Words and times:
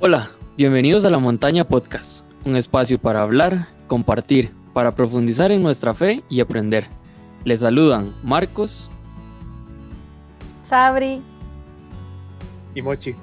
Hola, 0.00 0.30
bienvenidos 0.56 1.04
a 1.04 1.10
La 1.10 1.18
Montaña 1.18 1.66
Podcast, 1.66 2.24
un 2.44 2.54
espacio 2.54 3.00
para 3.00 3.20
hablar, 3.20 3.66
compartir, 3.88 4.52
para 4.72 4.94
profundizar 4.94 5.50
en 5.50 5.60
nuestra 5.60 5.92
fe 5.92 6.22
y 6.28 6.38
aprender. 6.38 6.86
Les 7.44 7.58
saludan 7.58 8.14
Marcos, 8.22 8.90
Sabri 10.68 11.20
y 12.76 12.80
Mochi. 12.80 13.16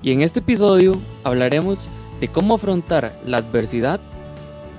Y 0.00 0.12
en 0.12 0.22
este 0.22 0.38
episodio 0.38 0.96
hablaremos 1.24 1.90
de 2.20 2.28
cómo 2.28 2.54
afrontar 2.54 3.20
la 3.26 3.38
adversidad 3.38 3.98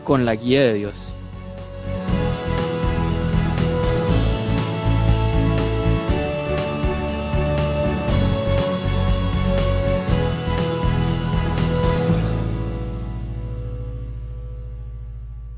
con 0.05 0.23
la 0.23 0.35
guía 0.35 0.61
de 0.61 0.75
Dios. 0.75 1.13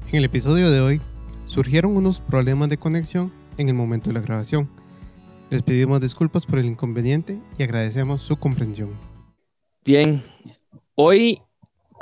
En 0.10 0.20
el 0.20 0.24
episodio 0.24 0.72
de 0.72 0.80
hoy 0.80 1.02
surgieron 1.44 1.98
unos 1.98 2.22
problemas 2.22 2.70
de 2.70 2.78
conexión 2.78 3.34
en 3.58 3.68
el 3.68 3.76
momento 3.76 4.10
de 4.10 4.14
la 4.14 4.22
grabación. 4.22 4.70
Les 5.50 5.62
pedimos 5.62 6.00
disculpas 6.00 6.46
por 6.46 6.60
el 6.60 6.66
inconveniente 6.66 7.42
y 7.58 7.64
agradecemos 7.64 8.22
su 8.22 8.38
comprensión. 8.38 8.92
Bien, 9.84 10.24
hoy 10.96 11.42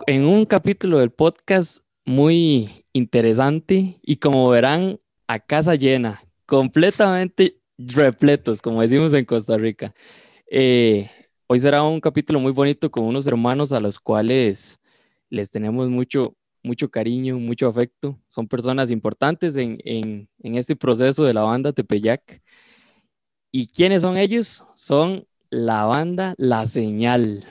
en 0.06 0.24
un 0.26 0.46
capítulo 0.46 1.00
del 1.00 1.10
podcast 1.10 1.80
muy 2.06 2.86
interesante 2.94 4.00
y 4.04 4.18
como 4.18 4.48
verán, 4.50 5.00
a 5.28 5.40
casa 5.40 5.74
llena, 5.74 6.22
completamente 6.46 7.58
repletos, 7.80 8.62
como 8.62 8.84
decimos 8.84 9.16
en 9.16 9.26
Costa 9.26 9.58
Rica. 9.58 9.96
Eh, 10.46 11.10
hoy 11.48 11.60
será 11.60 11.82
un 11.82 12.00
capítulo 12.00 12.40
muy 12.40 12.52
bonito 12.52 12.92
con 12.92 13.06
unos 13.06 13.26
hermanos 13.26 13.74
a 13.74 13.80
los 13.80 13.98
cuales 13.98 14.80
les 15.32 15.50
tenemos 15.50 15.90
mucho, 15.90 16.36
mucho 16.66 16.90
cariño, 16.90 17.38
mucho 17.38 17.68
afecto. 17.68 18.18
Son 18.28 18.48
personas 18.48 18.92
importantes 18.92 19.56
en, 19.56 19.78
en, 19.86 20.28
en 20.42 20.56
este 20.56 20.76
proceso 20.76 21.24
de 21.24 21.34
la 21.34 21.44
banda 21.44 21.72
Tepeyac. 21.72 22.42
¿Y 23.52 23.68
quiénes 23.68 24.02
son 24.02 24.18
ellos? 24.18 24.66
Son 24.76 25.26
la 25.50 25.86
banda 25.86 26.34
La 26.38 26.68
Señal, 26.68 27.46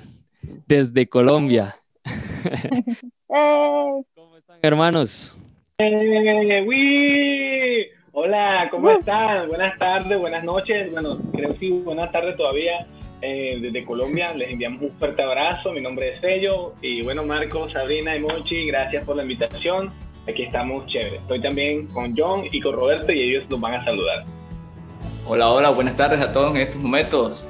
desde 0.67 1.09
Colombia. 1.09 1.77
¿Cómo 3.27 4.37
están, 4.37 4.59
hermanos? 4.61 5.39
Eh, 5.79 7.91
Hola, 8.17 8.69
¿cómo 8.71 8.91
están? 8.91 9.49
Buenas 9.49 9.79
tardes, 9.79 10.19
buenas 10.19 10.45
noches. 10.45 10.93
Bueno, 10.93 11.19
creo 11.33 11.53
que 11.53 11.59
sí, 11.59 11.71
buenas 11.71 12.13
tardes 12.13 12.37
todavía. 12.37 12.87
Eh, 13.27 13.59
desde 13.59 13.87
Colombia 13.87 14.35
les 14.35 14.51
enviamos 14.51 14.83
un 14.83 14.91
fuerte 14.99 15.23
abrazo. 15.23 15.73
Mi 15.73 15.81
nombre 15.81 16.13
es 16.13 16.21
Sello. 16.21 16.75
Y 16.83 17.01
bueno, 17.01 17.25
Marco, 17.25 17.71
Sabrina 17.71 18.15
y 18.15 18.21
Mochi, 18.21 18.67
gracias 18.67 19.03
por 19.05 19.17
la 19.17 19.23
invitación. 19.23 19.91
Aquí 20.29 20.43
estamos 20.43 20.87
chévere. 20.89 21.17
Estoy 21.17 21.41
también 21.41 21.87
con 21.87 22.15
John 22.15 22.45
y 22.53 22.61
con 22.61 22.75
Roberto 22.75 23.13
y 23.13 23.23
ellos 23.23 23.45
nos 23.49 23.61
van 23.61 23.75
a 23.75 23.85
saludar. 23.85 24.25
Hola, 25.27 25.51
hola, 25.51 25.71
buenas 25.71 25.97
tardes 25.97 26.21
a 26.21 26.35
todos 26.35 26.55
en 26.55 26.61
estos 26.61 26.77
momentos. 26.77 27.49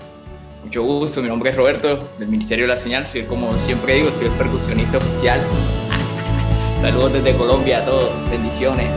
Mucho 0.62 0.84
gusto, 0.84 1.20
mi 1.20 1.28
nombre 1.28 1.50
es 1.50 1.56
Roberto, 1.56 1.98
del 2.20 2.28
Ministerio 2.28 2.66
de 2.66 2.69
la 2.69 2.77
Señal. 2.77 3.05
Soy, 3.09 3.25
como 3.25 3.50
siempre 3.59 3.94
digo, 3.94 4.12
soy 4.12 4.27
el 4.27 4.33
percusionista 4.34 4.98
oficial. 4.98 5.41
Saludos 6.83 7.14
desde 7.14 7.36
Colombia 7.36 7.78
a 7.78 7.84
todos, 7.84 8.31
bendiciones. 8.31 8.92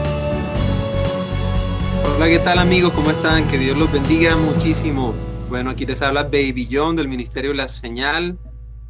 Hola, 2.14 2.28
¿qué 2.28 2.38
tal 2.38 2.60
amigos? 2.60 2.92
¿Cómo 2.92 3.10
están? 3.10 3.48
Que 3.48 3.58
Dios 3.58 3.76
los 3.76 3.90
bendiga 3.90 4.36
muchísimo. 4.36 5.12
Bueno, 5.48 5.70
aquí 5.70 5.86
les 5.86 6.02
habla 6.02 6.24
Baby 6.24 6.68
John 6.70 6.94
del 6.94 7.08
Ministerio 7.08 7.52
de 7.52 7.56
la 7.56 7.68
Señal. 7.68 8.38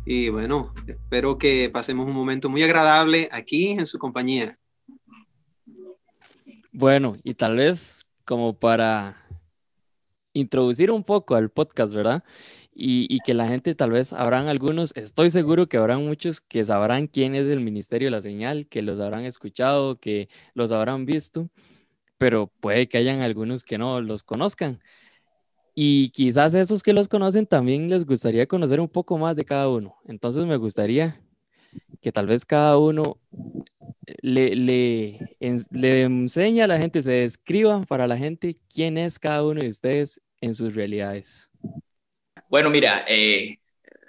Y 0.05 0.29
bueno, 0.29 0.75
espero 0.89 1.39
que 1.39 1.71
pasemos 1.71 2.05
un 2.09 2.13
momento 2.13 2.51
muy 2.51 2.65
agradable 2.65 3.29
aquí 3.31 3.71
en 3.71 3.87
su 3.87 3.97
compañía. 3.97 4.59
Bueno, 6.73 7.15
y 7.23 7.35
tal 7.35 7.55
vez 7.55 8.07
como 8.25 8.59
para 8.59 9.25
introducir 10.33 10.91
un 10.91 11.05
poco 11.05 11.37
al 11.37 11.49
podcast, 11.49 11.95
¿verdad? 11.95 12.25
Y, 12.75 13.07
y, 13.09 13.21
que 13.21 13.35
la 13.35 13.47
gente 13.47 13.77
tal 13.77 13.93
vez 13.93 14.13
habrán 14.13 14.49
algunos, 14.49 14.93
estoy 14.97 15.31
seguro 15.31 15.69
que 15.69 15.77
habrán 15.77 16.05
muchos 16.05 16.41
que 16.41 16.65
sabrán 16.65 17.07
quién 17.07 17.37
es 17.37 17.47
el 17.47 17.61
Ministerio 17.61 18.07
de 18.07 18.13
la 18.13 18.21
Señal, 18.21 18.67
que 18.67 18.83
los 18.83 18.99
habrán 18.99 19.25
escuchado, 19.25 20.01
que 20.01 20.29
los 20.55 20.73
habrán 20.73 21.07
visto, 21.07 21.51
pero 22.19 22.49
puede 22.61 22.89
que 22.89 22.99
hayan 22.99 23.21
algunos 23.21 23.65
que 23.65 23.79
no 23.79 24.01
los 24.01 24.25
conozcan. 24.25 24.81
Y 25.81 26.09
quizás 26.09 26.57
esos 26.57 26.83
que 26.83 26.93
los 26.93 27.07
conocen 27.07 27.47
también 27.47 27.89
les 27.89 28.05
gustaría 28.05 28.49
conocer 28.49 28.81
un 28.81 28.89
poco 28.89 29.17
más 29.17 29.37
de 29.37 29.45
cada 29.45 29.69
uno. 29.69 29.95
Entonces 30.09 30.45
me 30.45 30.57
gustaría 30.57 31.21
que 32.01 32.11
tal 32.11 32.27
vez 32.27 32.45
cada 32.45 32.77
uno 32.79 33.17
le, 34.21 34.57
le, 34.57 35.37
le 35.71 36.03
enseñe 36.03 36.63
a 36.63 36.67
la 36.67 36.79
gente, 36.79 37.01
se 37.01 37.13
describa 37.13 37.81
para 37.83 38.09
la 38.09 38.17
gente 38.17 38.57
quién 38.75 38.99
es 38.99 39.21
cada 39.21 39.45
uno 39.45 39.61
de 39.61 39.69
ustedes 39.69 40.21
en 40.41 40.57
sus 40.57 40.75
realidades. 40.75 41.49
Bueno, 42.51 42.71
mira, 42.71 43.05
eh, 43.07 43.61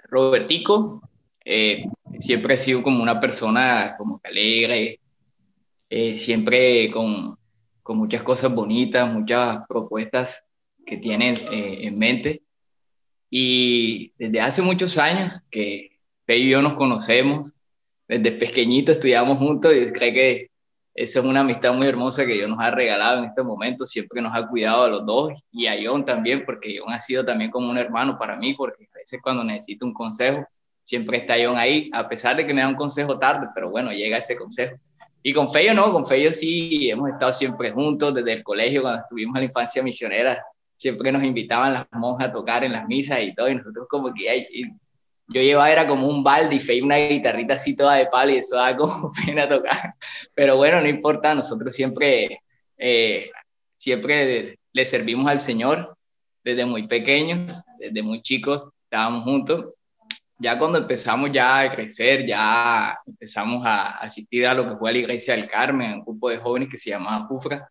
Robertico 0.08 1.08
eh, 1.44 1.84
siempre 2.18 2.54
ha 2.54 2.56
sido 2.56 2.82
como 2.82 3.00
una 3.00 3.20
persona 3.20 3.94
como 3.96 4.20
que 4.20 4.28
alegre, 4.28 5.00
eh, 5.88 6.18
siempre 6.18 6.90
con, 6.90 7.38
con, 7.84 7.96
muchas 7.96 8.24
cosas 8.24 8.52
bonitas, 8.52 9.08
muchas 9.08 9.60
propuestas 9.68 10.44
que 10.86 10.96
tiene 10.96 11.34
en 11.50 11.98
mente. 11.98 12.42
Y 13.30 14.12
desde 14.18 14.40
hace 14.40 14.62
muchos 14.62 14.98
años 14.98 15.40
que 15.50 15.98
Fe 16.26 16.38
y 16.38 16.50
yo 16.50 16.62
nos 16.62 16.74
conocemos, 16.74 17.52
desde 18.08 18.32
pequeñito 18.32 18.92
estudiamos 18.92 19.38
juntos 19.38 19.72
y 19.74 19.92
creo 19.92 20.12
que 20.12 20.50
esa 20.94 21.20
es 21.20 21.24
una 21.24 21.40
amistad 21.40 21.72
muy 21.72 21.86
hermosa 21.86 22.26
que 22.26 22.34
Dios 22.34 22.48
nos 22.48 22.58
ha 22.60 22.70
regalado 22.70 23.20
en 23.20 23.26
este 23.26 23.42
momento, 23.42 23.86
siempre 23.86 24.20
nos 24.20 24.34
ha 24.34 24.48
cuidado 24.48 24.84
a 24.84 24.88
los 24.88 25.06
dos 25.06 25.32
y 25.52 25.68
a 25.68 25.76
John 25.82 26.04
también, 26.04 26.44
porque 26.44 26.76
John 26.78 26.92
ha 26.92 27.00
sido 27.00 27.24
también 27.24 27.50
como 27.50 27.70
un 27.70 27.78
hermano 27.78 28.18
para 28.18 28.36
mí, 28.36 28.54
porque 28.54 28.88
a 28.92 28.98
veces 28.98 29.20
cuando 29.22 29.44
necesito 29.44 29.86
un 29.86 29.94
consejo, 29.94 30.44
siempre 30.84 31.18
está 31.18 31.36
John 31.42 31.56
ahí, 31.56 31.88
a 31.92 32.08
pesar 32.08 32.36
de 32.36 32.46
que 32.46 32.52
me 32.52 32.60
da 32.60 32.68
un 32.68 32.74
consejo 32.74 33.18
tarde, 33.18 33.46
pero 33.54 33.70
bueno, 33.70 33.92
llega 33.92 34.18
ese 34.18 34.36
consejo. 34.36 34.76
Y 35.22 35.32
con 35.32 35.52
Feyo 35.52 35.72
no, 35.72 35.92
con 35.92 36.06
Feyo 36.06 36.32
sí, 36.32 36.90
hemos 36.90 37.10
estado 37.10 37.32
siempre 37.32 37.70
juntos 37.70 38.12
desde 38.12 38.32
el 38.32 38.42
colegio, 38.42 38.82
cuando 38.82 39.02
estuvimos 39.02 39.36
en 39.36 39.42
la 39.42 39.46
infancia 39.46 39.82
misionera, 39.82 40.42
siempre 40.80 41.12
nos 41.12 41.22
invitaban 41.22 41.74
las 41.74 41.86
monjas 41.92 42.28
a 42.28 42.32
tocar 42.32 42.64
en 42.64 42.72
las 42.72 42.86
misas 42.86 43.22
y 43.22 43.34
todo, 43.34 43.50
y 43.50 43.54
nosotros 43.54 43.86
como 43.86 44.14
que, 44.14 44.30
ay, 44.30 44.46
yo 45.28 45.42
llevaba 45.42 45.70
era 45.70 45.86
como 45.86 46.08
un 46.08 46.24
balde 46.24 46.56
y 46.56 46.60
fe 46.60 46.82
una 46.82 46.96
guitarrita 46.96 47.54
así 47.54 47.76
toda 47.76 47.96
de 47.96 48.06
palo 48.06 48.32
y 48.32 48.36
eso 48.36 48.56
da 48.56 48.74
como 48.74 49.12
pena 49.26 49.46
tocar. 49.46 49.94
Pero 50.34 50.56
bueno, 50.56 50.80
no 50.80 50.88
importa, 50.88 51.34
nosotros 51.34 51.74
siempre, 51.74 52.40
eh, 52.78 53.30
siempre 53.76 54.58
le 54.72 54.86
servimos 54.86 55.30
al 55.30 55.38
Señor 55.38 55.98
desde 56.42 56.64
muy 56.64 56.88
pequeños, 56.88 57.62
desde 57.78 58.02
muy 58.02 58.22
chicos, 58.22 58.72
estábamos 58.84 59.24
juntos. 59.24 59.74
Ya 60.38 60.58
cuando 60.58 60.78
empezamos 60.78 61.30
ya 61.30 61.60
a 61.60 61.70
crecer, 61.74 62.26
ya 62.26 62.98
empezamos 63.06 63.62
a 63.66 63.98
asistir 63.98 64.46
a 64.46 64.54
lo 64.54 64.66
que 64.66 64.76
fue 64.76 64.92
la 64.92 64.98
Iglesia 64.98 65.36
del 65.36 65.46
Carmen, 65.46 65.92
un 65.92 66.04
grupo 66.04 66.30
de 66.30 66.38
jóvenes 66.38 66.70
que 66.70 66.78
se 66.78 66.88
llamaba 66.88 67.26
Jufra, 67.26 67.70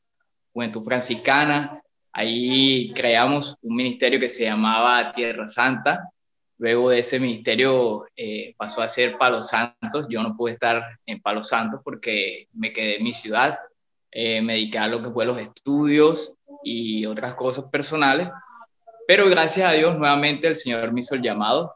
Juventud 0.54 0.84
Franciscana. 0.84 1.82
Ahí 2.20 2.92
creamos 2.94 3.56
un 3.62 3.76
ministerio 3.76 4.20
que 4.20 4.28
se 4.28 4.44
llamaba 4.44 5.14
Tierra 5.14 5.48
Santa, 5.48 6.12
Luego 6.60 6.90
de 6.90 7.00
ese 7.00 7.22
ministerio 7.22 8.06
eh, 8.18 8.54
pasó 8.58 8.82
a 8.82 8.90
ser 8.90 9.18
Palo 9.18 9.42
Santos. 9.42 10.08
Yo 10.10 10.22
no 10.22 10.36
pude 10.36 10.54
estar 10.54 11.00
en 11.06 11.22
Palo 11.22 11.42
Santos 11.42 11.80
porque 11.86 12.50
me 12.52 12.74
quedé 12.74 12.98
en 12.98 13.04
mi 13.06 13.14
ciudad. 13.14 13.58
Eh, 14.12 14.42
me 14.42 14.56
dediqué 14.56 14.78
a 14.78 14.90
lo 14.90 15.02
que 15.02 15.10
fue 15.10 15.26
los 15.26 15.40
estudios 15.40 16.34
y 16.62 17.06
otras 17.06 17.36
cosas 17.36 17.64
personales. 17.72 18.28
Pero 19.08 19.30
gracias 19.30 19.70
a 19.70 19.74
Dios, 19.74 19.98
nuevamente 19.98 20.50
el 20.50 20.58
Señor 20.58 20.92
me 20.92 21.00
hizo 21.00 21.16
el 21.16 21.22
llamado. 21.22 21.76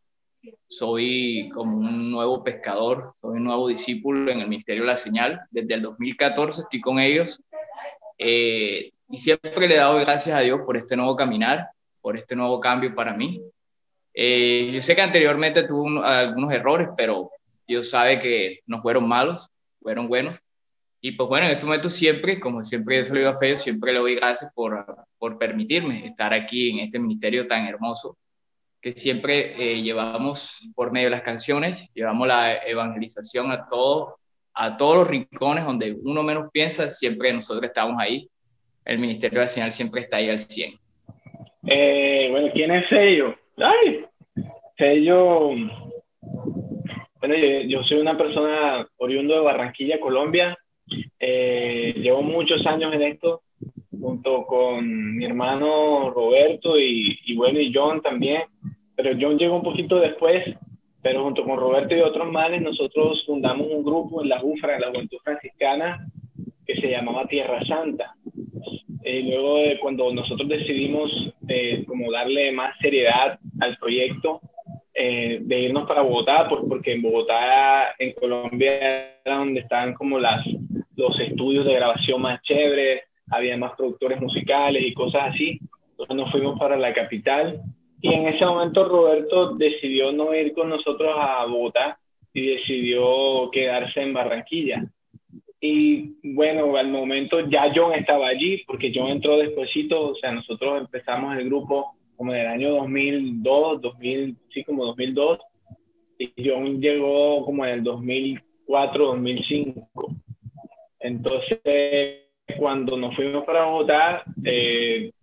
Soy 0.68 1.50
como 1.54 1.78
un 1.78 2.12
nuevo 2.12 2.44
pescador, 2.44 3.14
soy 3.22 3.38
un 3.38 3.46
nuevo 3.46 3.70
discípulo 3.70 4.30
en 4.30 4.42
el 4.42 4.50
Ministerio 4.50 4.84
de 4.84 4.90
la 4.90 4.98
Señal. 4.98 5.40
Desde 5.50 5.76
el 5.76 5.82
2014 5.82 6.64
estoy 6.64 6.82
con 6.82 7.00
ellos. 7.00 7.42
Eh, 8.18 8.92
y 9.14 9.20
siempre 9.20 9.68
le 9.68 9.76
he 9.76 9.78
dado 9.78 10.00
gracias 10.00 10.36
a 10.36 10.40
Dios 10.40 10.62
por 10.66 10.76
este 10.76 10.98
nuevo 10.98 11.16
caminar, 11.16 11.70
por 12.02 12.18
este 12.18 12.36
nuevo 12.36 12.60
cambio 12.60 12.96
para 12.96 13.14
mí. 13.14 13.40
Eh, 14.12 14.72
yo 14.74 14.82
sé 14.82 14.96
que 14.96 15.04
anteriormente 15.04 15.68
tuvo 15.68 15.84
un, 15.84 16.04
algunos 16.04 16.52
errores, 16.52 16.90
pero 16.98 17.30
Dios 17.68 17.92
sabe 17.92 18.20
que 18.20 18.62
no 18.66 18.82
fueron 18.82 19.08
malos, 19.08 19.48
fueron 19.84 20.08
buenos. 20.08 20.40
Y 21.00 21.12
pues 21.12 21.30
bueno, 21.30 21.46
en 21.46 21.52
este 21.52 21.64
momento 21.64 21.92
siempre, 21.92 22.40
como 22.40 22.66
siempre 22.66 22.98
yo 22.98 23.06
se 23.06 23.14
lo 23.14 23.20
digo 23.20 23.30
a 23.30 23.38
Feo, 23.38 23.60
siempre 23.60 23.94
le 23.94 24.00
doy 24.00 24.16
gracias 24.16 24.52
por, 24.52 24.84
por 25.20 25.38
permitirme 25.38 26.08
estar 26.08 26.34
aquí 26.34 26.72
en 26.72 26.80
este 26.80 26.98
ministerio 26.98 27.48
tan 27.48 27.68
hermoso, 27.68 28.18
que 28.82 28.94
siempre 28.94 29.74
eh, 29.74 29.84
llevamos 29.84 30.60
por 30.74 30.92
medio 30.92 31.12
de 31.12 31.18
las 31.18 31.22
canciones, 31.22 31.88
llevamos 31.94 32.28
la 32.28 32.56
evangelización 32.66 33.52
a, 33.52 33.68
todo, 33.70 34.18
a 34.56 34.76
todos 34.76 34.96
los 34.96 35.08
rincones 35.08 35.66
donde 35.66 35.96
uno 36.02 36.24
menos 36.24 36.50
piensa, 36.52 36.90
siempre 36.90 37.32
nosotros 37.32 37.66
estamos 37.66 37.98
ahí. 38.00 38.28
El 38.86 39.00
Ministerio 39.00 39.42
de 39.42 39.50
Señal 39.50 39.72
siempre 39.72 40.02
está 40.02 40.18
ahí 40.18 40.30
al 40.30 40.40
100. 40.40 40.74
Eh, 41.68 42.28
bueno, 42.32 42.50
¿quién 42.54 42.72
es 42.72 42.92
ellos? 42.92 43.36
Ay, 43.58 44.06
Sello 44.78 45.52
Bueno, 47.20 47.36
yo, 47.68 47.84
soy 47.84 48.00
una 48.00 48.18
persona 48.18 48.86
oriundo 48.98 49.36
de 49.36 49.42
Barranquilla, 49.42 50.00
Colombia. 50.00 50.58
Eh, 51.20 51.94
llevo 51.98 52.22
muchos 52.22 52.66
años 52.66 52.94
en 52.94 53.04
esto, 53.04 53.44
junto 53.92 54.46
con 54.46 55.16
mi 55.16 55.26
hermano 55.26 56.10
Roberto 56.10 56.78
y, 56.78 57.18
y 57.26 57.36
bueno, 57.36 57.60
y 57.60 57.72
John 57.74 58.02
también. 58.02 58.44
Pero 58.96 59.18
John 59.20 59.38
llegó 59.38 59.56
un 59.56 59.64
poquito 59.64 60.00
después, 60.00 60.44
pero 61.02 61.24
junto 61.24 61.44
con 61.44 61.58
Roberto 61.58 61.96
y 61.96 62.02
otros 62.02 62.32
males, 62.32 62.62
nosotros 62.62 63.24
fundamos 63.26 63.68
un 63.70 63.84
grupo 63.84 64.22
en 64.22 64.30
la 64.30 64.44
UFRA, 64.44 64.76
en 64.76 64.82
la 64.82 64.90
Juventud 64.90 65.18
Franciscana, 65.24 66.08
que 66.66 66.76
se 66.76 66.90
llamaba 66.90 67.26
Tierra 67.28 67.64
Santa. 67.66 68.16
Eh, 69.04 69.24
luego 69.24 69.58
de 69.58 69.80
cuando 69.80 70.14
nosotros 70.14 70.48
decidimos 70.48 71.12
eh, 71.48 71.84
como 71.86 72.12
darle 72.12 72.52
más 72.52 72.76
seriedad 72.80 73.38
al 73.60 73.78
proyecto, 73.78 74.42
eh, 74.94 75.40
de 75.42 75.60
irnos 75.60 75.88
para 75.88 76.02
Bogotá, 76.02 76.48
porque 76.48 76.94
en 76.94 77.02
Bogotá, 77.02 77.96
en 77.98 78.14
Colombia, 78.14 79.18
era 79.26 79.38
donde 79.38 79.62
estaban 79.62 79.94
como 79.94 80.20
las, 80.20 80.46
los 80.96 81.20
estudios 81.20 81.66
de 81.66 81.74
grabación 81.74 82.22
más 82.22 82.42
chéveres, 82.44 83.02
había 83.30 83.58
más 83.58 83.74
productores 83.76 84.22
musicales 84.22 84.84
y 84.86 84.94
cosas 84.94 85.34
así. 85.34 85.60
Entonces 85.92 86.16
nos 86.16 86.32
fuimos 86.32 86.60
para 86.60 86.78
la 86.78 86.94
capital 86.94 87.62
y 88.02 88.14
en 88.14 88.28
ese 88.28 88.46
momento 88.46 88.88
Roberto 88.88 89.56
decidió 89.56 90.12
no 90.12 90.34
ir 90.36 90.54
con 90.54 90.70
nosotros 90.70 91.16
a 91.18 91.46
Bogotá 91.46 91.98
y 92.34 92.48
decidió 92.48 93.50
quedarse 93.52 94.02
en 94.02 94.14
Barranquilla. 94.14 94.84
Y 95.66 96.18
bueno, 96.36 96.76
al 96.76 96.90
momento 96.90 97.40
ya 97.50 97.72
John 97.74 97.94
estaba 97.94 98.28
allí, 98.28 98.62
porque 98.68 98.92
John 98.94 99.08
entró 99.08 99.38
despuesito, 99.38 100.10
o 100.10 100.16
sea, 100.16 100.34
nosotros 100.34 100.82
empezamos 100.82 101.38
el 101.38 101.46
grupo 101.46 101.96
como 102.18 102.34
en 102.34 102.42
el 102.42 102.48
año 102.48 102.72
2002, 102.72 103.80
2000, 103.80 104.38
sí, 104.54 104.66
como 104.66 104.84
2002, 104.88 105.40
y 106.18 106.34
John 106.46 106.82
llegó 106.82 107.46
como 107.46 107.66
en 107.66 107.76
el 107.76 107.84
2004, 107.86 109.06
2005. 109.06 109.88
Entonces, 111.00 111.62
cuando 112.58 112.98
nos 112.98 113.16
fuimos 113.16 113.46
para 113.46 113.64
Bogotá, 113.64 114.26
eh, 114.44 115.14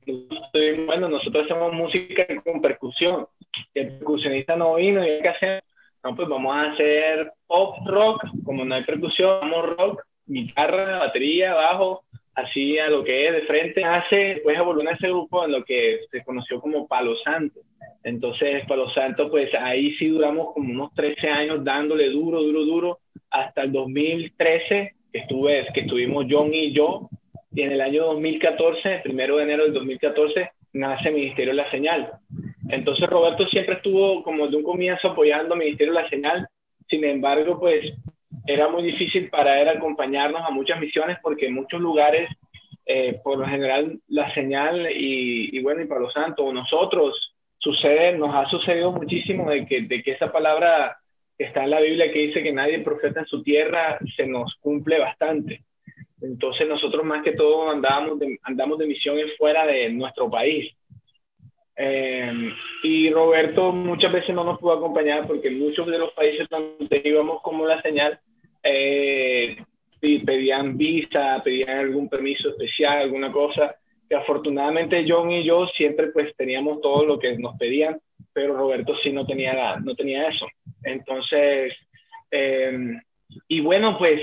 bueno, 0.86 1.10
nosotros 1.10 1.44
hacemos 1.44 1.74
música 1.74 2.26
con 2.42 2.62
percusión. 2.62 3.26
El 3.74 3.98
percusionista 3.98 4.56
no 4.56 4.76
vino 4.76 5.06
y 5.06 5.10
hay 5.10 5.20
que 5.20 5.28
hacer, 5.28 5.62
no, 6.02 6.16
pues 6.16 6.26
vamos 6.30 6.56
a 6.56 6.72
hacer 6.72 7.30
pop 7.46 7.76
rock, 7.84 8.24
como 8.42 8.64
no 8.64 8.74
hay 8.74 8.84
percusión, 8.84 9.38
vamos 9.42 9.76
rock 9.76 10.02
guitarra, 10.30 10.98
batería, 10.98 11.54
bajo, 11.54 12.04
así 12.34 12.78
a 12.78 12.88
lo 12.88 13.04
que 13.04 13.26
es 13.26 13.32
de 13.32 13.42
frente, 13.42 13.84
hace, 13.84 14.16
después 14.16 14.56
evoluciona 14.56 14.96
ese 14.96 15.08
grupo 15.08 15.44
en 15.44 15.52
lo 15.52 15.64
que 15.64 16.00
se 16.10 16.22
conoció 16.24 16.60
como 16.60 16.86
Palo 16.86 17.16
Santo. 17.24 17.60
Entonces, 18.02 18.64
Palo 18.66 18.90
Santo, 18.90 19.30
pues 19.30 19.52
ahí 19.54 19.94
sí 19.96 20.08
duramos 20.08 20.54
como 20.54 20.72
unos 20.72 20.94
13 20.94 21.28
años 21.28 21.64
dándole 21.64 22.10
duro, 22.10 22.42
duro, 22.42 22.64
duro, 22.64 22.98
hasta 23.30 23.62
el 23.62 23.72
2013, 23.72 24.94
que, 25.12 25.18
estuve, 25.18 25.66
que 25.74 25.80
estuvimos 25.80 26.26
John 26.28 26.54
y 26.54 26.72
yo, 26.72 27.10
y 27.52 27.62
en 27.62 27.72
el 27.72 27.80
año 27.80 28.06
2014, 28.06 28.94
el 28.94 29.02
primero 29.02 29.36
de 29.36 29.42
enero 29.42 29.64
del 29.64 29.74
2014, 29.74 30.50
nace 30.72 31.10
Ministerio 31.10 31.52
de 31.52 31.62
la 31.62 31.70
Señal. 31.70 32.12
Entonces 32.68 33.08
Roberto 33.08 33.46
siempre 33.48 33.74
estuvo 33.74 34.22
como 34.22 34.46
de 34.46 34.56
un 34.56 34.62
comienzo 34.62 35.08
apoyando 35.08 35.56
Ministerio 35.56 35.92
de 35.92 36.02
la 36.02 36.08
Señal, 36.08 36.48
sin 36.88 37.04
embargo, 37.04 37.58
pues 37.58 37.92
era 38.46 38.68
muy 38.68 38.82
difícil 38.82 39.28
para 39.28 39.60
él 39.60 39.68
acompañarnos 39.68 40.42
a 40.42 40.50
muchas 40.50 40.80
misiones 40.80 41.18
porque 41.22 41.46
en 41.46 41.54
muchos 41.54 41.80
lugares, 41.80 42.30
eh, 42.86 43.20
por 43.22 43.38
lo 43.38 43.46
general, 43.46 43.98
la 44.08 44.32
señal 44.34 44.88
y, 44.90 45.60
bueno, 45.62 45.82
y 45.82 45.86
para 45.86 46.00
los 46.00 46.12
santos, 46.12 46.52
nosotros, 46.52 47.34
sucede, 47.58 48.16
nos 48.16 48.34
ha 48.34 48.48
sucedido 48.48 48.92
muchísimo 48.92 49.50
de 49.50 49.66
que, 49.66 49.82
de 49.82 50.02
que 50.02 50.12
esa 50.12 50.32
palabra 50.32 50.96
que 51.36 51.44
está 51.44 51.64
en 51.64 51.70
la 51.70 51.80
Biblia 51.80 52.12
que 52.12 52.18
dice 52.20 52.42
que 52.42 52.52
nadie 52.52 52.80
profeta 52.80 53.20
en 53.20 53.26
su 53.26 53.42
tierra, 53.42 53.98
se 54.16 54.26
nos 54.26 54.54
cumple 54.60 54.98
bastante. 54.98 55.62
Entonces 56.20 56.68
nosotros 56.68 57.04
más 57.04 57.22
que 57.22 57.32
todo 57.32 57.70
andábamos 57.70 58.18
de, 58.18 58.38
andamos 58.42 58.78
de 58.78 58.86
misiones 58.86 59.36
fuera 59.38 59.66
de 59.66 59.90
nuestro 59.90 60.30
país. 60.30 60.70
Eh, 61.82 62.52
y 62.82 63.10
Roberto 63.10 63.72
muchas 63.72 64.12
veces 64.12 64.34
no 64.34 64.44
nos 64.44 64.58
pudo 64.58 64.74
acompañar 64.74 65.26
porque 65.26 65.48
muchos 65.50 65.86
de 65.86 65.96
los 65.96 66.12
países 66.12 66.46
donde 66.50 67.00
íbamos 67.02 67.40
como 67.40 67.64
la 67.64 67.80
señal 67.80 68.20
eh, 68.62 69.56
pedían 69.98 70.76
visa, 70.76 71.40
pedían 71.42 71.78
algún 71.78 72.10
permiso 72.10 72.50
especial, 72.50 72.98
alguna 72.98 73.32
cosa, 73.32 73.76
que 74.06 74.14
afortunadamente 74.14 75.06
John 75.08 75.30
y 75.30 75.42
yo 75.42 75.68
siempre 75.68 76.08
pues 76.08 76.36
teníamos 76.36 76.82
todo 76.82 77.06
lo 77.06 77.18
que 77.18 77.38
nos 77.38 77.56
pedían, 77.56 77.98
pero 78.34 78.58
Roberto 78.58 78.94
sí 79.02 79.10
no 79.10 79.24
tenía, 79.24 79.76
no 79.76 79.94
tenía 79.94 80.28
eso. 80.28 80.46
Entonces, 80.84 81.72
em, 82.30 83.00
y 83.48 83.60
bueno, 83.62 83.96
pues 83.96 84.20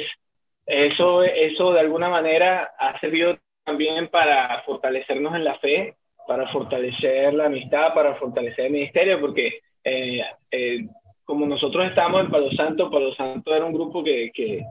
eso, 0.68 1.24
eso 1.24 1.74
de 1.74 1.80
alguna 1.80 2.09
manera 2.09 2.69
ha 2.77 3.00
servido 3.00 3.36
también 3.63 4.09
para 4.09 4.62
fortalecernos 4.62 5.33
en 5.33 5.44
la 5.44 5.57
fe, 5.57 5.95
para 6.27 6.47
fortalecer 6.50 7.33
la 7.33 7.45
amistad, 7.45 7.94
para 7.94 8.15
fortalecer 8.15 8.65
el 8.65 8.74
ministerio, 8.74 9.19
porque 9.19 9.62
eh, 9.83 10.21
eh, 10.51 10.88
como 11.24 11.45
nosotros 11.45 11.85
estábamos 11.88 12.25
en 12.25 12.31
Palo 12.31 12.51
Santo, 12.51 12.91
Palo 12.91 13.13
Santo 13.15 13.56
era 13.56 13.65
un 13.65 13.74
grupo 13.74 14.03
que, 14.03 14.31
que, 14.33 14.63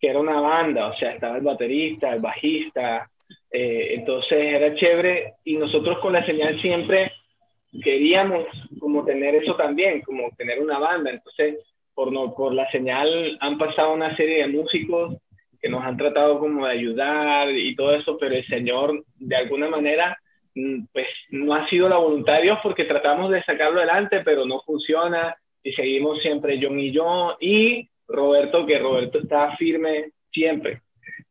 que 0.00 0.08
era 0.08 0.18
una 0.18 0.40
banda, 0.40 0.88
o 0.88 0.96
sea, 0.96 1.12
estaba 1.12 1.36
el 1.36 1.42
baterista, 1.42 2.12
el 2.12 2.20
bajista, 2.20 3.08
eh, 3.50 3.94
entonces 3.94 4.54
era 4.54 4.74
chévere 4.74 5.34
y 5.44 5.56
nosotros 5.56 5.98
con 6.00 6.12
la 6.12 6.26
señal 6.26 6.60
siempre 6.60 7.12
queríamos 7.82 8.44
como 8.78 9.04
tener 9.04 9.36
eso 9.36 9.54
también, 9.54 10.02
como 10.02 10.30
tener 10.36 10.60
una 10.60 10.78
banda, 10.78 11.10
entonces 11.10 11.56
por, 11.94 12.12
no, 12.12 12.34
por 12.34 12.54
la 12.54 12.70
señal 12.70 13.36
han 13.40 13.58
pasado 13.58 13.92
una 13.92 14.16
serie 14.16 14.42
de 14.42 14.48
músicos 14.48 15.16
que 15.60 15.68
nos 15.68 15.84
han 15.84 15.96
tratado 15.96 16.38
como 16.38 16.66
de 16.66 16.72
ayudar 16.72 17.50
y 17.50 17.74
todo 17.74 17.94
eso, 17.94 18.16
pero 18.18 18.34
el 18.34 18.46
Señor 18.46 19.04
de 19.16 19.36
alguna 19.36 19.68
manera 19.68 20.16
pues 20.92 21.06
no 21.30 21.54
ha 21.54 21.68
sido 21.68 21.88
la 21.88 21.96
voluntad 21.96 22.36
de 22.36 22.42
Dios 22.42 22.58
porque 22.62 22.84
tratamos 22.84 23.30
de 23.30 23.42
sacarlo 23.44 23.78
adelante, 23.78 24.22
pero 24.24 24.44
no 24.46 24.60
funciona 24.62 25.36
y 25.62 25.72
seguimos 25.72 26.20
siempre 26.22 26.58
John 26.62 26.78
y 26.78 26.92
yo 26.92 27.36
y 27.40 27.88
Roberto, 28.06 28.64
que 28.66 28.78
Roberto 28.78 29.18
está 29.18 29.56
firme 29.56 30.12
siempre. 30.32 30.82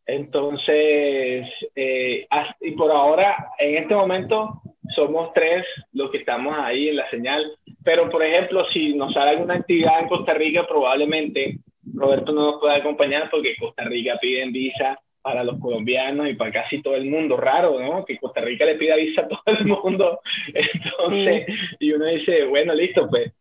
Entonces, 0.06 1.48
eh, 1.76 2.28
y 2.62 2.72
por 2.72 2.92
ahora, 2.92 3.50
en 3.60 3.84
este 3.84 3.94
momento, 3.94 4.62
somos 4.96 5.34
tres 5.34 5.66
los 5.92 6.12
que 6.12 6.20
estamos 6.20 6.56
ahí 6.58 6.90
en 6.90 6.96
la 6.96 7.10
señal. 7.10 7.58
Pero, 7.84 8.10
por 8.10 8.24
ejemplo, 8.24 8.66
si 8.72 8.94
nos 8.94 9.14
sale 9.14 9.32
alguna 9.32 9.56
actividad 9.56 10.00
en 10.00 10.08
Costa 10.08 10.34
Rica, 10.34 10.66
probablemente 10.66 11.58
Roberto 11.94 12.32
no 12.32 12.52
nos 12.52 12.60
pueda 12.62 12.76
acompañar 12.76 13.30
porque 13.30 13.56
Costa 13.58 13.84
Rica 13.84 14.18
piden 14.22 14.52
visa 14.52 15.00
para 15.22 15.44
los 15.44 15.60
colombianos 15.60 16.30
y 16.30 16.36
para 16.36 16.52
casi 16.52 16.82
todo 16.82 16.96
el 16.96 17.06
mundo. 17.06 17.38
Raro, 17.38 17.80
¿no? 17.80 18.06
Que 18.06 18.18
Costa 18.18 18.42
Rica 18.42 18.66
le 18.66 18.76
pida 18.76 18.96
visa 18.96 19.22
a 19.22 19.28
todo 19.28 19.42
el 19.46 19.66
mundo. 19.66 20.20
Entonces, 20.54 21.46
y 21.80 21.92
uno 21.92 22.06
dice, 22.06 22.46
bueno, 22.46 22.74
listo, 22.74 23.10
pues 23.10 23.34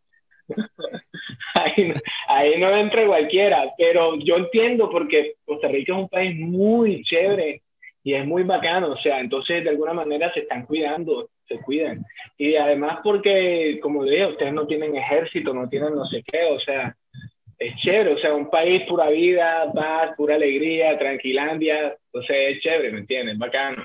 ahí, 1.54 1.92
ahí, 2.28 2.60
no 2.60 2.76
entra 2.76 3.06
cualquiera, 3.06 3.72
pero 3.76 4.16
yo 4.18 4.36
entiendo 4.36 4.88
porque 4.90 5.34
Costa 5.44 5.68
Rica 5.68 5.92
es 5.92 5.98
un 5.98 6.08
país 6.08 6.36
muy 6.38 7.02
chévere 7.02 7.62
y 8.04 8.14
es 8.14 8.24
muy 8.24 8.44
bacano, 8.44 8.92
o 8.92 8.96
sea, 8.98 9.18
entonces 9.18 9.64
de 9.64 9.70
alguna 9.70 9.92
manera 9.92 10.32
se 10.32 10.40
están 10.40 10.64
cuidando, 10.64 11.28
se 11.48 11.58
cuidan. 11.58 12.04
Y 12.38 12.54
además 12.54 13.00
porque, 13.02 13.80
como 13.82 14.04
dije, 14.04 14.26
ustedes 14.26 14.52
no 14.52 14.66
tienen 14.66 14.94
ejército, 14.94 15.52
no 15.52 15.68
tienen 15.68 15.94
no 15.94 16.06
sé 16.06 16.22
qué, 16.24 16.44
o 16.44 16.60
sea, 16.60 16.96
es 17.58 17.76
chévere, 17.76 18.12
o 18.12 18.18
sea, 18.18 18.34
un 18.34 18.50
país 18.50 18.82
pura 18.88 19.08
vida, 19.08 19.70
paz, 19.74 20.14
pura 20.16 20.34
alegría, 20.34 20.98
tranquilandia, 20.98 21.96
entonces 22.06 22.36
es 22.56 22.60
chévere, 22.60 22.92
¿me 22.92 23.00
entienden? 23.00 23.38
Bacano. 23.38 23.84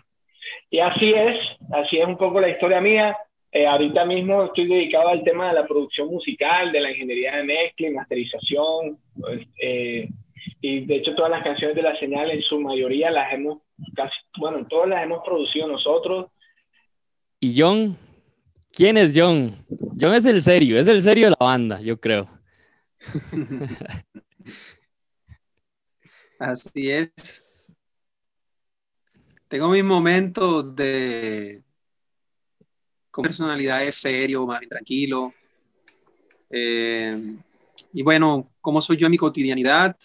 Y 0.70 0.80
así 0.80 1.14
es, 1.14 1.38
así 1.72 1.98
es 2.00 2.06
un 2.06 2.18
poco 2.18 2.42
la 2.42 2.50
historia 2.50 2.82
mía. 2.82 3.18
Eh, 3.52 3.68
ahorita 3.68 4.06
mismo 4.06 4.46
estoy 4.46 4.68
dedicado 4.68 5.10
al 5.10 5.24
tema 5.24 5.50
de 5.50 5.56
la 5.56 5.68
producción 5.68 6.08
musical, 6.08 6.72
de 6.72 6.80
la 6.80 6.92
ingeniería 6.92 7.38
de 7.38 7.44
mezcla 7.44 7.88
y 7.88 7.94
masterización. 7.94 8.98
Pues, 9.20 9.42
eh, 9.62 10.08
y 10.62 10.86
de 10.86 10.96
hecho 10.96 11.16
todas 11.16 11.32
las 11.32 11.44
canciones 11.44 11.76
de 11.76 11.82
la 11.82 11.98
señal 12.00 12.32
en 12.32 12.42
su 12.42 12.60
mayoría 12.60 13.12
las 13.12 13.34
hemos, 13.34 13.60
casi, 13.96 14.16
bueno, 14.38 14.66
todas 14.70 14.90
las 14.90 15.04
hemos 15.04 15.24
producido 15.24 15.68
nosotros. 15.68 16.28
¿Y 17.40 17.60
John? 17.60 17.98
¿Quién 18.72 18.98
es 18.98 19.14
John? 19.16 19.56
John 20.00 20.14
es 20.14 20.26
el 20.26 20.42
serio, 20.42 20.80
es 20.80 20.88
el 20.88 21.02
serio 21.02 21.26
de 21.26 21.32
la 21.32 21.46
banda, 21.46 21.82
yo 21.82 22.00
creo. 22.00 22.41
Así 26.40 26.90
es. 26.92 27.44
Tengo 29.48 29.70
mis 29.70 29.84
momentos 29.84 30.76
de, 30.76 31.64
con 33.12 33.24
personalidad 33.24 33.84
es 33.84 33.96
serio, 33.96 34.48
más 34.48 34.62
tranquilo. 34.68 35.34
Eh, 36.50 37.12
y 37.94 38.02
bueno, 38.02 38.48
¿cómo 38.62 38.82
soy 38.82 38.98
yo 38.98 39.08
en 39.08 39.12
mi 39.12 39.18
cotidianidad? 39.18 39.98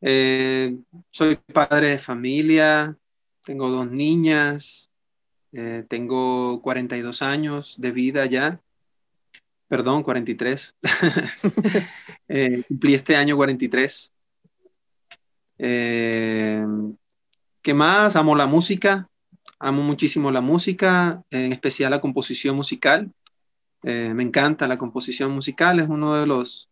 Eh, 0.00 0.76
soy 1.10 1.36
padre 1.36 1.88
de 1.88 1.98
familia, 1.98 2.96
tengo 3.42 3.70
dos 3.70 3.90
niñas, 3.90 4.90
eh, 5.52 5.84
tengo 5.88 6.60
42 6.62 7.22
años 7.22 7.74
de 7.78 7.90
vida 7.90 8.26
ya. 8.26 8.60
perdón, 9.66 10.02
43. 10.02 10.76
eh, 12.28 12.62
cumplí 12.68 12.94
este 12.94 13.16
año 13.16 13.36
43. 13.36 14.12
Eh, 15.58 16.64
¿Qué 17.62 17.74
más? 17.74 18.16
Amo 18.16 18.36
la 18.36 18.46
música, 18.46 19.08
amo 19.58 19.82
muchísimo 19.82 20.30
la 20.30 20.40
música, 20.40 21.22
en 21.30 21.52
especial 21.52 21.90
la 21.90 22.00
composición 22.00 22.56
musical. 22.56 23.10
Eh, 23.82 24.12
me 24.14 24.22
encanta 24.22 24.68
la 24.68 24.76
composición 24.76 25.32
musical, 25.32 25.78
es 25.80 25.88
uno 25.88 26.16
de 26.16 26.26
los 26.26 26.68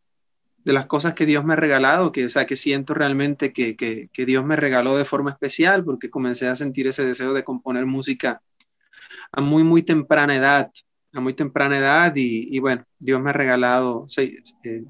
de 0.64 0.72
las 0.72 0.86
cosas 0.86 1.14
que 1.14 1.26
Dios 1.26 1.44
me 1.44 1.52
ha 1.52 1.56
regalado, 1.56 2.10
que, 2.10 2.24
o 2.24 2.28
sea, 2.28 2.44
que 2.44 2.56
siento 2.56 2.92
realmente 2.92 3.52
que, 3.52 3.76
que, 3.76 4.10
que 4.12 4.26
Dios 4.26 4.44
me 4.44 4.56
regaló 4.56 4.96
de 4.96 5.04
forma 5.04 5.30
especial, 5.30 5.84
porque 5.84 6.10
comencé 6.10 6.48
a 6.48 6.56
sentir 6.56 6.88
ese 6.88 7.04
deseo 7.04 7.32
de 7.34 7.44
componer 7.44 7.86
música 7.86 8.42
a 9.30 9.40
muy, 9.40 9.62
muy 9.62 9.82
temprana 9.84 10.34
edad, 10.34 10.72
a 11.12 11.20
muy 11.20 11.34
temprana 11.34 11.78
edad, 11.78 12.16
y, 12.16 12.48
y 12.50 12.58
bueno, 12.58 12.84
Dios 12.98 13.22
me 13.22 13.30
ha 13.30 13.32
regalado 13.32 14.06
eh, 14.16 14.84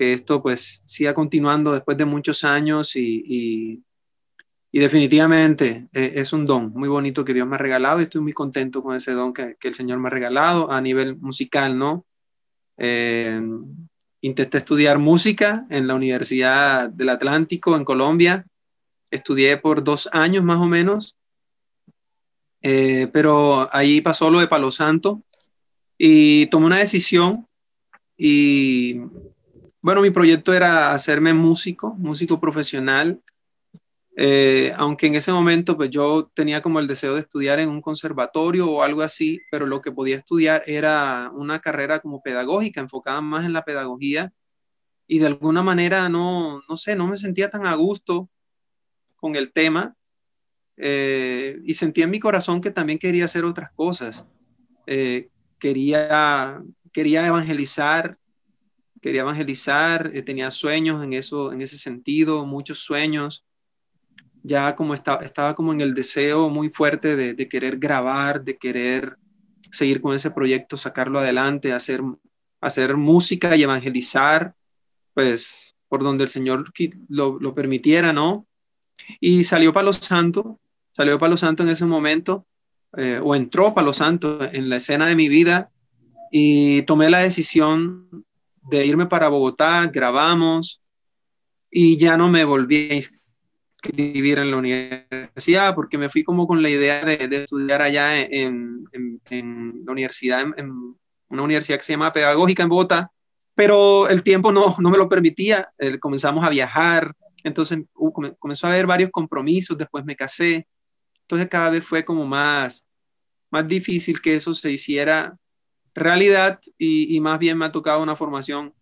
que 0.00 0.14
esto 0.14 0.40
pues 0.40 0.82
siga 0.86 1.12
continuando 1.12 1.72
después 1.72 1.94
de 1.98 2.06
muchos 2.06 2.42
años 2.42 2.96
y, 2.96 3.22
y, 3.26 3.84
y 4.72 4.80
definitivamente 4.80 5.90
eh, 5.92 6.12
es 6.14 6.32
un 6.32 6.46
don 6.46 6.72
muy 6.72 6.88
bonito 6.88 7.22
que 7.22 7.34
Dios 7.34 7.46
me 7.46 7.56
ha 7.56 7.58
regalado 7.58 8.00
y 8.00 8.04
estoy 8.04 8.22
muy 8.22 8.32
contento 8.32 8.82
con 8.82 8.96
ese 8.96 9.12
don 9.12 9.34
que, 9.34 9.58
que 9.60 9.68
el 9.68 9.74
Señor 9.74 9.98
me 9.98 10.06
ha 10.06 10.10
regalado 10.10 10.72
a 10.72 10.80
nivel 10.80 11.18
musical, 11.18 11.76
¿no? 11.76 12.06
Eh, 12.78 13.42
intenté 14.22 14.56
estudiar 14.56 14.98
música 14.98 15.66
en 15.68 15.86
la 15.86 15.94
Universidad 15.94 16.88
del 16.88 17.10
Atlántico 17.10 17.76
en 17.76 17.84
Colombia. 17.84 18.46
Estudié 19.10 19.58
por 19.58 19.84
dos 19.84 20.08
años 20.12 20.42
más 20.42 20.60
o 20.60 20.64
menos, 20.64 21.14
eh, 22.62 23.06
pero 23.12 23.68
ahí 23.70 24.00
pasó 24.00 24.30
lo 24.30 24.40
de 24.40 24.48
Palo 24.48 24.72
Santo 24.72 25.22
y 25.98 26.46
tomé 26.46 26.64
una 26.64 26.78
decisión 26.78 27.46
y 28.16 28.98
bueno, 29.82 30.02
mi 30.02 30.10
proyecto 30.10 30.52
era 30.52 30.92
hacerme 30.92 31.34
músico, 31.34 31.94
músico 31.98 32.40
profesional 32.40 33.22
eh, 34.22 34.74
aunque 34.76 35.06
en 35.06 35.14
ese 35.14 35.32
momento 35.32 35.78
pues 35.78 35.88
yo 35.88 36.30
tenía 36.34 36.60
como 36.60 36.80
el 36.80 36.86
deseo 36.86 37.14
de 37.14 37.20
estudiar 37.20 37.60
en 37.60 37.70
un 37.70 37.80
conservatorio 37.80 38.70
o 38.70 38.82
algo 38.82 39.02
así, 39.02 39.40
pero 39.50 39.66
lo 39.66 39.80
que 39.80 39.92
podía 39.92 40.16
estudiar 40.16 40.62
era 40.66 41.30
una 41.32 41.60
carrera 41.60 42.00
como 42.00 42.22
pedagógica, 42.22 42.80
enfocada 42.82 43.22
más 43.22 43.44
en 43.46 43.54
la 43.54 43.64
pedagogía 43.64 44.32
y 45.06 45.20
de 45.20 45.26
alguna 45.26 45.62
manera 45.62 46.08
no, 46.10 46.60
no 46.68 46.76
sé, 46.76 46.96
no 46.96 47.06
me 47.06 47.16
sentía 47.16 47.50
tan 47.50 47.66
a 47.66 47.74
gusto 47.74 48.28
con 49.16 49.36
el 49.36 49.52
tema 49.52 49.96
eh, 50.76 51.58
y 51.64 51.74
sentía 51.74 52.04
en 52.04 52.10
mi 52.10 52.20
corazón 52.20 52.60
que 52.60 52.70
también 52.70 52.98
quería 52.98 53.24
hacer 53.26 53.44
otras 53.46 53.70
cosas. 53.72 54.26
Eh, 54.86 55.30
quería, 55.58 56.62
quería 56.92 57.26
evangelizar, 57.26 58.18
quería 59.00 59.22
evangelizar, 59.22 60.10
tenía 60.24 60.50
sueños 60.50 61.02
en, 61.02 61.12
eso, 61.12 61.52
en 61.52 61.62
ese 61.62 61.78
sentido, 61.78 62.44
muchos 62.46 62.80
sueños 62.80 63.44
ya 64.42 64.74
como 64.76 64.94
estaba, 64.94 65.22
estaba 65.22 65.54
como 65.54 65.72
en 65.72 65.80
el 65.80 65.94
deseo 65.94 66.48
muy 66.48 66.70
fuerte 66.70 67.16
de, 67.16 67.48
querer 67.48 67.78
grabar, 67.78 68.42
de 68.42 68.56
querer 68.56 69.16
seguir 69.70 70.00
con 70.00 70.14
ese 70.14 70.30
proyecto, 70.30 70.76
sacarlo 70.76 71.18
adelante, 71.18 71.72
hacer, 71.72 72.02
hacer 72.60 72.96
música 72.96 73.56
y 73.56 73.62
evangelizar, 73.62 74.54
pues 75.14 75.76
por 75.88 76.02
donde 76.02 76.24
el 76.24 76.30
Señor 76.30 76.72
lo, 77.08 77.54
permitiera, 77.54 78.12
¿no? 78.12 78.46
Y 79.20 79.44
salió 79.44 79.72
Palo 79.72 79.92
Santo, 79.92 80.60
salió 80.96 81.18
Palo 81.18 81.36
Santo 81.36 81.62
en 81.62 81.70
ese 81.70 81.84
momento, 81.84 82.46
eh, 82.96 83.20
o 83.22 83.34
entró 83.34 83.74
Palo 83.74 83.92
Santo 83.92 84.40
en 84.52 84.68
la 84.68 84.76
escena 84.76 85.06
de 85.06 85.16
mi 85.16 85.28
vida 85.28 85.70
y 86.32 86.82
tomé 86.82 87.10
la 87.10 87.18
decisión 87.18 88.24
de 88.70 88.86
irme 88.86 89.06
para 89.06 89.28
Bogotá, 89.28 89.86
grabamos 89.86 90.80
y 91.70 91.96
ya 91.96 92.16
no 92.16 92.28
me 92.28 92.44
volví 92.44 92.90
a 92.90 92.94
escribir 93.82 94.38
en 94.38 94.50
la 94.50 94.56
universidad, 94.56 95.74
porque 95.74 95.98
me 95.98 96.10
fui 96.10 96.24
como 96.24 96.46
con 96.46 96.62
la 96.62 96.70
idea 96.70 97.04
de, 97.04 97.28
estudiar 97.30 97.82
allá 97.82 98.20
en, 98.20 98.84
la 99.84 99.92
universidad, 99.92 100.40
en, 100.56 100.96
una 101.28 101.42
universidad 101.42 101.78
que 101.78 101.84
se 101.84 101.92
llama 101.92 102.12
Pedagógica 102.12 102.62
en 102.62 102.68
Bogotá, 102.68 103.10
pero 103.54 104.08
el 104.08 104.22
tiempo 104.22 104.52
no, 104.52 104.76
no 104.78 104.90
me 104.90 104.98
lo 104.98 105.08
permitía, 105.08 105.70
eh, 105.78 105.98
comenzamos 105.98 106.44
a 106.44 106.50
viajar, 106.50 107.14
entonces 107.44 107.80
comenzó 108.38 108.66
a 108.66 108.70
haber 108.70 108.86
varios 108.86 109.10
compromisos, 109.10 109.78
después 109.78 110.04
me 110.04 110.16
casé, 110.16 110.66
entonces 111.22 111.48
cada 111.48 111.70
vez 111.70 111.84
fue 111.84 112.04
como 112.04 112.26
más, 112.26 112.84
más 113.50 113.66
difícil 113.66 114.20
que 114.20 114.34
eso 114.34 114.52
se 114.54 114.72
hiciera 114.72 115.36
realidad 116.00 116.60
y, 116.78 117.18
más 117.20 117.38
bien 117.38 117.58
me 117.58 117.66
ha 117.66 117.72
tocado 117.72 118.02
una 118.02 118.16
formación 118.16 118.74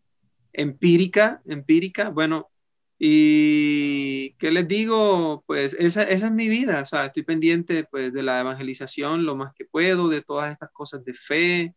empírica, 0.53 1.43
empírica, 1.47 2.11
bueno, 2.11 2.51
y 2.99 4.33
qué 4.39 4.51
les 4.51 4.67
digo, 4.67 5.45
pues 5.47 5.75
esa, 5.75 6.03
esa, 6.03 6.27
es 6.27 6.33
mi 6.33 6.49
vida, 6.49 6.83
o 6.83 6.87
sea, 6.87 7.07
estoy 7.07 7.23
pendiente 7.23 7.85
pues 7.85 8.13
de 8.13 8.23
la 8.23 8.41
evangelización 8.41 9.25
lo 9.25 9.37
más 9.37 9.53
que 9.55 9.65
puedo, 9.67 10.09
de 10.09 10.23
todas 10.23 10.53
estas 10.53 10.71
cosas 10.73 11.05
de 11.05 11.15
fe, 11.15 11.75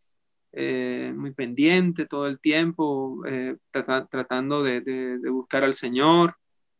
eh, 0.52 1.12
muy 1.16 1.32
pendiente 1.32 2.06
todo 2.06 2.26
el 2.26 2.38
tiempo, 2.40 3.22
eh, 3.26 3.56
tratando 3.70 4.62
de, 4.62 4.80
de, 4.82 5.30
buscar 5.30 5.64
al 5.64 5.74
Señor 5.74 6.36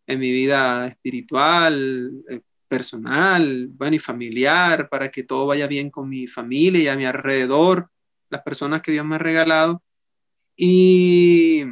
en 0.07 0.19
mi 0.21 0.31
vida 0.31 0.88
espiritual, 0.88 2.11
eh, 2.28 2.40
personal, 2.69 3.69
bueno, 3.69 3.97
y 3.97 3.99
familiar, 3.99 4.88
para 4.88 5.11
que 5.11 5.23
todo 5.23 5.47
vaya 5.47 5.66
bien 5.66 5.90
con 5.90 6.09
mi 6.09 6.26
familia 6.26 6.83
y 6.83 6.88
a 6.88 6.97
mi 6.97 7.04
alrededor, 7.04 7.90
las 8.33 8.43
personas 8.43 8.83
que 8.83 8.93
Dios 8.93 9.07
me 9.07 9.17
ha 9.17 9.19
regalado. 9.19 9.83
Y 10.57 11.65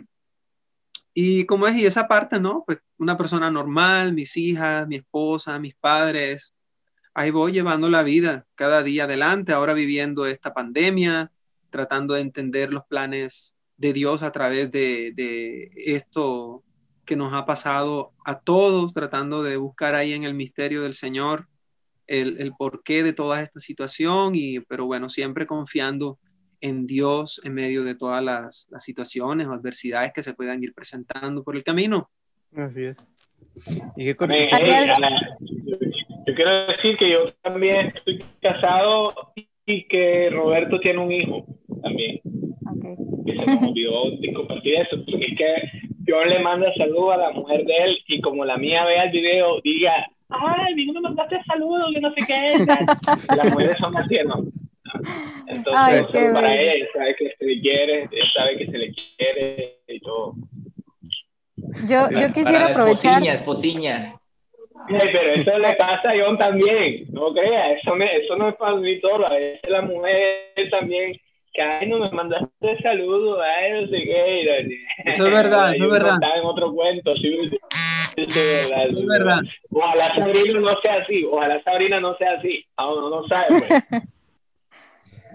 y 1.12 1.45
como 1.45 1.67
es, 1.67 1.76
y 1.76 1.87
esa 1.87 2.07
parte, 2.07 2.38
¿no? 2.38 2.62
Pues 2.67 2.79
una 2.99 3.17
persona 3.17 3.50
normal, 3.50 4.12
mis 4.14 4.37
hijas, 4.37 4.87
mi 4.87 4.97
esposa, 4.97 5.59
mis 5.59 5.75
padres, 5.75 6.55
ahí 7.14 7.31
voy 7.31 7.52
llevando 7.52 7.90
la 7.90 8.02
vida 8.02 8.47
cada 8.55 8.83
día 8.83 9.05
adelante, 9.05 9.52
ahora 9.52 9.75
viviendo 9.75 10.26
esta 10.26 10.55
pandemia, 10.55 11.33
tratando 11.69 12.14
de 12.14 12.21
entender 12.21 12.73
los 12.73 12.85
planes 12.85 13.57
de 13.76 13.93
Dios 13.93 14.23
a 14.23 14.31
través 14.31 14.71
de, 14.71 15.12
de 15.14 15.71
esto 15.75 16.62
que 17.05 17.17
nos 17.17 17.33
ha 17.33 17.45
pasado 17.45 18.12
a 18.25 18.38
todos, 18.38 18.93
tratando 18.93 19.43
de 19.43 19.57
buscar 19.57 19.95
ahí 19.97 20.12
en 20.12 20.25
el 20.25 20.35
misterio 20.35 20.83
del 20.83 20.95
Señor 20.95 21.49
el, 22.07 22.40
el 22.40 22.52
porqué 22.57 23.02
de 23.02 23.12
toda 23.12 23.43
esta 23.43 23.61
situación, 23.61 24.35
y, 24.35 24.61
pero 24.61 24.87
bueno, 24.87 25.09
siempre 25.09 25.47
confiando 25.47 26.19
en 26.61 26.87
Dios 26.87 27.40
en 27.45 27.55
medio 27.55 27.85
de 27.85 27.95
todas 27.95 28.23
las, 28.23 28.69
situaciones 28.79 29.47
o 29.47 29.52
adversidades 29.52 30.12
que 30.12 30.23
se 30.23 30.35
puedan 30.35 30.62
ir 30.62 30.75
presentando 30.75 31.43
por 31.43 31.57
el 31.57 31.62
camino. 31.62 32.11
Así 32.55 32.85
es. 32.85 32.97
¿Y 33.97 34.05
qué 34.05 34.17
con... 34.17 34.31
Eh, 34.33 34.50
eh, 34.52 34.87
yo 36.26 36.35
quiero 36.35 36.67
decir 36.67 36.97
que 36.97 37.11
yo 37.11 37.33
también 37.43 37.93
estoy 37.95 38.25
casado 38.40 39.14
y 39.67 39.87
que 39.88 40.31
Roberto 40.31 40.79
tiene 40.81 40.99
un 40.99 41.12
hijo 41.12 41.47
también. 41.83 42.21
Okay. 42.76 42.97
Que 43.26 43.38
se 43.38 43.47
me 43.47 43.69
olvidó 43.69 44.11
de 44.21 44.33
compartir 44.33 44.75
eso, 44.75 44.97
porque 45.05 45.26
es 45.26 45.38
que 45.38 45.55
yo 46.07 46.25
le 46.25 46.38
mando 46.40 46.67
saludos 46.76 47.14
a 47.14 47.19
la 47.19 47.31
mujer 47.33 47.64
de 47.64 47.75
él 47.85 47.99
y 48.09 48.21
como 48.21 48.45
la 48.45 48.57
mía 48.57 48.85
vea 48.85 49.05
el 49.05 49.11
video, 49.11 49.61
diga, 49.62 50.07
ay, 50.29 50.75
vino 50.75 50.93
me 50.95 51.00
mandaste 51.00 51.40
saludos, 51.47 51.90
que 51.93 52.00
no 52.00 52.12
sé 52.14 52.26
qué 52.26 52.47
es. 52.47 52.67
Las 53.37 53.50
mujeres 53.52 53.79
son 53.79 53.93
más 53.93 54.09
tiernas. 54.09 54.40
Entonces, 55.47 56.32
para 56.32 56.54
ella, 56.54 56.87
sabe 56.94 57.16
que 57.16 57.35
se 57.38 57.44
le 57.44 57.61
quiere, 57.61 58.09
sabe 58.37 58.56
que 58.59 58.66
se 58.66 58.78
le 58.78 58.92
quiere 58.92 59.76
y 59.88 60.00
todo. 60.00 60.35
Yo, 61.87 62.11
yo 62.11 62.32
quisiera 62.32 62.68
aprovechar. 62.68 63.23
Esposiña, 63.23 63.35
esposiña. 63.35 64.20
pero 64.88 65.32
eso 65.35 65.59
le 65.59 65.75
pasa 65.76 66.11
a 66.11 66.14
John 66.18 66.38
también, 66.38 67.06
no 67.12 67.32
crea, 67.32 67.73
eso, 67.73 67.94
me, 67.94 68.16
eso 68.16 68.37
no 68.37 68.49
es 68.49 68.56
para 68.56 68.76
mí 68.76 69.00
todo, 69.00 69.26
a 69.26 69.35
veces 69.35 69.68
la 69.68 69.82
mujer 69.82 70.52
también, 70.70 71.12
que 71.52 71.62
ay, 71.62 71.88
no 71.88 71.99
me 71.99 72.11
mandaste 72.11 72.82
saludo, 72.82 73.40
ay, 73.42 73.73
no 73.73 73.88
sé 73.88 74.02
qué. 74.04 74.80
Eso 75.06 75.25
es 75.25 75.30
verdad, 75.30 75.75
eso 75.75 75.85
es 75.85 75.90
verdad. 75.92 76.14
Está 76.14 76.37
en 76.37 76.44
otro 76.44 76.73
cuento, 76.73 77.14
sí, 77.16 77.50
es 78.16 78.70
verdad. 78.70 78.87
Es 78.88 79.06
verdad. 79.06 79.40
Ojalá 79.70 80.14
Sabrina 80.16 80.61
no 80.61 80.80
sea 80.80 80.94
así, 81.02 81.25
ojalá 81.30 81.62
Sabrina 81.62 82.00
no 82.00 82.16
sea 82.16 82.32
así, 82.32 82.64
aún 82.76 83.00
no, 83.00 83.11
no 83.11 83.28
sabe, 83.28 83.47
pues. 83.68 84.02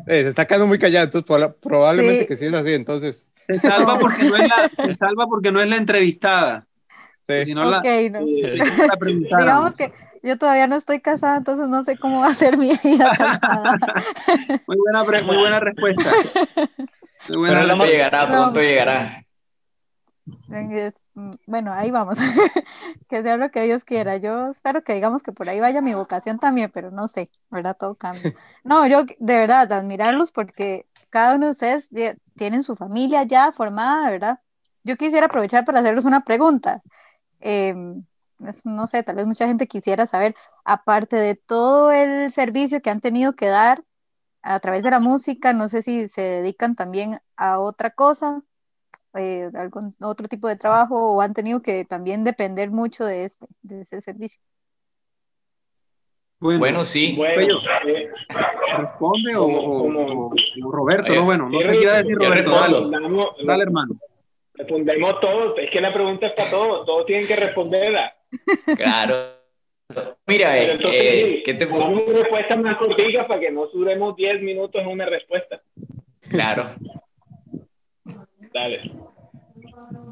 Eh, 0.08 0.24
se 0.24 0.30
está 0.30 0.46
quedando 0.46 0.68
muy 0.68 0.80
callado, 0.80 1.06
entonces 1.06 1.56
probablemente 1.62 2.28
que 2.28 2.38
sí 2.38 2.46
es 2.46 2.54
así, 2.54 2.74
entonces. 2.74 3.28
Se 3.48 3.58
salva 3.58 4.00
porque 4.00 4.24
no 4.24 4.36
es 4.36 4.48
la, 4.48 4.72
se 4.76 4.96
salva 4.96 5.28
porque 5.28 5.52
no 5.52 5.62
es 5.62 5.70
la 5.70 5.78
entrevistada. 5.78 6.68
Sí. 7.22 7.44
Si 7.44 7.54
no 7.54 7.78
okay, 7.78 8.10
la, 8.10 8.20
no. 8.20 8.26
Digamos 8.26 9.78
que 9.78 9.92
yo 10.22 10.38
todavía 10.38 10.68
no 10.68 10.76
estoy 10.76 11.02
casada, 11.02 11.38
entonces 11.38 11.68
no 11.68 11.84
sé 11.84 11.98
cómo 11.98 12.22
va 12.22 12.28
a 12.28 12.34
ser 12.34 12.58
mi 12.58 12.72
vida 12.84 13.12
casada. 13.16 13.78
muy, 14.68 14.78
buena, 14.78 15.04
muy 15.24 15.38
buena 15.38 15.60
respuesta. 15.60 16.12
Muy 17.30 17.38
buena 17.38 17.60
Pero 17.60 17.68
pronto 17.68 17.86
llegará, 17.86 18.28
pronto 18.28 18.62
llegará. 18.62 19.26
Mm, 21.16 21.32
bueno, 21.48 21.74
ahí 21.74 21.92
vamos. 21.92 22.18
que 23.10 23.24
sea 23.24 23.38
lo 23.38 23.50
que 23.50 23.62
Dios 23.64 23.84
quiera. 23.84 24.18
Yo 24.18 24.50
espero 24.50 24.84
que 24.84 24.94
digamos 24.94 25.24
que 25.24 25.32
por 25.32 25.50
ahí 25.50 25.60
vaya 25.60 25.82
mi 25.82 25.94
vocación 25.94 26.40
también, 26.40 26.70
pero 26.74 26.92
no 26.92 27.08
sé, 27.08 27.30
¿verdad? 27.50 27.76
Todo 27.78 27.96
cambia. 27.96 28.34
No, 28.64 28.88
yo 28.88 29.04
de 29.04 29.38
verdad, 29.38 29.72
admirarlos 29.72 30.32
porque 30.32 30.88
cada 31.12 31.36
uno 31.36 31.46
de 31.46 31.52
ustedes 31.52 31.92
tienen 32.36 32.64
su 32.64 32.76
familia 32.76 33.22
ya 33.22 33.52
formada, 33.52 34.10
¿verdad? 34.10 34.40
Yo 34.84 34.98
quisiera 34.98 35.28
aprovechar 35.28 35.64
para 35.66 35.82
hacerles 35.82 36.06
una 36.06 36.24
pregunta. 36.24 36.82
Em, 37.40 38.04
no 38.64 38.88
sé, 38.88 39.04
tal 39.04 39.18
vez 39.18 39.28
mucha 39.28 39.46
gente 39.48 39.68
quisiera 39.68 40.08
saber, 40.08 40.36
aparte 40.64 41.16
de 41.16 41.36
todo 41.36 41.92
el 41.92 42.32
servicio 42.32 42.82
que 42.82 42.90
han 42.90 43.02
tenido 43.02 43.36
que 43.36 43.48
dar 43.48 43.84
a 44.42 44.60
través 44.60 44.84
de 44.84 44.92
la 44.92 45.00
música, 45.00 45.54
no 45.54 45.68
sé 45.68 45.84
si 45.84 46.10
se 46.10 46.22
dedican 46.22 46.76
también 46.76 47.20
a 47.38 47.60
otra 47.60 47.92
cosa, 47.92 48.42
eh, 49.16 49.50
algún 49.54 49.96
otro 50.02 50.28
tipo 50.28 50.48
de 50.48 50.56
trabajo 50.56 51.14
o 51.14 51.22
han 51.22 51.34
tenido 51.34 51.62
que 51.62 51.86
también 51.86 52.24
depender 52.24 52.72
mucho 52.72 53.06
de 53.06 53.26
este, 53.26 53.48
de 53.62 53.82
ese 53.82 54.02
servicio. 54.02 54.42
Bueno, 56.40 56.86
sí. 56.86 57.16
Bueno, 57.16 57.60
eh, 57.88 58.10
responde 58.78 59.36
o, 59.36 60.32
Roberto, 60.72 61.16
no, 61.16 61.24
bueno, 61.26 61.50
no 61.50 61.62
sé 61.62 61.70
qué 61.70 61.82
iba 61.82 61.94
a 61.94 61.98
decir 61.98 62.18
Roberto, 62.18 62.52
dale, 63.46 63.64
hermano. 63.64 63.96
Respondemos 64.54 65.20
todos, 65.20 65.58
es 65.58 65.70
que 65.72 65.82
la 65.82 65.94
pregunta 65.94 66.28
está 66.28 66.50
todo, 66.50 66.86
todos 66.86 67.06
tienen 67.06 67.28
que 67.28 67.36
responderla. 67.36 68.16
Claro. 68.78 69.36
Mira, 70.28 70.58
eh, 70.58 70.80
eh, 70.84 71.44
¿qué 71.46 71.54
te? 71.54 71.66
Una 71.68 72.02
respuesta 72.12 72.58
más 72.58 72.78
cortita 72.78 73.28
para 73.28 73.40
que 73.40 73.52
no 73.52 73.68
duremos 73.68 74.16
10 74.16 74.42
minutos 74.42 74.82
en 74.82 74.88
una 74.88 75.06
respuesta. 75.06 75.62
Claro. 76.30 76.70
Dale. 78.56 78.90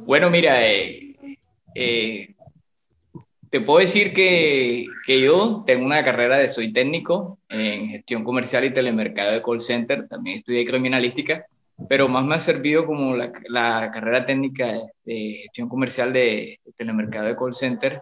Bueno, 0.05 0.29
mira, 0.29 0.67
eh, 0.67 1.15
eh 1.73 2.27
te 3.50 3.62
puedo 3.62 3.79
decir 3.79 4.13
que, 4.13 4.85
que, 5.05 5.21
yo 5.21 5.63
tengo 5.65 5.85
una 5.85 6.03
carrera 6.03 6.39
de 6.39 6.50
soy 6.50 6.73
técnico 6.73 7.39
en 7.47 7.88
gestión 7.88 8.25
comercial 8.25 8.65
y 8.65 8.73
telemercado 8.73 9.31
de 9.31 9.41
call 9.41 9.62
center, 9.62 10.09
también 10.09 10.39
estudié 10.39 10.65
criminalística, 10.65 11.45
pero 11.88 12.09
más 12.09 12.25
me 12.25 12.35
ha 12.35 12.39
servido 12.41 12.85
como 12.85 13.15
la, 13.15 13.31
la 13.47 13.89
carrera 13.93 14.25
técnica 14.25 14.73
de, 15.05 15.43
gestión 15.43 15.69
comercial 15.69 16.12
de, 16.12 16.59
telemercado 16.75 17.27
de 17.27 17.38
call 17.38 17.55
center, 17.55 18.01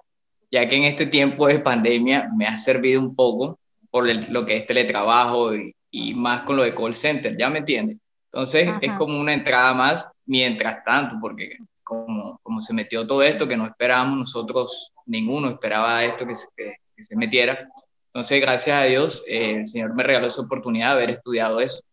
ya 0.50 0.68
que 0.68 0.76
en 0.76 0.86
este 0.86 1.06
tiempo 1.06 1.46
de 1.46 1.60
pandemia 1.60 2.32
me 2.36 2.48
ha 2.48 2.58
servido 2.58 3.00
un 3.00 3.16
poco 3.16 3.60
por 3.92 4.08
lo 4.08 4.46
que 4.46 4.58
es 4.58 4.66
teletrabajo 4.66 5.54
y, 5.54 5.76
y, 5.92 6.16
más 6.16 6.42
con 6.44 6.56
lo 6.56 6.64
de 6.64 6.74
call 6.74 6.96
center, 6.96 7.38
¿ya 7.38 7.48
me 7.50 7.60
entiendes? 7.60 7.98
Entonces 8.34 8.70
es 8.82 8.94
como 8.94 9.20
una 9.20 9.34
entrada 9.34 9.74
más 9.74 10.08
mientras 10.32 10.82
tanto, 10.86 11.18
porque 11.20 11.58
como, 11.84 12.40
como 12.42 12.62
se 12.62 12.74
metió 12.74 13.06
todo 13.06 13.22
esto 13.22 13.50
que 13.50 13.58
no 13.58 13.68
esperábamos 13.68 14.18
nosotros 14.18 14.94
ninguno 15.06 15.50
esperaba 15.50 16.06
esto 16.06 16.26
que 16.26 16.36
se, 16.36 16.48
que, 16.56 17.04
se 17.04 17.18
metiera. 17.18 17.68
Entonces, 18.08 18.40
gracias 18.40 18.78
a 18.78 18.86
Dios, 18.86 19.24
eh, 19.28 19.58
el 19.60 19.68
Señor 19.68 19.94
me 19.94 20.04
regaló 20.04 20.28
esa 20.28 20.42
oportunidad 20.42 20.88
de 20.88 21.04
haber 21.04 21.10
estudiado 21.18 21.60
eso. 21.60 21.84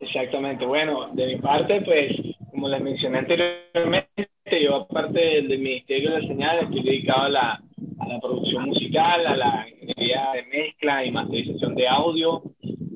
Exactamente. 0.00 0.64
Bueno, 0.64 1.10
de 1.12 1.26
mi 1.26 1.36
parte, 1.36 1.82
pues, 1.82 2.12
como 2.50 2.68
les 2.68 2.80
mencioné 2.80 3.18
anteriormente, 3.18 4.18
yo 4.62 4.76
aparte 4.76 5.20
del, 5.20 5.58
Ministerio 5.58 6.12
de 6.12 6.20
la 6.22 6.26
Señal, 6.26 6.58
estoy 6.60 6.82
dedicado 6.82 7.22
a 7.24 7.28
la, 7.28 7.62
a 7.98 8.08
la 8.08 8.18
producción 8.18 8.64
musical, 8.64 9.26
a 9.26 9.36
la 9.36 9.66
ingeniería 9.68 10.30
de 10.34 10.42
mezcla 10.44 11.04
y 11.04 11.10
masterización 11.10 11.74
de 11.74 11.86
audio. 11.86 12.42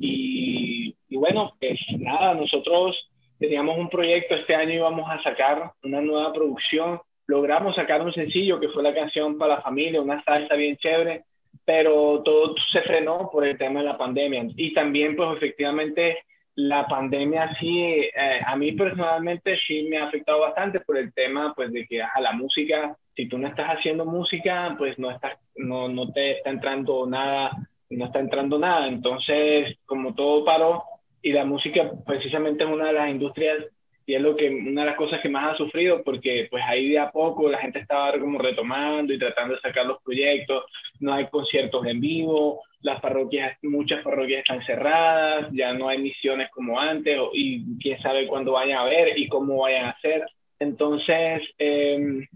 Y, 0.00 0.93
y 1.14 1.16
bueno, 1.16 1.52
pues 1.60 1.78
nada, 1.96 2.34
nosotros 2.34 3.08
teníamos 3.38 3.78
un 3.78 3.88
proyecto, 3.88 4.34
este 4.34 4.52
año 4.52 4.72
íbamos 4.72 5.08
a 5.08 5.22
sacar 5.22 5.70
una 5.84 6.00
nueva 6.00 6.32
producción, 6.32 7.00
logramos 7.28 7.76
sacar 7.76 8.02
un 8.02 8.12
sencillo 8.12 8.58
que 8.58 8.68
fue 8.70 8.82
la 8.82 8.92
canción 8.92 9.38
para 9.38 9.54
la 9.54 9.62
familia, 9.62 10.02
una 10.02 10.24
salsa 10.24 10.56
bien 10.56 10.76
chévere, 10.76 11.22
pero 11.64 12.20
todo 12.24 12.56
se 12.72 12.82
frenó 12.82 13.30
por 13.30 13.46
el 13.46 13.56
tema 13.56 13.78
de 13.78 13.86
la 13.86 13.96
pandemia. 13.96 14.44
Y 14.56 14.74
también, 14.74 15.14
pues 15.14 15.36
efectivamente, 15.36 16.18
la 16.56 16.84
pandemia 16.88 17.54
sí, 17.60 17.80
eh, 17.80 18.40
a 18.44 18.56
mí 18.56 18.72
personalmente 18.72 19.56
sí 19.68 19.86
me 19.88 19.98
ha 19.98 20.08
afectado 20.08 20.40
bastante 20.40 20.80
por 20.80 20.98
el 20.98 21.14
tema, 21.14 21.52
pues 21.54 21.72
de 21.72 21.86
que 21.86 22.02
a 22.02 22.20
la 22.20 22.32
música, 22.32 22.96
si 23.14 23.28
tú 23.28 23.38
no 23.38 23.46
estás 23.46 23.68
haciendo 23.68 24.04
música, 24.04 24.74
pues 24.76 24.98
no, 24.98 25.12
estás, 25.12 25.38
no, 25.54 25.86
no 25.86 26.10
te 26.10 26.38
está 26.38 26.50
entrando 26.50 27.06
nada, 27.06 27.52
no 27.88 28.06
está 28.06 28.18
entrando 28.18 28.58
nada. 28.58 28.88
Entonces, 28.88 29.78
como 29.86 30.12
todo 30.16 30.44
paró, 30.44 30.82
y 31.24 31.32
la 31.32 31.46
música 31.46 31.90
precisamente 32.06 32.64
es 32.64 32.70
una 32.70 32.88
de 32.88 32.92
las 32.92 33.08
industrias 33.08 33.64
y 34.06 34.14
es 34.14 34.20
lo 34.20 34.36
que 34.36 34.50
una 34.50 34.82
de 34.82 34.88
las 34.88 34.96
cosas 34.96 35.22
que 35.22 35.30
más 35.30 35.54
ha 35.54 35.56
sufrido 35.56 36.02
porque 36.04 36.48
pues 36.50 36.62
ahí 36.66 36.90
de 36.90 36.98
a 36.98 37.10
poco 37.10 37.48
la 37.48 37.58
gente 37.58 37.78
estaba 37.78 38.20
como 38.20 38.38
retomando 38.38 39.10
y 39.10 39.18
tratando 39.18 39.54
de 39.54 39.60
sacar 39.62 39.86
los 39.86 40.02
proyectos, 40.02 40.64
no 41.00 41.14
hay 41.14 41.26
conciertos 41.28 41.86
en 41.86 41.98
vivo, 41.98 42.60
las 42.82 43.00
parroquias, 43.00 43.56
muchas 43.62 44.02
parroquias 44.02 44.40
están 44.40 44.62
cerradas, 44.66 45.48
ya 45.52 45.72
no 45.72 45.88
hay 45.88 45.96
misiones 45.96 46.50
como 46.50 46.78
antes 46.78 47.18
y 47.32 47.78
quién 47.78 47.98
sabe 48.02 48.26
cuándo 48.26 48.52
vayan 48.52 48.80
a 48.80 48.84
ver 48.84 49.18
y 49.18 49.26
cómo 49.26 49.62
vayan 49.62 49.86
a 49.86 50.00
ser. 50.02 50.26
Entonces, 50.58 51.40
em, 51.56 52.26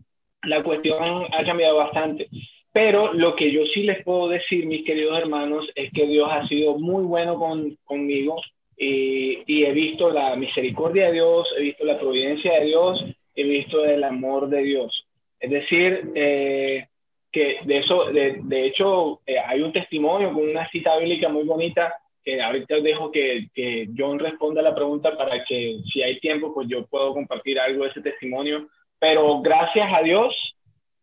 la 0.44 0.62
cuestión 0.62 1.27
ha 1.31 1.44
cambiado 1.44 1.77
bastante. 1.77 2.29
Pero 2.72 3.12
lo 3.12 3.37
que 3.37 3.53
yo 3.53 3.66
sí 3.74 3.83
les 3.83 4.03
puedo 4.03 4.29
decir, 4.29 4.64
mis 4.64 4.87
queridos 4.87 5.18
hermanos, 5.18 5.68
es 5.74 5.92
que 5.92 6.07
Dios 6.07 6.29
ha 6.31 6.46
sido 6.48 6.79
muy 6.79 7.05
bueno 7.05 7.38
con, 7.38 7.77
conmigo 7.85 8.40
y, 8.79 9.64
he 9.64 9.73
visto 9.73 10.11
la 10.11 10.37
misericordia 10.37 11.07
de 11.07 11.14
Dios, 11.14 11.49
he 11.57 11.62
visto 11.62 11.85
la 11.85 11.99
providencia 11.99 12.61
de 12.61 12.67
Dios, 12.67 13.05
he 13.35 13.43
visto 13.43 13.85
el 13.85 14.05
amor 14.05 14.49
de 14.49 14.62
Dios. 14.62 15.07
Es 15.41 15.51
decir, 15.51 16.12
eh, 16.14 16.87
que 17.31 17.59
de 17.64 17.79
eso, 17.79 18.07
de, 18.07 18.38
de 18.43 18.67
hecho, 18.67 19.21
eh, 19.27 19.38
hay 19.38 19.61
un 19.62 19.73
testimonio 19.73 20.33
con 20.33 20.49
una 20.49 20.69
cita 20.71 20.97
bíblica 20.97 21.29
muy 21.29 21.45
bonita 21.45 21.95
que 22.23 22.41
ahorita 22.41 22.81
dejo 22.81 23.11
que, 23.11 23.49
que, 23.55 23.88
John 23.97 24.19
responda 24.19 24.62
la 24.62 24.75
pregunta 24.75 25.17
para 25.17 25.45
que 25.45 25.81
si 25.93 26.03
hay 26.03 26.21
tiempo, 26.21 26.53
pues 26.55 26.69
yo 26.69 26.87
puedo 26.87 27.14
compartir 27.14 27.59
algo 27.59 27.85
de 27.85 27.91
ese 27.91 28.01
testimonio. 28.01 28.69
Pero 28.99 29.41
gracias 29.41 29.88
a 29.93 30.03
Dios, 30.03 30.35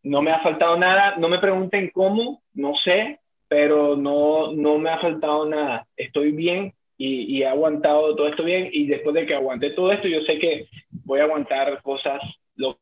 no 0.04 0.22
me 0.22 0.32
ha 0.32 0.40
faltado 0.40 0.78
nada. 0.78 1.16
No 1.18 1.28
me 1.28 1.40
pregunten 1.40 1.90
cómo, 1.94 2.42
no 2.54 2.76
sé, 2.76 3.20
pero 3.48 3.96
no, 3.96 4.52
no 4.54 4.78
me 4.78 4.90
ha 4.90 5.00
faltado 5.00 5.46
nada. 5.46 5.88
Estoy 5.98 6.32
bien 6.32 6.74
y, 6.98 7.42
he 7.42 7.48
aguantado 7.48 8.16
todo 8.16 8.28
esto 8.28 8.44
bien 8.44 8.70
y 8.72 8.88
después 8.88 9.14
de 9.16 9.26
que 9.26 9.36
aguanté 9.36 9.72
todo 9.72 9.92
esto, 9.92 10.08
yo 10.08 10.22
sé 10.22 10.40
que 10.40 10.68
voy 11.04 11.20
a 11.20 11.24
aguantar 11.24 11.82
cosas, 11.82 12.22
lo, 12.56 12.78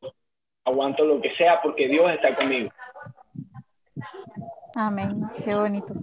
aguanto 0.64 1.04
lo 1.04 1.20
que 1.20 1.34
sea 1.36 1.60
porque 1.62 1.88
Dios 1.88 2.10
está 2.10 2.34
conmigo. 2.34 2.70
Amén, 4.74 5.22
qué 5.44 5.54
bonito. 5.54 5.94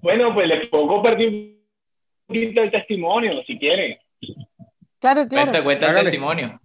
Bueno, 0.00 0.32
pues 0.32 0.48
les 0.48 0.68
puedo 0.68 0.86
compartir 0.86 1.28
un 1.28 2.26
poquito 2.26 2.62
el 2.62 2.70
testimonio, 2.70 3.42
si 3.44 3.58
quieren. 3.58 3.98
Claro, 5.00 5.26
claro. 5.26 5.50
Cuenta, 5.50 5.64
cuenta 5.64 5.90
el 5.90 6.04
testimonio. 6.04 6.60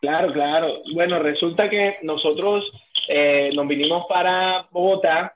Claro, 0.00 0.32
claro. 0.32 0.82
Bueno, 0.94 1.18
resulta 1.18 1.68
que 1.68 1.94
nosotros 2.02 2.70
eh, 3.08 3.50
nos 3.54 3.66
vinimos 3.66 4.06
para 4.08 4.66
Bogotá 4.70 5.35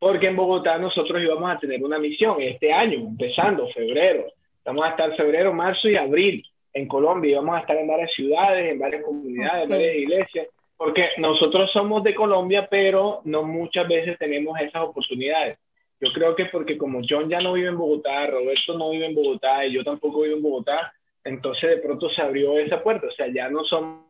porque 0.00 0.28
en 0.28 0.36
Bogotá 0.36 0.78
nosotros 0.78 1.22
íbamos 1.22 1.48
a 1.50 1.58
tener 1.58 1.84
una 1.84 1.98
misión 1.98 2.40
este 2.40 2.72
año, 2.72 3.00
empezando 3.00 3.68
febrero. 3.68 4.24
Vamos 4.64 4.86
a 4.86 4.90
estar 4.90 5.14
febrero, 5.14 5.52
marzo 5.52 5.90
y 5.90 5.96
abril 5.96 6.42
en 6.72 6.88
Colombia. 6.88 7.32
Íbamos 7.32 7.56
a 7.56 7.60
estar 7.60 7.76
en 7.76 7.86
varias 7.86 8.10
ciudades, 8.14 8.72
en 8.72 8.78
varias 8.78 9.04
comunidades, 9.04 9.64
en 9.64 9.70
varias 9.70 9.96
iglesias, 9.96 10.48
porque 10.78 11.10
nosotros 11.18 11.70
somos 11.70 12.02
de 12.02 12.14
Colombia, 12.14 12.66
pero 12.70 13.20
no 13.24 13.42
muchas 13.42 13.86
veces 13.86 14.18
tenemos 14.18 14.58
esas 14.58 14.84
oportunidades. 14.84 15.58
Yo 16.00 16.10
creo 16.14 16.34
que 16.34 16.46
porque 16.46 16.78
como 16.78 17.02
John 17.06 17.28
ya 17.28 17.42
no 17.42 17.52
vive 17.52 17.68
en 17.68 17.76
Bogotá, 17.76 18.26
Roberto 18.26 18.78
no 18.78 18.90
vive 18.90 19.04
en 19.04 19.14
Bogotá 19.14 19.66
y 19.66 19.74
yo 19.74 19.84
tampoco 19.84 20.22
vivo 20.22 20.36
en 20.36 20.42
Bogotá, 20.42 20.94
entonces 21.24 21.68
de 21.68 21.76
pronto 21.76 22.08
se 22.08 22.22
abrió 22.22 22.58
esa 22.58 22.82
puerta. 22.82 23.06
O 23.06 23.12
sea, 23.12 23.26
ya 23.28 23.50
no 23.50 23.64
somos 23.64 24.06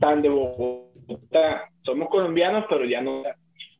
tan 0.00 0.20
de 0.20 0.28
Bogotá 0.28 0.93
somos 1.82 2.08
colombianos, 2.08 2.64
pero 2.68 2.84
ya 2.84 3.00
no. 3.00 3.22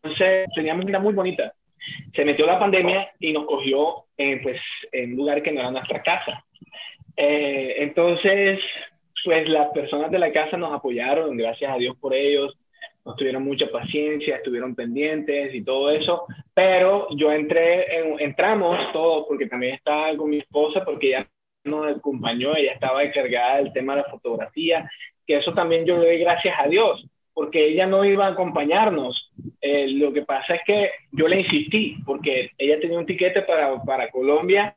Entonces, 0.03 0.49
teníamos 0.55 0.85
una 0.85 0.99
muy 0.99 1.15
bonita. 1.15 1.53
Se 2.15 2.25
metió 2.25 2.47
la 2.47 2.59
pandemia 2.59 3.11
y 3.21 3.33
nos 3.33 3.47
cogió 3.47 4.07
eh, 4.17 4.41
pues, 4.43 4.61
en 4.93 5.13
un 5.13 5.17
lugar 5.17 5.43
que 5.43 5.53
no 5.53 5.61
era 5.61 5.71
nuestra 5.71 6.03
casa. 6.03 6.45
Eh, 7.17 7.77
entonces, 7.79 8.61
pues 9.25 9.49
las 9.49 9.69
personas 9.69 10.11
de 10.11 10.19
la 10.19 10.33
casa 10.33 10.57
nos 10.57 10.73
apoyaron, 10.73 11.37
gracias 11.37 11.73
a 11.73 11.77
Dios 11.77 11.97
por 11.99 12.15
ellos, 12.15 12.57
nos 13.05 13.17
tuvieron 13.17 13.45
mucha 13.45 13.67
paciencia, 13.71 14.37
estuvieron 14.37 14.75
pendientes 14.75 15.55
y 15.55 15.63
todo 15.63 15.91
eso, 15.91 16.27
pero 16.55 17.09
yo 17.17 17.31
entré, 17.33 17.87
entramos 18.19 18.79
todos, 18.93 19.27
porque 19.29 19.47
también 19.47 19.75
estaba 19.75 20.17
con 20.17 20.31
mi 20.31 20.39
esposa, 20.39 20.85
porque 20.85 21.09
ella 21.09 21.29
nos 21.65 21.97
acompañó, 21.97 22.57
ella 22.57 22.73
estaba 22.73 23.03
encargada 23.03 23.59
del 23.59 23.73
tema 23.73 23.95
de 23.95 24.03
la 24.03 24.09
fotografía, 24.09 24.91
que 25.27 25.37
eso 25.37 25.53
también 25.53 25.85
yo 25.85 25.99
le 25.99 26.07
doy 26.07 26.19
gracias 26.19 26.55
a 26.59 26.69
Dios, 26.69 27.07
porque 27.35 27.66
ella 27.66 27.87
no 27.87 28.05
iba 28.05 28.27
a 28.27 28.31
acompañarnos. 28.31 29.31
Eh, 29.61 29.88
lo 29.88 30.12
que 30.12 30.23
pasa 30.23 30.55
es 30.55 30.61
que 30.64 30.90
yo 31.12 31.29
le 31.29 31.40
insistí, 31.40 31.97
porque 32.07 32.53
ella 32.57 32.81
tenía 32.81 32.99
un 32.99 33.07
tiquete 33.07 33.42
para, 33.42 33.83
para 33.83 34.11
Colombia 34.11 34.77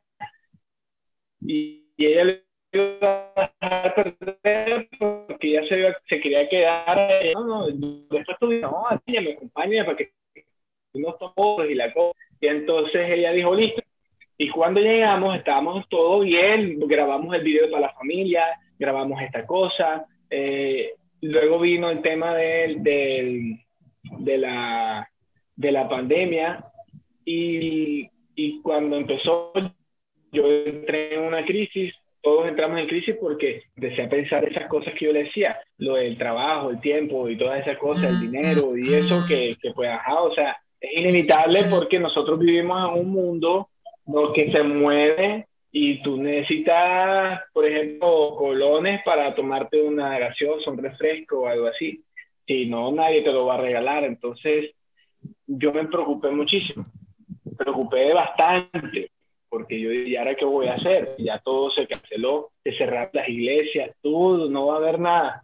y, 1.40 1.84
ella 1.96 2.24
le 2.24 2.44
iba 2.72 3.32
a 3.60 3.94
perder 3.94 4.88
porque 5.00 5.50
ya 5.50 5.66
se, 5.66 5.94
se 6.08 6.20
quería 6.20 6.48
quedar. 6.48 6.96
No, 7.34 7.68
no, 7.70 8.06
después 8.08 8.36
tú 8.38 8.52
no, 8.52 8.84
ella 9.06 9.20
me 9.20 9.32
acompaña 9.32 9.84
para 9.84 9.96
que 9.96 10.12
no 10.94 11.14
todos 11.14 11.68
y 11.68 11.74
la 11.74 11.92
cosa. 11.92 12.16
Y 12.40 12.46
entonces 12.46 13.10
ella 13.10 13.32
dijo, 13.32 13.54
listo. 13.54 13.82
Y 14.36 14.50
cuando 14.50 14.80
llegamos, 14.80 15.36
estábamos 15.36 15.88
todos 15.88 16.24
bien, 16.24 16.78
grabamos 16.86 17.34
el 17.34 17.42
video 17.42 17.68
para 17.68 17.88
la 17.88 17.94
familia, 17.94 18.44
grabamos 18.78 19.20
esta 19.20 19.44
cosa. 19.44 20.06
Eh, 20.30 20.92
luego 21.20 21.60
vino 21.60 21.90
el 21.90 22.02
tema 22.02 22.34
del, 22.34 22.82
del, 22.82 23.58
de, 24.18 24.38
la, 24.38 25.08
de 25.56 25.72
la 25.72 25.88
pandemia 25.88 26.64
y, 27.24 28.08
y 28.34 28.60
cuando 28.62 28.96
empezó 28.96 29.52
yo 30.32 30.50
entré 30.50 31.14
en 31.14 31.22
una 31.22 31.44
crisis, 31.44 31.94
todos 32.22 32.48
entramos 32.48 32.80
en 32.80 32.86
crisis 32.86 33.16
porque 33.20 33.62
empecé 33.76 34.02
a 34.02 34.08
pensar 34.08 34.44
esas 34.44 34.68
cosas 34.68 34.92
que 34.94 35.06
yo 35.06 35.12
le 35.12 35.24
decía, 35.24 35.58
lo 35.78 35.94
del 35.94 36.18
trabajo, 36.18 36.70
el 36.70 36.80
tiempo 36.80 37.28
y 37.28 37.36
todas 37.36 37.60
esas 37.60 37.78
cosas, 37.78 38.22
el 38.22 38.30
dinero 38.30 38.76
y 38.76 38.92
eso 38.92 39.16
que, 39.26 39.54
que 39.60 39.72
pues, 39.72 39.88
ajá, 39.88 40.20
o 40.20 40.34
sea, 40.34 40.56
es 40.80 40.92
inevitable 40.92 41.60
porque 41.70 41.98
nosotros 41.98 42.38
vivimos 42.38 42.92
en 42.92 43.00
un 43.00 43.10
mundo 43.10 43.68
que 44.34 44.50
se 44.52 44.62
mueve 44.62 45.47
y 45.70 46.02
tú 46.02 46.16
necesitas, 46.16 47.42
por 47.52 47.66
ejemplo, 47.66 48.34
colones 48.36 49.02
para 49.04 49.34
tomarte 49.34 49.82
una 49.82 50.18
gaseosa, 50.18 50.70
un 50.70 50.78
refresco 50.78 51.40
o 51.40 51.46
algo 51.46 51.66
así. 51.66 52.02
Si 52.46 52.66
no, 52.66 52.90
nadie 52.92 53.22
te 53.22 53.32
lo 53.32 53.46
va 53.46 53.54
a 53.54 53.60
regalar. 53.60 54.04
Entonces, 54.04 54.74
yo 55.46 55.72
me 55.72 55.86
preocupé 55.86 56.30
muchísimo. 56.30 56.86
Me 57.44 57.52
preocupé 57.52 58.12
bastante 58.14 59.10
porque 59.48 59.80
yo 59.80 59.90
dije, 59.90 60.10
¿y 60.10 60.16
ahora 60.16 60.34
qué 60.34 60.44
voy 60.44 60.66
a 60.66 60.74
hacer? 60.74 61.14
Ya 61.18 61.38
todo 61.38 61.70
se 61.70 61.86
canceló, 61.86 62.50
se 62.62 62.72
cerraron 62.76 63.10
las 63.12 63.28
iglesias, 63.28 63.90
todo, 64.02 64.48
no 64.48 64.66
va 64.66 64.74
a 64.74 64.78
haber 64.78 64.98
nada. 64.98 65.42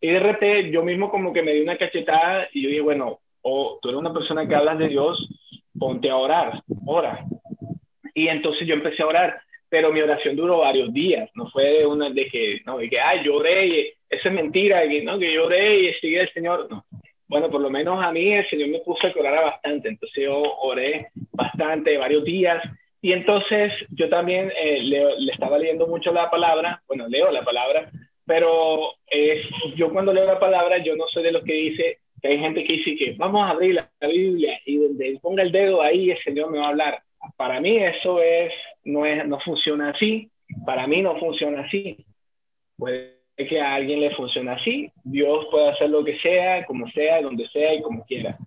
Y 0.00 0.08
de 0.08 0.20
repente 0.20 0.70
yo 0.70 0.82
mismo 0.82 1.10
como 1.10 1.32
que 1.32 1.42
me 1.42 1.52
di 1.52 1.60
una 1.60 1.78
cachetada 1.78 2.48
y 2.52 2.62
yo 2.62 2.68
dije, 2.68 2.80
bueno, 2.80 3.20
o 3.42 3.78
tú 3.80 3.88
eres 3.88 4.00
una 4.00 4.12
persona 4.12 4.46
que 4.46 4.54
hablas 4.54 4.78
de 4.78 4.88
Dios, 4.88 5.28
ponte 5.78 6.10
a 6.10 6.16
orar, 6.16 6.62
ora. 6.84 7.24
Y 8.14 8.28
entonces 8.28 8.66
yo 8.66 8.74
empecé 8.74 9.02
a 9.02 9.06
orar, 9.06 9.40
pero 9.68 9.92
mi 9.92 10.00
oración 10.00 10.36
duró 10.36 10.58
varios 10.58 10.92
días, 10.92 11.30
no 11.34 11.48
fue 11.50 11.84
una 11.86 12.10
de 12.10 12.26
que, 12.26 12.60
no, 12.64 12.78
de 12.78 12.88
que, 12.88 13.00
ay, 13.00 13.24
lloré, 13.24 13.66
y 13.66 13.80
eso 14.08 14.28
es 14.28 14.34
mentira, 14.34 14.86
que, 14.88 15.02
no, 15.02 15.18
que 15.18 15.32
lloré 15.32 15.80
y 15.80 15.94
sigue 15.94 16.20
el 16.20 16.32
Señor, 16.32 16.68
no. 16.70 16.84
Bueno, 17.28 17.50
por 17.50 17.60
lo 17.60 17.70
menos 17.70 18.02
a 18.04 18.12
mí 18.12 18.32
el 18.32 18.48
Señor 18.48 18.68
me 18.68 18.78
puso 18.80 19.06
a 19.06 19.12
orar 19.18 19.44
bastante, 19.44 19.88
entonces 19.88 20.24
yo 20.24 20.40
oré 20.60 21.08
bastante, 21.32 21.98
varios 21.98 22.24
días, 22.24 22.62
y 23.02 23.12
entonces 23.12 23.72
yo 23.90 24.08
también 24.08 24.52
eh, 24.60 24.80
le, 24.82 25.32
estaba 25.32 25.58
leyendo 25.58 25.86
mucho 25.86 26.12
la 26.12 26.30
palabra, 26.30 26.82
bueno, 26.86 27.08
leo 27.08 27.30
la 27.30 27.44
palabra, 27.44 27.90
pero 28.24 28.92
yo 29.76 29.90
cuando 29.90 30.12
leo 30.12 30.24
la 30.24 30.38
palabra, 30.38 30.78
yo 30.78 30.96
no 30.96 31.06
soy 31.08 31.22
de 31.22 31.32
los 31.32 31.44
que 31.44 31.52
dice, 31.52 31.98
que 32.20 32.28
hay 32.28 32.38
gente 32.38 32.64
que 32.64 32.72
dice 32.74 32.96
que 32.96 33.14
vamos 33.16 33.46
a 33.46 33.50
abrir 33.50 33.74
la, 33.74 33.90
Biblia 34.00 34.58
y 34.64 34.76
donde 34.76 35.18
ponga 35.20 35.42
el 35.42 35.52
dedo 35.52 35.82
ahí 35.82 36.10
el 36.10 36.18
Señor 36.22 36.50
me 36.50 36.58
va 36.58 36.66
a 36.66 36.68
hablar. 36.68 37.02
Para 37.36 37.60
mí 37.60 37.78
eso 37.78 38.20
es, 38.22 38.52
no, 38.84 39.04
es, 39.04 39.26
no 39.26 39.40
funciona 39.40 39.90
así, 39.90 40.30
para 40.64 40.86
mí 40.86 41.02
no 41.02 41.18
funciona 41.18 41.62
así. 41.62 42.04
Puede 42.76 43.16
que 43.36 43.60
a 43.60 43.74
alguien 43.74 44.00
le 44.00 44.14
funcione 44.14 44.50
así, 44.50 44.90
Dios 45.04 45.46
puede 45.50 45.68
hacer 45.68 45.90
lo 45.90 46.04
que 46.04 46.18
sea, 46.20 46.64
como 46.64 46.88
sea, 46.90 47.20
donde 47.20 47.46
sea 47.48 47.74
y 47.74 47.82
como 47.82 48.04
quiera. 48.04 48.38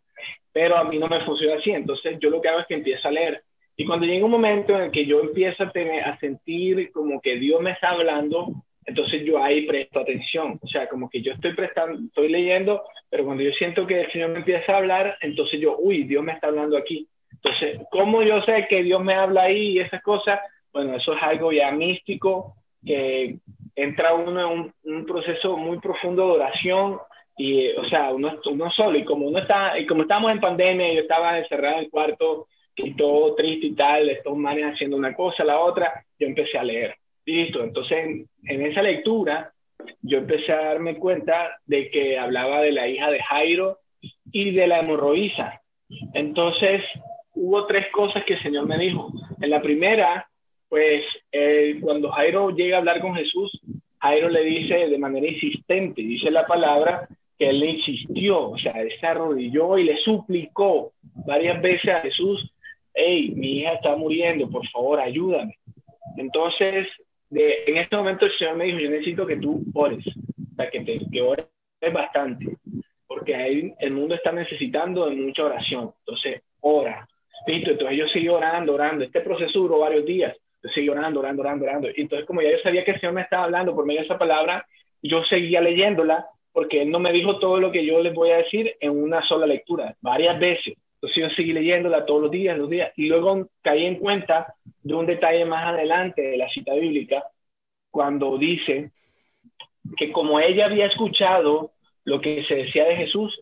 Pero 0.52 0.78
a 0.78 0.84
mí 0.84 0.98
no 0.98 1.08
me 1.08 1.24
funciona 1.26 1.56
así, 1.60 1.72
entonces 1.72 2.18
yo 2.20 2.30
lo 2.30 2.42
que 2.42 2.50
hago 2.50 2.60
es 2.60 2.68
que 2.68 2.74
empiezo 2.74 3.08
a 3.08 3.12
leer 3.12 3.44
y 3.80 3.86
cuando 3.86 4.06
llega 4.06 4.26
un 4.26 4.32
momento 4.32 4.76
en 4.76 4.82
el 4.82 4.92
que 4.92 5.06
yo 5.06 5.22
empiezo 5.22 5.63
a, 5.63 6.18
sentir 6.20 6.92
como 6.92 7.22
que 7.22 7.38
Dios 7.38 7.62
me 7.62 7.72
está 7.72 7.92
hablando, 7.92 8.52
entonces 8.86 9.24
yo 9.24 9.42
ahí 9.42 9.65
presto 9.65 10.02
atención. 10.02 10.60
O 10.62 10.68
sea, 10.68 10.89
como 10.89 11.10
que 11.10 11.22
yo 11.22 11.32
estoy 11.32 11.54
prestando, 11.54 11.98
estoy 11.98 12.28
leyendo, 12.28 12.84
pero 13.10 13.24
cuando 13.24 13.42
yo 13.42 13.54
siento 13.54 13.88
que 13.88 14.02
el 14.02 14.12
Señor 14.12 14.32
me 14.32 14.39
empieza 14.39 14.74
a 14.74 14.80
hablar, 14.80 15.18
entonces 15.22 15.62
yo, 15.62 15.78
uy, 15.80 16.04
Dios 16.04 16.22
me 16.22 16.34
está 16.34 16.48
hablando 16.48 16.76
aquí. 16.76 17.08
Entonces, 17.41 17.82
¿cómo 17.91 18.21
yo 18.21 18.41
sé 18.43 18.67
que 18.69 18.84
Dios 18.84 19.04
me 19.04 19.13
habla 19.13 19.43
ahí 19.43 19.73
y 19.73 19.80
esas 19.80 20.02
cosas? 20.02 20.39
Bueno, 20.73 20.95
eso 20.95 21.13
es 21.13 21.23
algo 21.23 21.52
ya 21.52 21.71
místico, 21.71 22.56
que 22.86 23.38
entra 23.75 24.13
uno 24.13 24.52
en 24.52 24.73
un, 24.84 25.06
proceso 25.06 25.58
muy 25.58 25.80
profundo 25.80 26.25
de 26.28 26.32
oración 26.34 26.99
y, 27.38 27.69
o 27.69 27.86
sea, 27.86 28.12
uno, 28.12 28.39
uno 28.45 28.71
solo. 28.71 28.97
Y 28.97 29.06
como 29.06 29.28
uno 29.28 29.39
está, 29.39 29.80
y 29.80 29.86
como 29.86 30.02
estamos 30.04 30.32
en 30.32 30.41
pandemia, 30.41 30.93
yo 30.93 31.02
estaba 31.02 31.38
encerrado 31.39 31.78
en 31.78 31.86
el 31.86 31.89
cuarto 31.89 32.47
y 32.75 32.93
todo 32.95 33.36
triste 33.36 33.67
y 33.67 33.75
tal, 33.75 34.10
estos 34.10 34.36
manes 34.38 34.73
haciendo 34.73 34.97
una 34.97 35.13
cosa, 35.13 35.43
la 35.43 35.60
otra, 35.60 36.06
yo 36.17 36.28
empecé 36.28 36.58
a 36.58 36.63
leer. 36.63 36.95
Listo, 37.25 37.63
entonces 37.63 38.25
en, 38.43 38.65
esa 38.65 38.82
lectura 38.82 39.52
yo 40.02 40.19
empecé 40.19 40.52
a 40.52 40.63
darme 40.63 40.95
cuenta 40.95 41.58
de 41.65 41.89
que 41.89 42.17
hablaba 42.17 42.62
de 42.62 42.71
la 42.71 42.88
hija 42.88 43.10
de 43.12 43.21
Jairo 43.21 43.80
y 44.32 44.52
de 44.52 44.67
la 44.67 44.80
hemorroísa. 44.80 45.62
Entonces 46.13 46.82
hubo 47.39 47.65
tres 47.65 47.88
cosas 47.91 48.23
que 48.25 48.34
el 48.34 48.43
Señor 48.43 48.67
me 48.67 48.78
dijo. 48.78 49.12
En 49.41 49.49
la 49.49 49.62
primera, 49.62 50.28
pues 50.67 51.04
cuando 51.82 52.12
Jairo 52.12 52.52
llega 52.52 52.78
a 52.78 52.80
hablar 52.80 53.02
con 53.02 53.15
Jesús, 53.15 53.52
Jairo 53.99 54.30
le 54.30 54.43
dice 54.43 54.88
de 54.88 54.97
manera 54.97 55.28
insistente, 55.28 56.02
dice 56.02 56.32
la 56.32 56.45
palabra, 56.45 57.08
que 57.38 57.49
él 57.49 57.63
insistió, 57.63 58.52
o 58.52 58.58
sea, 58.58 58.73
él 58.73 58.91
se 58.99 59.08
arrodilló 59.08 59.78
y 59.78 59.86
le 59.86 59.97
suplicó 59.97 60.91
varias 61.25 61.62
veces 61.62 61.89
a 61.89 62.02
Jesús 62.02 62.52
hey, 62.99 63.34
mi 63.36 63.60
hija 63.60 63.73
está 63.73 63.95
muriendo, 63.95 64.49
por 64.49 64.67
favor, 64.69 64.99
ayúdame. 64.99 65.58
Entonces, 66.17 66.88
de, 67.30 67.63
en 67.67 67.78
este 67.78 67.95
momento 67.95 68.25
el 68.25 68.38
Señor 68.38 68.58
me 68.58 68.65
dijo, 68.65 68.80
yo 68.80 68.89
necesito 68.89 69.25
que 69.25 69.38
tú 69.38 69.63
ores, 69.73 70.06
o 70.08 70.56
sea, 70.56 70.69
que, 70.69 70.82
te, 70.82 70.99
que 71.12 71.21
ores 71.21 71.45
bastante, 71.93 72.58
porque 73.08 73.36
ahí 73.36 73.73
el 73.80 73.91
mundo 73.91 74.15
está 74.15 74.32
necesitando 74.32 75.08
de 75.08 75.15
mucha 75.15 75.45
oración. 75.45 75.93
Entonces, 75.99 76.41
ora. 76.62 77.08
Listo, 77.47 77.71
entonces 77.71 77.97
yo 77.97 78.08
seguí 78.10 78.30
orando, 78.30 78.73
orando. 78.73 79.04
Este 79.04 79.21
proceso 79.21 79.60
duró 79.60 79.80
varios 79.80 80.06
días. 80.06 80.36
Yo 80.62 80.69
seguí 80.71 80.89
orando, 80.89 81.19
orando, 81.19 81.41
orando, 81.41 81.65
orando. 81.65 81.89
Y 81.95 82.02
entonces, 82.02 82.28
como 82.28 82.41
ya 82.41 82.52
yo 82.52 82.58
sabía 82.63 82.84
que 82.84 82.91
el 82.91 82.99
Señor 82.99 83.13
me 83.13 83.21
estaba 83.21 83.45
hablando 83.45 83.73
por 83.73 83.86
medio 83.86 84.02
de 84.02 84.06
esa 84.06 84.17
palabra, 84.17 84.65
yo 85.02 85.23
seguía 85.25 85.62
leyéndola 85.62 86.28
porque 86.52 86.82
Él 86.82 86.91
no 86.91 86.99
me 86.99 87.13
dijo 87.13 87.39
todo 87.39 87.60
lo 87.60 87.71
que 87.71 87.86
yo 87.86 88.02
les 88.02 88.13
voy 88.13 88.32
a 88.32 88.38
decir 88.38 88.75
en 88.80 88.91
una 88.91 89.21
sola 89.25 89.45
lectura, 89.45 89.95
varias 90.02 90.39
veces. 90.39 90.75
Entonces 90.95 91.15
yo 91.15 91.30
seguí 91.30 91.54
leyéndola 91.54 92.06
todos 92.06 92.23
los 92.23 92.32
días, 92.32 92.58
los 92.58 92.69
días, 92.69 92.91
y 92.97 93.08
luego 93.08 93.47
caí 93.62 93.86
en 93.86 93.95
cuenta 93.95 94.56
de 94.84 94.93
un 94.93 95.06
detalle 95.06 95.45
más 95.45 95.67
adelante 95.67 96.21
de 96.21 96.38
la 96.38 96.49
cita 96.49 96.73
bíblica, 96.73 97.23
cuando 97.89 98.38
dice 98.38 98.91
que 99.95 100.12
como 100.12 100.39
ella 100.39 100.65
había 100.65 100.88
escuchado 100.88 101.71
lo 102.04 102.19
que 102.19 102.43
se 102.43 102.56
decía 102.56 102.86
de 102.86 102.97
Jesús, 102.97 103.39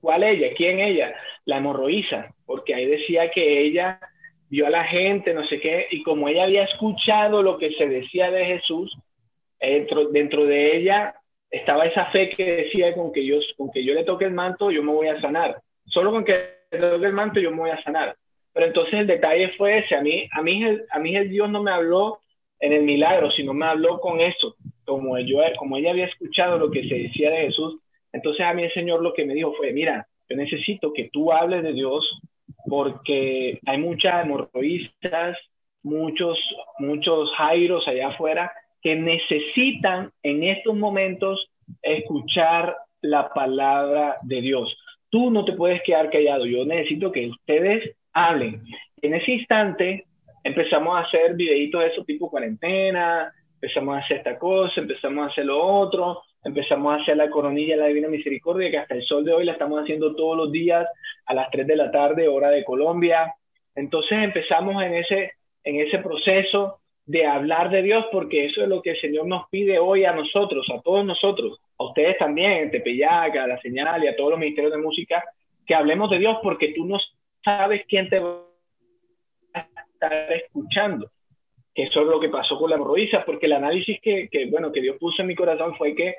¿cuál 0.00 0.22
ella? 0.22 0.48
¿Quién 0.56 0.80
ella? 0.80 1.14
La 1.48 1.56
hemorroísa, 1.56 2.34
porque 2.44 2.74
ahí 2.74 2.84
decía 2.84 3.30
que 3.30 3.62
ella 3.62 3.98
vio 4.50 4.66
a 4.66 4.70
la 4.70 4.84
gente, 4.84 5.32
no 5.32 5.46
sé 5.46 5.58
qué, 5.60 5.86
y 5.90 6.02
como 6.02 6.28
ella 6.28 6.44
había 6.44 6.64
escuchado 6.64 7.42
lo 7.42 7.56
que 7.56 7.72
se 7.72 7.88
decía 7.88 8.30
de 8.30 8.44
Jesús, 8.44 8.94
dentro, 9.58 10.08
dentro 10.08 10.44
de 10.44 10.76
ella 10.76 11.14
estaba 11.50 11.86
esa 11.86 12.04
fe 12.10 12.28
que 12.28 12.44
decía 12.44 12.92
con 12.92 13.12
que 13.12 13.24
yo, 13.24 13.38
con 13.56 13.70
que 13.70 13.82
yo 13.82 13.94
le 13.94 14.04
toque 14.04 14.26
el 14.26 14.32
manto, 14.32 14.70
yo 14.70 14.82
me 14.82 14.92
voy 14.92 15.08
a 15.08 15.20
sanar. 15.22 15.58
Solo 15.86 16.10
con 16.10 16.22
que 16.22 16.58
del 16.70 17.14
manto 17.14 17.40
yo 17.40 17.50
me 17.50 17.60
voy 17.60 17.70
a 17.70 17.82
sanar. 17.82 18.14
Pero 18.52 18.66
entonces 18.66 18.92
el 18.92 19.06
detalle 19.06 19.48
fue 19.56 19.78
ese, 19.78 19.94
a 19.94 20.02
mí, 20.02 20.28
a 20.30 20.42
mí, 20.42 20.62
a 20.90 20.98
mí 20.98 21.16
el 21.16 21.30
Dios 21.30 21.48
no 21.48 21.62
me 21.62 21.70
habló 21.70 22.20
en 22.60 22.74
el 22.74 22.82
milagro, 22.82 23.30
sino 23.30 23.54
me 23.54 23.64
habló 23.64 24.00
con 24.00 24.20
eso, 24.20 24.56
como, 24.84 25.18
yo, 25.20 25.38
como 25.58 25.78
ella 25.78 25.92
había 25.92 26.06
escuchado 26.06 26.58
lo 26.58 26.70
que 26.70 26.86
se 26.86 26.94
decía 26.94 27.30
de 27.30 27.46
Jesús, 27.46 27.80
entonces 28.12 28.44
a 28.44 28.52
mí 28.52 28.64
el 28.64 28.72
Señor 28.74 29.00
lo 29.00 29.14
que 29.14 29.24
me 29.24 29.34
dijo 29.34 29.54
fue, 29.54 29.72
mira, 29.72 30.06
yo 30.28 30.36
necesito 30.36 30.92
que 30.92 31.10
tú 31.12 31.32
hables 31.32 31.62
de 31.62 31.72
Dios 31.72 32.20
porque 32.66 33.60
hay 33.66 33.78
muchas 33.78 34.24
hemorroístas, 34.24 35.38
muchos, 35.82 36.38
muchos 36.78 37.30
jairos 37.36 37.86
allá 37.88 38.08
afuera 38.08 38.52
que 38.82 38.94
necesitan 38.94 40.12
en 40.22 40.44
estos 40.44 40.76
momentos 40.76 41.50
escuchar 41.82 42.76
la 43.00 43.28
palabra 43.30 44.16
de 44.22 44.40
Dios 44.40 44.76
tú 45.10 45.30
no 45.30 45.44
te 45.44 45.52
puedes 45.52 45.82
quedar 45.82 46.10
callado, 46.10 46.46
yo 46.46 46.64
necesito 46.64 47.12
que 47.12 47.28
ustedes 47.28 47.96
hablen. 48.12 48.62
En 49.02 49.14
ese 49.14 49.32
instante 49.32 50.06
empezamos 50.44 50.96
a 50.96 51.00
hacer 51.00 51.34
videitos 51.34 51.80
de 51.80 51.88
eso 51.88 52.04
tipo 52.04 52.30
cuarentena, 52.30 53.32
empezamos 53.54 53.96
a 53.96 53.98
hacer 53.98 54.18
esta 54.18 54.38
cosa, 54.38 54.80
empezamos 54.80 55.26
a 55.26 55.30
hacer 55.30 55.46
lo 55.46 55.64
otro, 55.64 56.22
empezamos 56.44 56.92
a 56.92 57.02
hacer 57.02 57.16
la 57.16 57.30
coronilla 57.30 57.76
de 57.76 57.82
la 57.82 57.88
Divina 57.88 58.08
Misericordia, 58.08 58.70
que 58.70 58.78
hasta 58.78 58.94
el 58.94 59.04
sol 59.04 59.24
de 59.24 59.32
hoy 59.32 59.44
la 59.44 59.52
estamos 59.52 59.80
haciendo 59.80 60.14
todos 60.14 60.36
los 60.36 60.52
días 60.52 60.86
a 61.26 61.34
las 61.34 61.50
3 61.50 61.66
de 61.66 61.76
la 61.76 61.90
tarde, 61.90 62.28
hora 62.28 62.50
de 62.50 62.64
Colombia. 62.64 63.34
Entonces 63.74 64.18
empezamos 64.18 64.82
en 64.82 64.94
ese, 64.94 65.32
en 65.64 65.80
ese 65.80 65.98
proceso 65.98 66.80
de 67.06 67.26
hablar 67.26 67.70
de 67.70 67.82
Dios, 67.82 68.06
porque 68.12 68.46
eso 68.46 68.62
es 68.62 68.68
lo 68.68 68.82
que 68.82 68.90
el 68.90 69.00
Señor 69.00 69.26
nos 69.26 69.48
pide 69.48 69.78
hoy 69.78 70.04
a 70.04 70.12
nosotros, 70.12 70.66
a 70.70 70.80
todos 70.82 71.04
nosotros, 71.06 71.58
a 71.78 71.84
ustedes 71.84 72.18
también, 72.18 72.70
Tepeyaca, 72.70 73.44
a 73.44 73.46
la 73.46 73.60
señal 73.60 74.04
y 74.04 74.08
a 74.08 74.16
todos 74.16 74.30
los 74.30 74.38
ministerios 74.38 74.74
de 74.74 74.82
música, 74.82 75.24
que 75.66 75.74
hablemos 75.74 76.10
de 76.10 76.18
Dios, 76.18 76.38
porque 76.42 76.74
tú 76.74 76.84
no 76.84 76.98
sabes 77.42 77.82
quién 77.88 78.10
te 78.10 78.18
va 78.18 78.42
a 79.54 79.66
estar 79.92 80.32
escuchando. 80.32 81.10
Que 81.78 81.84
eso 81.84 82.00
es 82.00 82.08
lo 82.08 82.18
que 82.18 82.28
pasó 82.28 82.58
con 82.58 82.70
la 82.70 82.74
hemorroísa, 82.74 83.24
porque 83.24 83.46
el 83.46 83.52
análisis 83.52 84.00
que, 84.00 84.28
bueno, 84.50 84.72
que 84.72 84.80
Dios 84.80 84.96
puso 84.98 85.22
en 85.22 85.28
mi 85.28 85.36
corazón 85.36 85.76
fue 85.76 85.94
que 85.94 86.16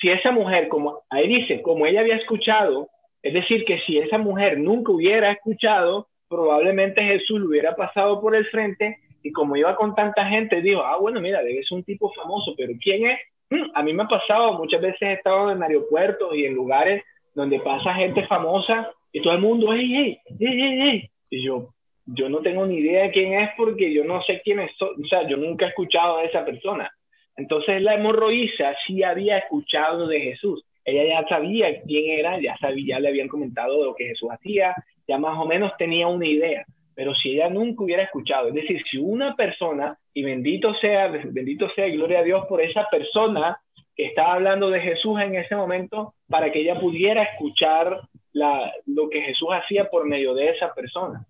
si 0.00 0.08
esa 0.08 0.30
mujer, 0.32 0.68
como 0.68 1.02
ahí 1.10 1.28
dice, 1.28 1.60
como 1.60 1.84
ella 1.84 2.00
había 2.00 2.16
escuchado, 2.16 2.88
es 3.22 3.34
decir, 3.34 3.66
que 3.66 3.78
si 3.80 3.98
esa 3.98 4.16
mujer 4.16 4.56
nunca 4.56 4.90
hubiera 4.90 5.30
escuchado, 5.30 6.08
probablemente 6.30 7.04
Jesús 7.04 7.40
le 7.40 7.46
hubiera 7.46 7.76
pasado 7.76 8.22
por 8.22 8.34
el 8.34 8.46
frente 8.46 9.00
y 9.22 9.32
como 9.32 9.54
iba 9.54 9.76
con 9.76 9.94
tanta 9.94 10.24
gente, 10.24 10.62
dijo, 10.62 10.80
ah, 10.80 10.96
bueno, 10.96 11.20
mira, 11.20 11.42
debe 11.42 11.62
ser 11.62 11.76
un 11.76 11.84
tipo 11.84 12.10
famoso, 12.14 12.54
pero 12.56 12.72
¿quién 12.82 13.04
es? 13.04 13.18
Mm, 13.50 13.70
a 13.74 13.82
mí 13.82 13.92
me 13.92 14.04
ha 14.04 14.08
pasado, 14.08 14.54
muchas 14.54 14.80
veces 14.80 15.02
he 15.02 15.12
estado 15.12 15.52
en 15.52 15.62
aeropuertos 15.62 16.34
y 16.34 16.46
en 16.46 16.54
lugares 16.54 17.04
donde 17.34 17.60
pasa 17.60 17.92
gente 17.92 18.26
famosa 18.26 18.90
y 19.12 19.20
todo 19.20 19.34
el 19.34 19.42
mundo, 19.42 19.74
hey, 19.74 19.92
hey, 19.94 20.18
hey, 20.40 20.56
hey, 20.58 20.78
hey. 20.80 21.10
Y 21.28 21.44
yo, 21.44 21.68
yo 22.06 22.28
no 22.28 22.38
tengo 22.38 22.66
ni 22.66 22.78
idea 22.78 23.04
de 23.04 23.10
quién 23.10 23.34
es 23.34 23.50
porque 23.56 23.92
yo 23.92 24.04
no 24.04 24.22
sé 24.22 24.40
quién 24.44 24.60
es, 24.60 24.70
o 24.80 25.06
sea, 25.08 25.26
yo 25.28 25.36
nunca 25.36 25.66
he 25.66 25.68
escuchado 25.68 26.18
a 26.18 26.24
esa 26.24 26.44
persona. 26.44 26.90
Entonces 27.36 27.80
la 27.82 27.94
hemorroísa 27.94 28.74
sí 28.86 29.02
había 29.02 29.38
escuchado 29.38 30.06
de 30.06 30.20
Jesús. 30.20 30.64
Ella 30.84 31.04
ya 31.22 31.28
sabía 31.28 31.80
quién 31.82 32.18
era, 32.18 32.40
ya 32.40 32.56
sabía, 32.58 32.96
ya 32.96 33.00
le 33.00 33.08
habían 33.08 33.28
comentado 33.28 33.84
lo 33.84 33.94
que 33.94 34.08
Jesús 34.08 34.30
hacía, 34.30 34.74
ya 35.06 35.18
más 35.18 35.38
o 35.38 35.46
menos 35.46 35.72
tenía 35.78 36.08
una 36.08 36.26
idea. 36.26 36.64
Pero 36.94 37.14
si 37.14 37.30
ella 37.30 37.48
nunca 37.48 37.84
hubiera 37.84 38.02
escuchado, 38.02 38.48
es 38.48 38.54
decir, 38.54 38.82
si 38.90 38.98
una 38.98 39.34
persona, 39.34 39.96
y 40.12 40.22
bendito 40.22 40.74
sea, 40.74 41.08
bendito 41.08 41.70
sea, 41.74 41.88
gloria 41.88 42.18
a 42.18 42.24
Dios 42.24 42.46
por 42.46 42.60
esa 42.60 42.86
persona 42.90 43.58
que 43.96 44.06
estaba 44.06 44.34
hablando 44.34 44.70
de 44.70 44.80
Jesús 44.80 45.20
en 45.20 45.36
ese 45.36 45.54
momento, 45.54 46.14
para 46.28 46.50
que 46.50 46.60
ella 46.60 46.78
pudiera 46.78 47.22
escuchar 47.22 48.00
la, 48.32 48.72
lo 48.86 49.08
que 49.08 49.22
Jesús 49.22 49.48
hacía 49.52 49.88
por 49.88 50.06
medio 50.06 50.34
de 50.34 50.50
esa 50.50 50.74
persona. 50.74 51.24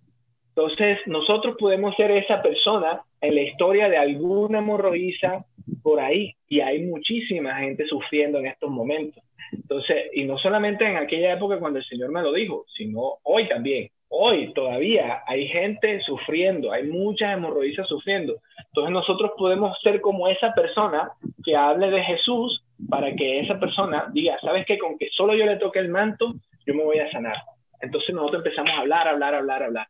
Entonces, 0.55 0.99
nosotros 1.07 1.57
podemos 1.59 1.97
ser 1.97 2.11
esa 2.11 2.43
persona 2.43 3.03
en 3.21 3.35
la 3.35 3.43
historia 3.43 3.89
de 3.89 3.97
alguna 3.97 4.59
hemorroísa 4.59 5.47
por 5.83 5.99
ahí, 5.99 6.35
y 6.49 6.61
hay 6.61 6.83
muchísima 6.83 7.57
gente 7.57 7.87
sufriendo 7.87 8.39
en 8.39 8.47
estos 8.47 8.71
momentos. 8.71 9.23
Entonces, 9.53 10.11
y 10.15 10.25
no 10.25 10.39
solamente 10.39 10.87
en 10.87 10.97
aquella 10.97 11.35
época 11.35 11.59
cuando 11.59 11.79
el 11.79 11.85
Señor 11.85 12.11
me 12.11 12.23
lo 12.23 12.33
dijo, 12.33 12.65
sino 12.77 13.19
hoy 13.23 13.49
también. 13.49 13.89
Hoy 14.09 14.53
todavía 14.53 15.23
hay 15.27 15.49
gente 15.49 16.01
sufriendo, 16.03 16.71
hay 16.71 16.87
muchas 16.87 17.33
hemorroísas 17.33 17.89
sufriendo. 17.89 18.37
Entonces 18.67 18.93
nosotros 18.93 19.33
podemos 19.39 19.79
ser 19.83 20.03
como 20.03 20.29
esa 20.29 20.53
persona 20.53 21.11
que 21.43 21.57
hable 21.57 21.91
de 21.91 22.03
Jesús 22.03 22.63
para 22.91 23.15
que 23.15 23.41
esa 23.41 23.59
persona 23.59 24.11
diga, 24.13 24.39
¿sabes 24.43 24.67
qué? 24.67 24.77
Con 24.77 24.99
que 24.99 25.09
solo 25.17 25.35
yo 25.35 25.47
le 25.47 25.57
toque 25.57 25.79
el 25.79 25.89
manto, 25.89 26.35
yo 26.67 26.75
me 26.75 26.85
voy 26.85 26.99
a 26.99 27.11
sanar. 27.11 27.37
Entonces 27.81 28.15
nosotros 28.15 28.45
empezamos 28.45 28.73
a 28.73 28.81
hablar, 28.81 29.09
hablar, 29.09 29.35
hablar, 29.35 29.63
hablar. 29.63 29.87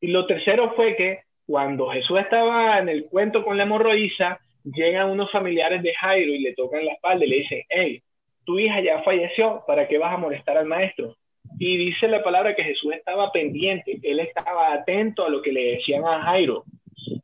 Y 0.00 0.08
lo 0.08 0.26
tercero 0.26 0.72
fue 0.74 0.96
que 0.96 1.20
cuando 1.46 1.88
Jesús 1.88 2.18
estaba 2.18 2.78
en 2.78 2.88
el 2.88 3.06
cuento 3.06 3.44
con 3.44 3.56
la 3.56 3.62
hemorroísa, 3.62 4.40
llegan 4.64 5.10
unos 5.10 5.30
familiares 5.30 5.82
de 5.82 5.94
Jairo 5.94 6.32
y 6.32 6.40
le 6.40 6.54
tocan 6.54 6.84
la 6.84 6.92
espalda 6.92 7.24
y 7.24 7.28
le 7.28 7.36
dicen, 7.36 7.62
hey, 7.68 8.02
tu 8.44 8.58
hija 8.58 8.80
ya 8.80 9.02
falleció, 9.02 9.62
¿para 9.66 9.86
qué 9.88 9.98
vas 9.98 10.14
a 10.14 10.18
molestar 10.18 10.56
al 10.56 10.66
maestro? 10.66 11.16
Y 11.58 11.76
dice 11.76 12.08
la 12.08 12.22
palabra 12.22 12.54
que 12.54 12.64
Jesús 12.64 12.92
estaba 12.92 13.32
pendiente, 13.32 13.98
él 14.02 14.20
estaba 14.20 14.72
atento 14.72 15.24
a 15.24 15.30
lo 15.30 15.40
que 15.40 15.52
le 15.52 15.76
decían 15.76 16.04
a 16.04 16.22
Jairo. 16.22 16.64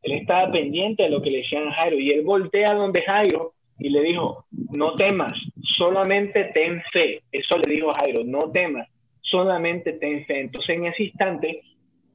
Él 0.03 0.13
estaba 0.13 0.51
pendiente 0.51 1.05
a 1.05 1.09
lo 1.09 1.21
que 1.21 1.31
le 1.31 1.39
decían 1.39 1.69
a 1.69 1.73
Jairo. 1.73 1.99
Y 1.99 2.11
él 2.11 2.23
voltea 2.23 2.75
donde 2.75 3.03
Jairo 3.03 3.53
y 3.79 3.91
le 3.91 4.03
dijo, 4.03 4.47
no 4.71 4.95
temas, 4.95 5.33
solamente 5.77 6.45
ten 6.55 6.83
fe. 6.93 7.21
Eso 7.31 7.59
le 7.59 7.75
dijo 7.75 7.93
Jairo, 8.01 8.23
no 8.25 8.51
temas, 8.53 8.89
solamente 9.21 9.93
ten 9.95 10.25
fe. 10.25 10.41
Entonces 10.41 10.77
en 10.77 10.87
ese 10.87 11.05
instante 11.05 11.63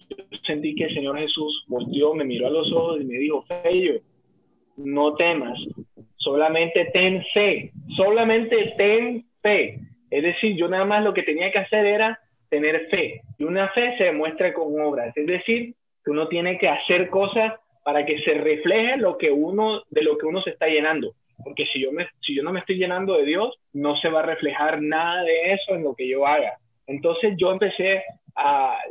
yo 0.09 0.15
sentí 0.45 0.75
que 0.75 0.85
el 0.85 0.93
Señor 0.93 1.17
Jesús 1.17 1.65
volteó, 1.67 2.13
me 2.13 2.25
miró 2.25 2.47
a 2.47 2.51
los 2.51 2.71
ojos 2.71 3.01
y 3.01 3.05
me 3.05 3.17
dijo, 3.17 3.43
Fello, 3.63 3.99
no 4.77 5.15
temas, 5.15 5.59
solamente 6.17 6.85
ten 6.93 7.23
fe, 7.33 7.71
solamente 7.95 8.73
ten 8.77 9.25
fe. 9.41 9.79
Es 10.09 10.23
decir, 10.23 10.55
yo 10.55 10.67
nada 10.67 10.85
más 10.85 11.03
lo 11.03 11.13
que 11.13 11.23
tenía 11.23 11.51
que 11.51 11.59
hacer 11.59 11.85
era 11.85 12.19
tener 12.49 12.87
fe. 12.89 13.21
Y 13.37 13.43
una 13.43 13.69
fe 13.69 13.97
se 13.97 14.05
demuestra 14.05 14.53
con 14.53 14.79
obras. 14.79 15.15
Es 15.15 15.25
decir, 15.25 15.73
que 16.03 16.11
uno 16.11 16.27
tiene 16.27 16.57
que 16.57 16.69
hacer 16.69 17.09
cosas 17.09 17.53
para 17.83 18.05
que 18.05 18.19
se 18.19 18.33
refleje 18.33 18.97
lo 18.97 19.17
que 19.17 19.31
uno, 19.31 19.83
de 19.89 20.03
lo 20.03 20.17
que 20.17 20.25
uno 20.25 20.41
se 20.41 20.51
está 20.51 20.67
llenando. 20.67 21.13
Porque 21.43 21.65
si 21.67 21.81
yo, 21.81 21.91
me, 21.91 22.07
si 22.21 22.35
yo 22.35 22.43
no 22.43 22.51
me 22.51 22.59
estoy 22.59 22.77
llenando 22.77 23.17
de 23.17 23.25
Dios, 23.25 23.55
no 23.73 23.95
se 23.97 24.09
va 24.09 24.19
a 24.19 24.25
reflejar 24.25 24.81
nada 24.81 25.23
de 25.23 25.53
eso 25.53 25.75
en 25.75 25.83
lo 25.83 25.95
que 25.95 26.07
yo 26.07 26.25
haga. 26.25 26.57
Entonces 26.87 27.33
yo 27.37 27.51
empecé 27.51 28.03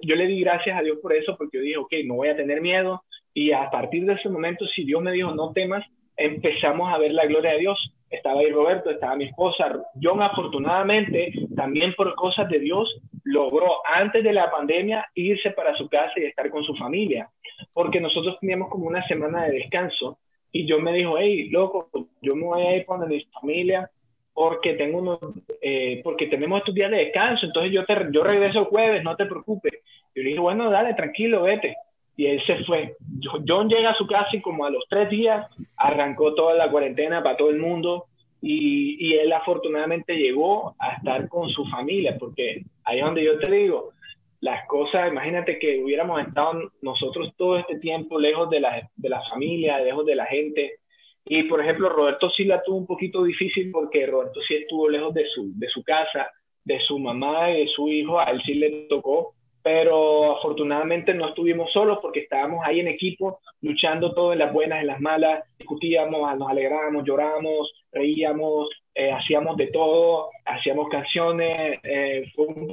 yo 0.03 0.17
le 0.17 0.27
di 0.27 0.41
gracias 0.41 0.79
a 0.79 0.83
Dios 0.83 0.99
por 1.01 1.13
eso, 1.13 1.37
porque 1.37 1.59
yo 1.59 1.63
dije, 1.63 1.77
ok, 1.77 1.93
no 2.05 2.15
voy 2.15 2.29
a 2.29 2.37
tener 2.37 2.61
miedo. 2.61 3.03
Y 3.35 3.53
a 3.53 3.71
partir 3.71 4.05
de 4.05 4.15
ese 4.15 4.29
momento, 4.29 4.67
si 4.67 4.85
Dios 4.85 5.03
me 5.03 5.13
dijo, 5.13 5.35
no 5.35 5.53
temas, 5.53 5.85
empezamos 6.17 6.93
a 6.93 6.99
ver 6.99 7.13
la 7.13 7.27
gloria 7.27 7.53
de 7.53 7.61
Dios 7.61 7.93
estaba 8.11 8.41
ahí 8.41 8.51
Roberto, 8.51 8.91
estaba 8.91 9.17
mi 9.17 9.25
esposa. 9.25 9.83
John 10.01 10.23
afortunadamente, 10.23 11.33
también 11.55 11.95
por 11.95 12.15
cosas 12.15 12.49
de 12.49 12.59
Dios, 12.59 12.89
logró 13.25 13.67
antes 13.87 14.23
de 14.23 14.33
la 14.33 14.51
pandemia 14.51 15.07
irse 15.15 15.51
para 15.51 15.77
su 15.77 15.89
casa 15.89 16.13
y 16.17 16.25
estar 16.25 16.51
con 16.51 16.65
su 16.65 16.75
familia, 16.77 17.29
porque 17.73 18.01
nosotros 18.01 18.39
teníamos 18.41 18.69
como 18.71 18.87
una 18.87 19.07
semana 19.07 19.45
de 19.45 19.53
descanso 19.53 20.19
y 20.53 20.67
yo 20.67 20.79
me 20.79 20.93
dijo, 20.93 21.19
hey, 21.19 21.49
loco, 21.51 21.89
yo 22.23 22.35
me 22.35 22.45
voy 22.45 22.63
a 22.63 22.77
ir 22.77 22.87
con 22.87 23.07
mi 23.09 23.21
familia 23.41 23.91
porque 24.37 24.75
tengo 24.75 24.99
unos, 24.99 25.18
eh, 25.62 26.03
porque 26.05 26.27
tenemos 26.27 26.59
estos 26.59 26.75
días 26.75 26.90
de 26.90 26.99
descanso, 26.99 27.46
entonces 27.46 27.72
yo, 27.72 27.87
te, 27.87 27.96
yo 28.12 28.22
regreso 28.22 28.59
el 28.61 28.64
jueves, 28.66 29.03
no 29.03 29.16
te 29.16 29.25
preocupes. 29.25 29.72
Yo 30.14 30.22
le 30.22 30.29
dije, 30.29 30.40
bueno, 30.40 30.70
dale, 30.70 30.92
tranquilo, 30.92 31.44
vete 31.44 31.75
y 32.18 32.27
él 32.27 32.42
se 32.46 32.62
fue. 32.64 32.96
John 33.49 33.70
llega 33.70 33.92
a 33.92 33.94
su 33.94 34.07
casa 34.07 34.29
y 34.35 34.42
como 34.42 34.66
a 34.66 34.70
los 34.70 34.85
tres 34.90 35.09
días 35.09 35.46
arrancó 35.79 36.35
toda 36.35 36.53
la 36.53 36.70
cuarentena 36.70 37.22
para 37.22 37.38
todo 37.38 37.49
el 37.49 37.59
mundo 37.59 38.05
y, 38.42 38.96
y, 39.01 39.14
él 39.14 39.33
afortunadamente 39.33 40.14
llegó 40.14 40.75
a 40.79 40.96
estar 40.96 41.29
con 41.31 41.49
su 41.49 41.64
familia, 41.68 42.18
porque 42.18 42.62
ahí 42.85 42.99
es 42.99 43.05
donde 43.05 43.25
yo 43.25 43.38
te 43.38 43.51
digo, 43.51 43.92
las 44.40 44.66
cosas, 44.66 45.11
imagínate 45.11 45.59
que 45.59 45.83
hubiéramos 45.83 46.20
estado 46.20 46.70
nosotros 46.83 47.33
todo 47.38 47.57
este 47.57 47.79
tiempo 47.79 48.20
lejos 48.20 48.51
de 48.51 48.61
la, 48.61 48.87
de 48.96 49.09
la 49.09 49.22
familia, 49.31 49.81
lejos 49.81 50.05
de 50.05 50.14
la 50.14 50.27
gente. 50.27 50.81
Y 51.27 51.43
por 51.45 51.61
ejemplo, 51.61 51.89
Roberto 51.89 52.31
sí 52.31 52.45
la 52.45 52.62
tuvo 52.62 52.77
un 52.77 52.87
poquito 52.87 53.25
difícil 53.25 53.71
porque 53.71 54.07
Roberto 54.07 54.41
sí 54.47 54.55
estuvo 54.55 54.89
lejos 54.89 55.12
de 55.12 55.27
su, 55.27 55.51
de 55.59 55.69
su 55.69 55.83
casa, 55.83 56.31
de 56.65 56.81
su 56.81 56.99
mamá 56.99 57.51
y 57.51 57.65
de 57.65 57.69
su 57.69 57.89
hijo, 57.89 58.19
a 58.21 58.25
él 58.25 58.41
sí 58.45 58.55
le 58.55 58.87
tocó 58.89 59.35
pero 59.67 60.37
afortunadamente 60.37 61.12
no 61.12 61.31
estuvimos 61.31 61.73
solos 61.73 61.99
porque 62.01 62.21
estábamos 62.21 62.65
ahí 62.65 62.79
en 62.79 62.87
equipo, 62.87 63.41
luchando 63.62 64.15
todo 64.15 64.33
en 64.33 64.39
las 64.39 64.53
buenas, 64.53 64.81
en 64.81 64.87
las 64.87 65.01
malas, 65.01 65.43
discutíamos, 65.59 66.39
nos 66.39 66.49
alegrábamos, 66.49 67.03
llorábamos, 67.05 67.73
reíamos, 67.91 68.71
eh, 68.95 69.11
hacíamos 69.11 69.57
de 69.57 69.67
todo, 69.73 70.31
hacíamos 70.45 70.89
canciones, 70.89 71.81
eh, 71.83 72.31
fue 72.37 72.47
un 72.47 72.71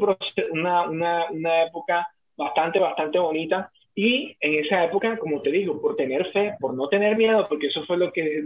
una, 0.51 0.87
una, 0.87 1.31
una 1.31 1.63
época 1.63 2.07
bastante, 2.37 2.77
bastante 2.77 3.17
bonita. 3.17 3.71
Y 3.95 4.35
en 4.39 4.65
esa 4.65 4.85
época, 4.85 5.17
como 5.17 5.41
te 5.41 5.51
digo, 5.51 5.79
por 5.79 5.95
tener 5.95 6.25
fe, 6.31 6.55
por 6.59 6.73
no 6.73 6.87
tener 6.87 7.15
miedo, 7.15 7.45
porque 7.47 7.67
eso 7.67 7.85
fue 7.85 7.97
lo 7.97 8.11
que 8.11 8.43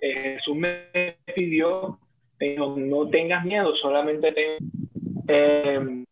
eh, 0.00 0.36
Jesús 0.36 0.56
me 0.56 0.86
pidió, 1.34 1.98
no 2.76 3.08
tengas 3.08 3.44
miedo, 3.44 3.76
solamente 3.76 4.32
ten, 4.32 6.06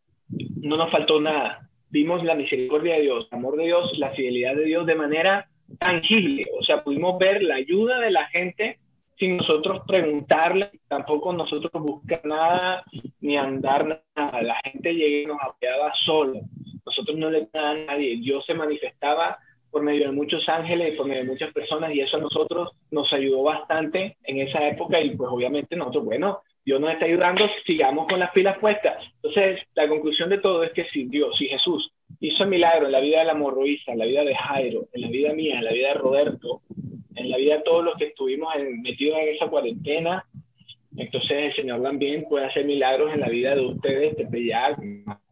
no 0.63 0.77
nos 0.77 0.91
faltó 0.91 1.21
nada. 1.21 1.69
Vimos 1.91 2.23
la 2.23 2.35
misericordia 2.35 2.95
de 2.95 3.03
Dios, 3.03 3.27
el 3.31 3.39
amor 3.39 3.57
de 3.57 3.65
Dios, 3.65 3.99
la 3.99 4.11
fidelidad 4.11 4.55
de 4.55 4.65
Dios 4.65 4.87
de 4.87 4.95
manera 4.95 5.49
tangible. 5.79 6.47
O 6.59 6.63
sea, 6.63 6.85
pudimos 6.85 7.19
ver 7.19 7.43
la 7.43 7.57
ayuda 7.57 7.99
de 8.01 8.11
la 8.11 8.27
gente 8.27 8.79
sin 9.19 9.37
nosotros 9.37 9.83
preguntarle, 9.87 10.71
tampoco 10.89 11.33
nosotros 11.33 11.71
buscar 11.83 12.25
nada 12.25 12.85
ni 13.21 13.37
andar 13.37 14.03
nada. 14.17 14.43
La 14.43 14.61
gente 14.65 14.95
llegó 14.95 15.23
y 15.23 15.27
nos 15.27 15.43
apoyaba 15.43 15.93
solo. 16.05 16.41
Nosotros 17.01 17.19
no 17.19 17.31
le 17.31 17.49
nada 17.55 17.71
a 17.71 17.75
nadie. 17.75 18.19
Dios 18.19 18.45
se 18.45 18.53
manifestaba 18.53 19.39
por 19.71 19.83
medio 19.83 20.07
de 20.07 20.13
muchos 20.13 20.47
ángeles 20.49 20.93
y 20.93 20.97
por 20.97 21.07
medio 21.07 21.23
de 21.23 21.31
muchas 21.31 21.53
personas 21.53 21.95
y 21.95 22.01
eso 22.01 22.19
a 22.19 22.21
nosotros 22.21 22.73
nos 22.91 23.11
ayudó 23.13 23.43
bastante 23.43 24.17
en 24.25 24.41
esa 24.41 24.69
época 24.69 25.01
y 25.01 25.17
pues 25.17 25.31
obviamente 25.33 25.77
nosotros, 25.77 26.05
bueno, 26.05 26.41
Dios 26.65 26.79
nos 26.79 26.93
está 26.93 27.07
ayudando, 27.07 27.49
sigamos 27.65 28.07
con 28.07 28.19
las 28.19 28.33
pilas 28.33 28.59
puestas. 28.59 29.03
Entonces, 29.23 29.61
la 29.75 29.89
conclusión 29.89 30.29
de 30.29 30.39
todo 30.39 30.63
es 30.63 30.73
que 30.73 30.85
si 30.93 31.05
Dios, 31.05 31.35
si 31.39 31.47
Jesús 31.47 31.91
hizo 32.21 32.43
el 32.43 32.51
milagro 32.51 32.87
en 32.87 32.93
la 32.93 33.01
vida 33.01 33.21
de 33.21 33.25
la 33.25 33.35
morroísta, 33.35 33.93
en 33.93 33.99
la 33.99 34.05
vida 34.05 34.25
de 34.25 34.35
Jairo, 34.35 34.89
en 34.93 35.01
la 35.01 35.09
vida 35.09 35.33
mía, 35.33 35.59
en 35.59 35.65
la 35.65 35.73
vida 35.73 35.89
de 35.89 35.95
Roberto, 35.95 36.61
en 37.17 37.31
la 37.31 37.39
vida 37.39 37.57
de 37.57 37.63
todos 37.63 37.85
los 37.85 37.97
que 37.97 38.07
estuvimos 38.07 38.53
metidos 38.83 39.19
en 39.21 39.29
esa 39.29 39.47
cuarentena, 39.47 40.27
entonces 41.01 41.31
el 41.31 41.55
Señor 41.55 41.83
también 41.83 42.25
puede 42.29 42.47
hacer 42.47 42.65
milagros 42.65 43.13
en 43.13 43.21
la 43.21 43.29
vida 43.29 43.55
de 43.55 43.61
ustedes, 43.61 44.17
de 44.17 44.27
Pellac, 44.27 44.79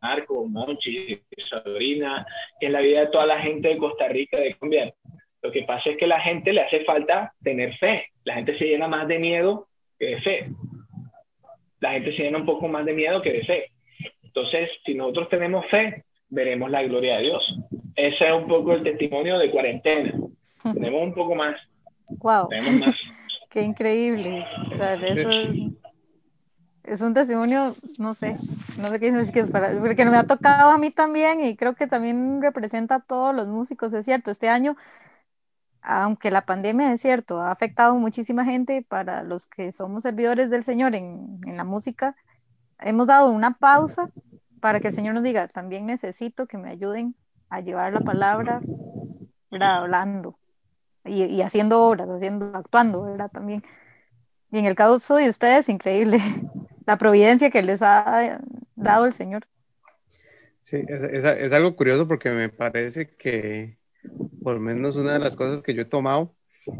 Marco, 0.00 0.46
Monchi, 0.46 1.20
Sabrina, 1.48 2.26
en 2.61 2.72
la 2.72 2.81
vida 2.81 3.00
de 3.00 3.07
toda 3.09 3.26
la 3.26 3.40
gente 3.40 3.68
de 3.68 3.78
Costa 3.78 4.09
Rica, 4.09 4.40
de 4.40 4.54
Colombia. 4.54 4.94
Lo 5.42 5.52
que 5.52 5.62
pasa 5.62 5.90
es 5.90 5.96
que 5.96 6.07
a 6.07 6.09
la 6.09 6.20
gente 6.20 6.52
le 6.52 6.62
hace 6.62 6.85
falta 6.85 7.33
tener 7.42 7.76
fe. 7.78 8.07
La 8.24 8.35
gente 8.35 8.59
se 8.59 8.64
llena 8.64 8.88
más 8.88 9.07
de 9.07 9.18
miedo 9.18 9.68
que 9.98 10.07
de 10.07 10.20
fe 10.20 10.48
la 11.81 11.92
gente 11.92 12.16
se 12.16 12.22
llena 12.22 12.38
un 12.38 12.46
poco 12.46 12.68
más 12.68 12.85
de 12.85 12.92
miedo 12.92 13.22
que 13.22 13.33
de 13.33 13.44
fe. 13.44 13.70
Entonces, 14.22 14.70
si 14.85 14.94
nosotros 14.94 15.28
tenemos 15.28 15.66
fe, 15.66 16.04
veremos 16.28 16.70
la 16.70 16.83
gloria 16.83 17.16
de 17.16 17.22
Dios. 17.24 17.59
Ese 17.94 18.26
es 18.26 18.33
un 18.33 18.46
poco 18.46 18.74
el 18.74 18.83
testimonio 18.83 19.38
de 19.38 19.50
cuarentena. 19.50 20.12
Tenemos 20.74 21.02
un 21.02 21.14
poco 21.14 21.35
más. 21.35 21.57
Wow. 22.09 22.48
Tenemos 22.48 22.87
más. 22.87 22.96
Qué 23.58 23.64
increíble. 23.64 24.46
O 24.72 24.76
sea, 24.76 24.94
eso 24.94 25.30
es 26.84 27.02
un 27.02 27.12
testimonio, 27.12 27.74
no 27.98 28.14
sé, 28.14 28.38
no 28.78 28.86
sé 28.86 29.00
qué 29.00 29.10
decir 29.10 29.34
que 29.34 29.40
es 29.40 29.50
para, 29.50 29.76
porque 29.80 30.04
me 30.04 30.16
ha 30.16 30.22
tocado 30.22 30.70
a 30.70 30.78
mí 30.78 30.92
también 30.92 31.44
y 31.44 31.56
creo 31.56 31.74
que 31.74 31.88
también 31.88 32.40
representa 32.40 32.94
a 32.94 33.00
todos 33.00 33.34
los 33.34 33.48
músicos, 33.48 33.92
es 33.92 34.04
cierto. 34.04 34.30
Este 34.30 34.48
año, 34.48 34.76
aunque 35.82 36.30
la 36.30 36.42
pandemia 36.46 36.92
es 36.92 37.00
cierto, 37.00 37.40
ha 37.40 37.50
afectado 37.50 37.96
a 37.96 37.98
muchísima 37.98 38.44
gente, 38.44 38.86
para 38.88 39.24
los 39.24 39.46
que 39.46 39.72
somos 39.72 40.04
servidores 40.04 40.50
del 40.50 40.62
Señor 40.62 40.94
en, 40.94 41.40
en 41.44 41.56
la 41.56 41.64
música, 41.64 42.14
hemos 42.78 43.08
dado 43.08 43.28
una 43.28 43.58
pausa 43.58 44.08
para 44.60 44.78
que 44.78 44.88
el 44.88 44.94
Señor 44.94 45.14
nos 45.14 45.24
diga, 45.24 45.48
también 45.48 45.84
necesito 45.84 46.46
que 46.46 46.58
me 46.58 46.70
ayuden 46.70 47.16
a 47.50 47.60
llevar 47.60 47.92
la 47.92 48.00
palabra. 48.00 48.60
Hablando 49.50 50.38
y, 51.04 51.24
y, 51.24 51.42
haciendo 51.42 51.82
obras, 51.82 52.08
haciendo, 52.08 52.50
actuando, 52.54 53.02
¿verdad? 53.02 53.30
También. 53.30 53.62
Y 54.50 54.58
en 54.58 54.64
el 54.64 54.74
caso 54.74 55.16
de 55.16 55.28
ustedes, 55.28 55.68
increíble 55.68 56.18
la 56.87 56.98
providencia 56.98 57.50
que 57.50 57.62
les 57.62 57.80
ha 57.82 58.40
dado 58.76 59.06
el 59.06 59.12
Señor. 59.12 59.46
Sí, 60.61 60.84
es, 60.88 61.02
es, 61.02 61.24
es 61.24 61.52
algo 61.52 61.76
curioso 61.76 62.06
porque 62.06 62.30
me 62.30 62.48
parece 62.48 63.08
que, 63.08 63.78
por 64.42 64.61
menos 64.61 64.96
una 64.96 65.14
de 65.14 65.18
las 65.18 65.37
cosas 65.37 65.62
que 65.62 65.74
yo 65.74 65.82
he 65.82 65.87
tomado, 65.87 66.34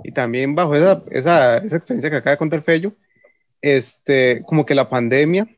y 0.05 0.13
también 0.13 0.55
bajo 0.55 0.75
esa, 0.75 1.03
esa, 1.11 1.59
esa 1.59 1.77
experiencia 1.77 2.11
que 2.11 2.17
acaba 2.17 2.33
de 2.33 2.39
contar 2.39 2.63
Fello, 2.63 2.95
este, 3.61 4.43
como 4.47 4.65
que 4.67 4.75
la 4.75 4.89
pandemia 4.89 5.49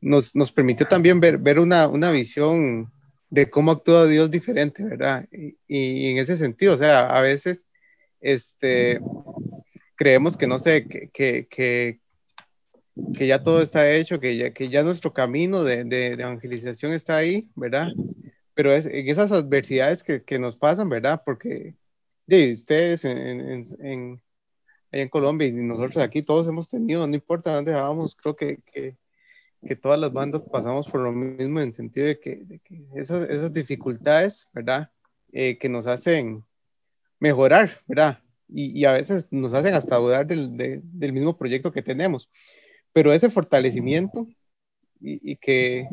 nos, 0.00 0.34
nos 0.34 0.52
permitió 0.52 0.86
también 0.86 1.20
ver, 1.20 1.38
ver 1.38 1.58
una, 1.58 1.88
una 1.88 2.10
visión 2.10 2.92
de 3.30 3.50
cómo 3.50 3.72
actúa 3.72 4.06
Dios 4.06 4.30
diferente, 4.30 4.84
¿verdad? 4.84 5.26
Y, 5.32 5.56
y, 5.66 6.10
en 6.10 6.18
ese 6.18 6.36
sentido, 6.36 6.74
o 6.74 6.76
sea, 6.76 7.06
a 7.06 7.20
veces 7.20 7.66
este, 8.24 9.00
creemos 9.96 10.36
que, 10.36 10.46
no 10.46 10.58
sé, 10.58 10.88
que, 10.88 11.10
que, 11.10 11.46
que, 11.50 12.00
ya 13.26 13.42
todo 13.42 13.60
está 13.60 13.90
hecho, 13.90 14.18
que 14.18 14.36
ya, 14.36 14.52
que 14.52 14.70
ya 14.70 14.82
nuestro 14.82 15.12
camino 15.12 15.62
de, 15.62 15.84
de, 15.84 16.16
de 16.16 16.22
evangelización 16.22 16.92
está 16.92 17.18
ahí, 17.18 17.48
¿verdad? 17.54 17.88
Pero 18.54 18.72
es 18.72 18.86
en 18.86 19.08
esas 19.08 19.30
adversidades 19.30 20.02
que, 20.02 20.24
que 20.24 20.38
nos 20.38 20.56
pasan, 20.56 20.88
¿verdad? 20.88 21.22
Porque 21.24 21.74
de 22.26 22.52
ustedes 22.52 23.04
en, 23.04 23.18
en, 23.18 23.64
en, 23.80 24.22
en, 24.90 25.08
Colombia 25.10 25.48
y 25.48 25.52
nosotros 25.52 25.98
aquí 25.98 26.22
todos 26.22 26.48
hemos 26.48 26.68
tenido, 26.68 27.06
no 27.06 27.14
importa 27.14 27.54
dónde 27.54 27.72
vamos, 27.72 28.16
creo 28.16 28.36
que, 28.36 28.60
que, 28.72 28.96
que 29.66 29.76
todas 29.76 30.00
las 30.00 30.12
bandas 30.12 30.42
pasamos 30.50 30.88
por 30.88 31.00
lo 31.02 31.12
mismo 31.12 31.60
en 31.60 31.74
sentido 31.74 32.06
de 32.06 32.18
que, 32.18 32.36
de 32.36 32.58
que 32.60 32.86
esas, 32.94 33.28
esas, 33.28 33.52
dificultades, 33.52 34.48
¿verdad? 34.54 34.90
Eh, 35.32 35.58
que 35.58 35.68
nos 35.68 35.86
hacen 35.86 36.44
mejorar, 37.20 37.70
¿verdad? 37.86 38.20
Y, 38.48 38.84
a 38.84 38.92
veces 38.92 39.26
nos 39.30 39.54
hacen 39.54 39.74
hasta 39.74 39.96
dudar 39.96 40.26
del, 40.26 40.56
de, 40.56 40.80
del 40.82 41.12
mismo 41.12 41.36
proyecto 41.36 41.72
que 41.72 41.82
tenemos. 41.82 42.30
Pero 42.92 43.12
ese 43.12 43.30
fortalecimiento 43.30 44.28
y, 45.00 45.36
que 45.36 45.88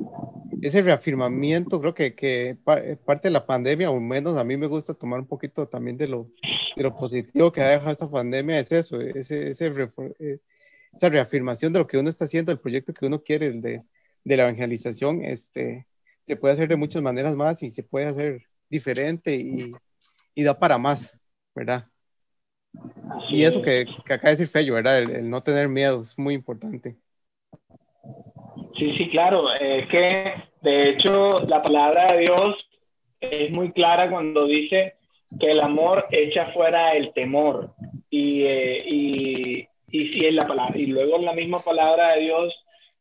ese 0.61 0.81
reafirmamiento, 0.81 1.81
creo 1.81 1.93
que, 1.93 2.15
que, 2.15 2.57
parte 2.63 3.27
de 3.27 3.31
la 3.31 3.45
pandemia, 3.45 3.89
o 3.89 3.99
menos 3.99 4.37
a 4.37 4.43
mí 4.43 4.57
me 4.57 4.67
gusta 4.67 4.93
tomar 4.93 5.19
un 5.19 5.27
poquito 5.27 5.67
también 5.67 5.97
de 5.97 6.07
lo, 6.07 6.29
de 6.75 6.83
lo 6.83 6.95
positivo 6.95 7.51
que 7.51 7.61
ha 7.61 7.69
dejado 7.69 7.91
esta 7.91 8.09
pandemia, 8.09 8.59
es 8.59 8.71
eso, 8.71 9.01
ese, 9.01 9.49
ese, 9.49 9.71
esa 10.93 11.09
reafirmación 11.09 11.73
de 11.73 11.79
lo 11.79 11.87
que 11.87 11.97
uno 11.97 12.09
está 12.09 12.25
haciendo, 12.25 12.51
el 12.51 12.59
proyecto 12.59 12.93
que 12.93 13.05
uno 13.05 13.21
quiere, 13.23 13.47
el 13.47 13.61
de, 13.61 13.83
de 14.23 14.37
la 14.37 14.43
evangelización, 14.43 15.23
este, 15.23 15.87
se 16.23 16.35
puede 16.35 16.53
hacer 16.53 16.69
de 16.69 16.75
muchas 16.75 17.01
maneras 17.01 17.35
más 17.35 17.63
y 17.63 17.71
se 17.71 17.83
puede 17.83 18.05
hacer 18.05 18.43
diferente 18.69 19.35
y, 19.35 19.73
y 20.35 20.43
da 20.43 20.57
para 20.57 20.77
más, 20.77 21.17
¿verdad? 21.55 21.85
Y 23.29 23.43
eso 23.43 23.61
que, 23.61 23.85
que 24.05 24.13
acaba 24.13 24.31
de 24.31 24.37
decir 24.37 24.47
Fello, 24.47 24.75
¿verdad? 24.75 24.99
El, 24.99 25.11
el, 25.11 25.29
no 25.29 25.43
tener 25.43 25.67
miedo 25.67 26.01
es 26.01 26.17
muy 26.17 26.33
importante. 26.33 26.95
Sí, 28.77 28.95
sí, 28.97 29.09
claro. 29.09 29.53
Es 29.53 29.87
que, 29.87 30.33
de 30.61 30.89
hecho, 30.89 31.31
la 31.47 31.61
palabra 31.61 32.07
de 32.07 32.19
Dios 32.19 32.69
es 33.19 33.51
muy 33.51 33.71
clara 33.71 34.09
cuando 34.09 34.45
dice 34.45 34.95
que 35.39 35.51
el 35.51 35.61
amor 35.61 36.07
echa 36.11 36.51
fuera 36.53 36.93
el 36.93 37.13
temor. 37.13 37.73
Y, 38.09 38.43
eh, 38.43 38.83
y, 38.85 39.67
y, 39.89 40.11
si 40.11 40.25
es 40.25 40.33
la 40.33 40.47
palabra, 40.47 40.77
y 40.77 40.87
luego 40.87 41.17
la 41.19 41.33
misma 41.33 41.59
palabra 41.59 42.15
de 42.15 42.21
Dios, 42.21 42.53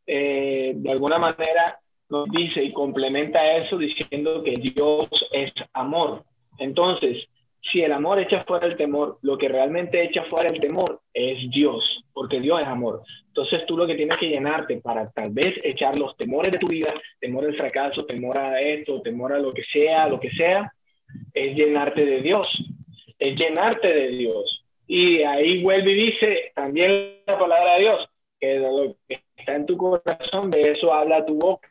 eh, 0.07 0.73
de 0.77 0.91
alguna 0.91 1.19
manera, 1.19 1.81
nos 2.09 2.29
dice 2.31 2.63
y 2.63 2.73
complementa 2.73 3.57
eso 3.57 3.79
diciendo 3.79 4.43
que 4.43 4.53
Dios 4.53 5.09
es 5.33 5.53
amor. 5.73 6.25
Entonces, 6.61 7.27
si 7.73 7.83
el 7.83 7.93
amor 7.93 8.19
echa 8.21 8.45
fuera 8.45 8.67
el 8.67 8.77
temor, 8.77 9.19
lo 9.23 9.37
que 9.37 9.49
realmente 9.49 10.03
echa 10.03 10.25
fuera 10.25 10.49
el 10.49 10.61
temor 10.61 11.01
es 11.13 11.51
Dios, 11.51 12.05
porque 12.13 12.41
Dios 12.41 12.61
es 12.61 12.67
amor. 12.67 13.03
Entonces 13.29 13.65
tú 13.67 13.77
lo 13.77 13.87
que 13.87 13.95
tienes 13.95 14.19
que 14.19 14.29
llenarte 14.29 14.79
para 14.79 15.11
tal 15.11 15.31
vez 15.33 15.55
echar 15.63 15.99
los 15.99 16.17
temores 16.17 16.53
de 16.53 16.59
tu 16.59 16.67
vida, 16.67 16.93
temor 17.21 17.45
al 17.45 17.57
fracaso, 17.57 18.05
temor 18.05 18.39
a 18.39 18.61
esto, 18.61 19.01
temor 19.03 19.33
a 19.33 19.39
lo 19.39 19.53
que 19.53 19.63
sea, 19.73 20.09
lo 20.09 20.19
que 20.19 20.31
sea, 20.31 20.73
es 21.33 21.57
llenarte 21.57 22.05
de 22.05 22.21
Dios, 22.23 22.47
es 23.19 23.39
llenarte 23.39 23.89
de 23.89 24.09
Dios. 24.09 24.65
Y 24.87 25.23
ahí 25.23 25.63
vuelve 25.63 25.93
y 25.93 26.11
dice 26.11 26.53
también 26.55 27.19
la 27.27 27.39
palabra 27.39 27.75
de 27.75 27.81
Dios, 27.81 28.09
que 28.41 28.59
lo 28.59 28.97
que 29.09 29.23
está 29.37 29.55
en 29.55 29.67
tu 29.67 29.77
corazón, 29.77 30.51
de 30.51 30.61
eso 30.73 30.93
habla 30.93 31.25
tu 31.25 31.39
boca. 31.39 31.69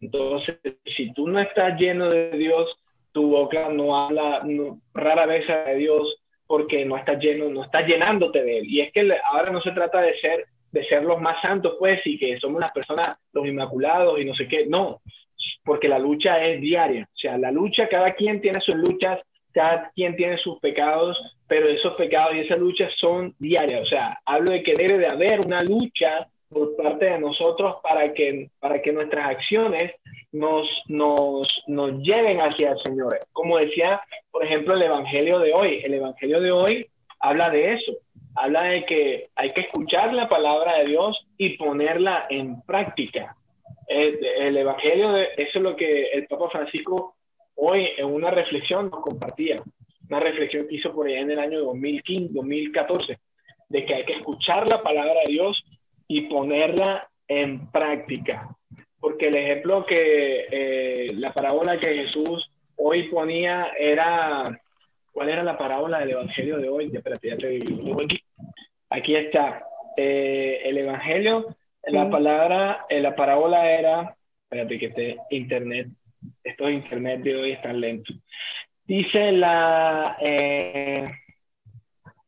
Entonces, 0.00 0.58
si 0.96 1.12
tú 1.12 1.28
no 1.28 1.40
estás 1.40 1.78
lleno 1.78 2.08
de 2.08 2.30
Dios, 2.32 2.76
tu 3.16 3.30
boca 3.30 3.70
no 3.70 3.96
habla 3.96 4.42
no, 4.44 4.78
rara 4.92 5.24
vez 5.24 5.48
de 5.48 5.74
Dios 5.76 6.22
porque 6.46 6.84
no 6.84 6.98
estás 6.98 7.18
lleno, 7.18 7.48
no 7.48 7.64
estás 7.64 7.86
llenándote 7.86 8.42
de 8.42 8.58
él. 8.58 8.66
Y 8.68 8.82
es 8.82 8.92
que 8.92 9.10
ahora 9.32 9.50
no 9.50 9.62
se 9.62 9.70
trata 9.70 10.02
de 10.02 10.20
ser 10.20 10.44
de 10.70 10.84
ser 10.84 11.02
los 11.02 11.18
más 11.18 11.40
santos, 11.40 11.76
pues, 11.78 11.98
y 12.04 12.18
que 12.18 12.38
somos 12.38 12.60
las 12.60 12.72
personas, 12.72 13.16
los 13.32 13.46
inmaculados 13.46 14.20
y 14.20 14.26
no 14.26 14.34
sé 14.34 14.46
qué. 14.46 14.66
No, 14.66 15.00
porque 15.64 15.88
la 15.88 15.98
lucha 15.98 16.44
es 16.44 16.60
diaria. 16.60 17.08
O 17.10 17.16
sea, 17.16 17.38
la 17.38 17.50
lucha, 17.50 17.88
cada 17.88 18.12
quien 18.12 18.42
tiene 18.42 18.60
sus 18.60 18.74
luchas, 18.74 19.18
cada 19.54 19.90
quien 19.94 20.14
tiene 20.14 20.36
sus 20.36 20.60
pecados, 20.60 21.18
pero 21.48 21.68
esos 21.68 21.94
pecados 21.94 22.36
y 22.36 22.40
esas 22.40 22.58
luchas 22.58 22.92
son 22.98 23.34
diarias. 23.38 23.80
O 23.80 23.86
sea, 23.86 24.18
hablo 24.26 24.52
de 24.52 24.62
que 24.62 24.74
debe 24.76 24.98
de 24.98 25.06
haber 25.06 25.40
una 25.40 25.62
lucha 25.62 26.28
por 26.50 26.76
parte 26.76 27.06
de 27.06 27.18
nosotros 27.18 27.76
para 27.82 28.12
que, 28.12 28.50
para 28.60 28.82
que 28.82 28.92
nuestras 28.92 29.30
acciones 29.30 29.92
nos, 30.36 30.68
nos, 30.88 31.46
nos 31.66 31.92
lleven 32.02 32.38
hacia 32.38 32.72
el 32.72 32.78
Señor. 32.80 33.18
Como 33.32 33.58
decía, 33.58 34.00
por 34.30 34.44
ejemplo, 34.44 34.74
el 34.74 34.82
Evangelio 34.82 35.38
de 35.38 35.52
hoy. 35.52 35.80
El 35.82 35.94
Evangelio 35.94 36.40
de 36.40 36.52
hoy 36.52 36.86
habla 37.20 37.50
de 37.50 37.74
eso. 37.74 37.92
Habla 38.34 38.64
de 38.64 38.84
que 38.84 39.30
hay 39.34 39.52
que 39.52 39.62
escuchar 39.62 40.12
la 40.12 40.28
palabra 40.28 40.78
de 40.78 40.86
Dios 40.86 41.26
y 41.38 41.56
ponerla 41.56 42.26
en 42.28 42.60
práctica. 42.62 43.36
El, 43.88 44.24
el 44.24 44.56
Evangelio, 44.56 45.12
de, 45.12 45.28
eso 45.36 45.58
es 45.58 45.62
lo 45.62 45.74
que 45.74 46.08
el 46.08 46.26
Papa 46.26 46.50
Francisco 46.50 47.16
hoy 47.54 47.88
en 47.96 48.06
una 48.06 48.30
reflexión 48.30 48.90
nos 48.90 49.00
compartía. 49.00 49.62
Una 50.08 50.20
reflexión 50.20 50.68
que 50.68 50.76
hizo 50.76 50.92
por 50.92 51.06
allá 51.06 51.20
en 51.20 51.30
el 51.30 51.38
año 51.38 51.60
2015, 51.60 52.34
2014, 52.34 53.18
de 53.68 53.84
que 53.84 53.94
hay 53.94 54.04
que 54.04 54.12
escuchar 54.12 54.68
la 54.68 54.82
palabra 54.82 55.20
de 55.26 55.32
Dios 55.32 55.64
y 56.06 56.22
ponerla 56.22 57.08
en 57.26 57.70
práctica. 57.70 58.55
Porque 59.06 59.28
el 59.28 59.36
ejemplo 59.36 59.86
que 59.86 60.48
eh, 60.50 61.14
la 61.14 61.32
parábola 61.32 61.78
que 61.78 61.94
Jesús 61.94 62.50
hoy 62.74 63.04
ponía 63.04 63.68
era, 63.78 64.60
¿cuál 65.12 65.28
era 65.28 65.44
la 65.44 65.56
parábola 65.56 66.00
del 66.00 66.10
Evangelio 66.10 66.58
de 66.58 66.68
hoy? 66.68 66.90
Espérate, 66.92 67.28
ya 67.28 67.36
te 67.36 67.50
digo 67.50 68.02
aquí. 68.02 68.20
Aquí 68.90 69.14
está. 69.14 69.64
Eh, 69.96 70.60
el 70.64 70.78
Evangelio, 70.78 71.54
sí. 71.84 71.94
la 71.94 72.10
palabra, 72.10 72.84
eh, 72.88 72.98
la 72.98 73.14
parábola 73.14 73.70
era, 73.70 74.16
espérate 74.42 74.76
que 74.76 74.86
este 74.86 75.16
internet, 75.30 75.86
estos 76.42 76.68
internet 76.72 77.20
de 77.20 77.36
hoy 77.36 77.52
están 77.52 77.80
lentos. 77.80 78.16
Dice 78.86 79.30
la, 79.30 80.16
eh, 80.20 81.08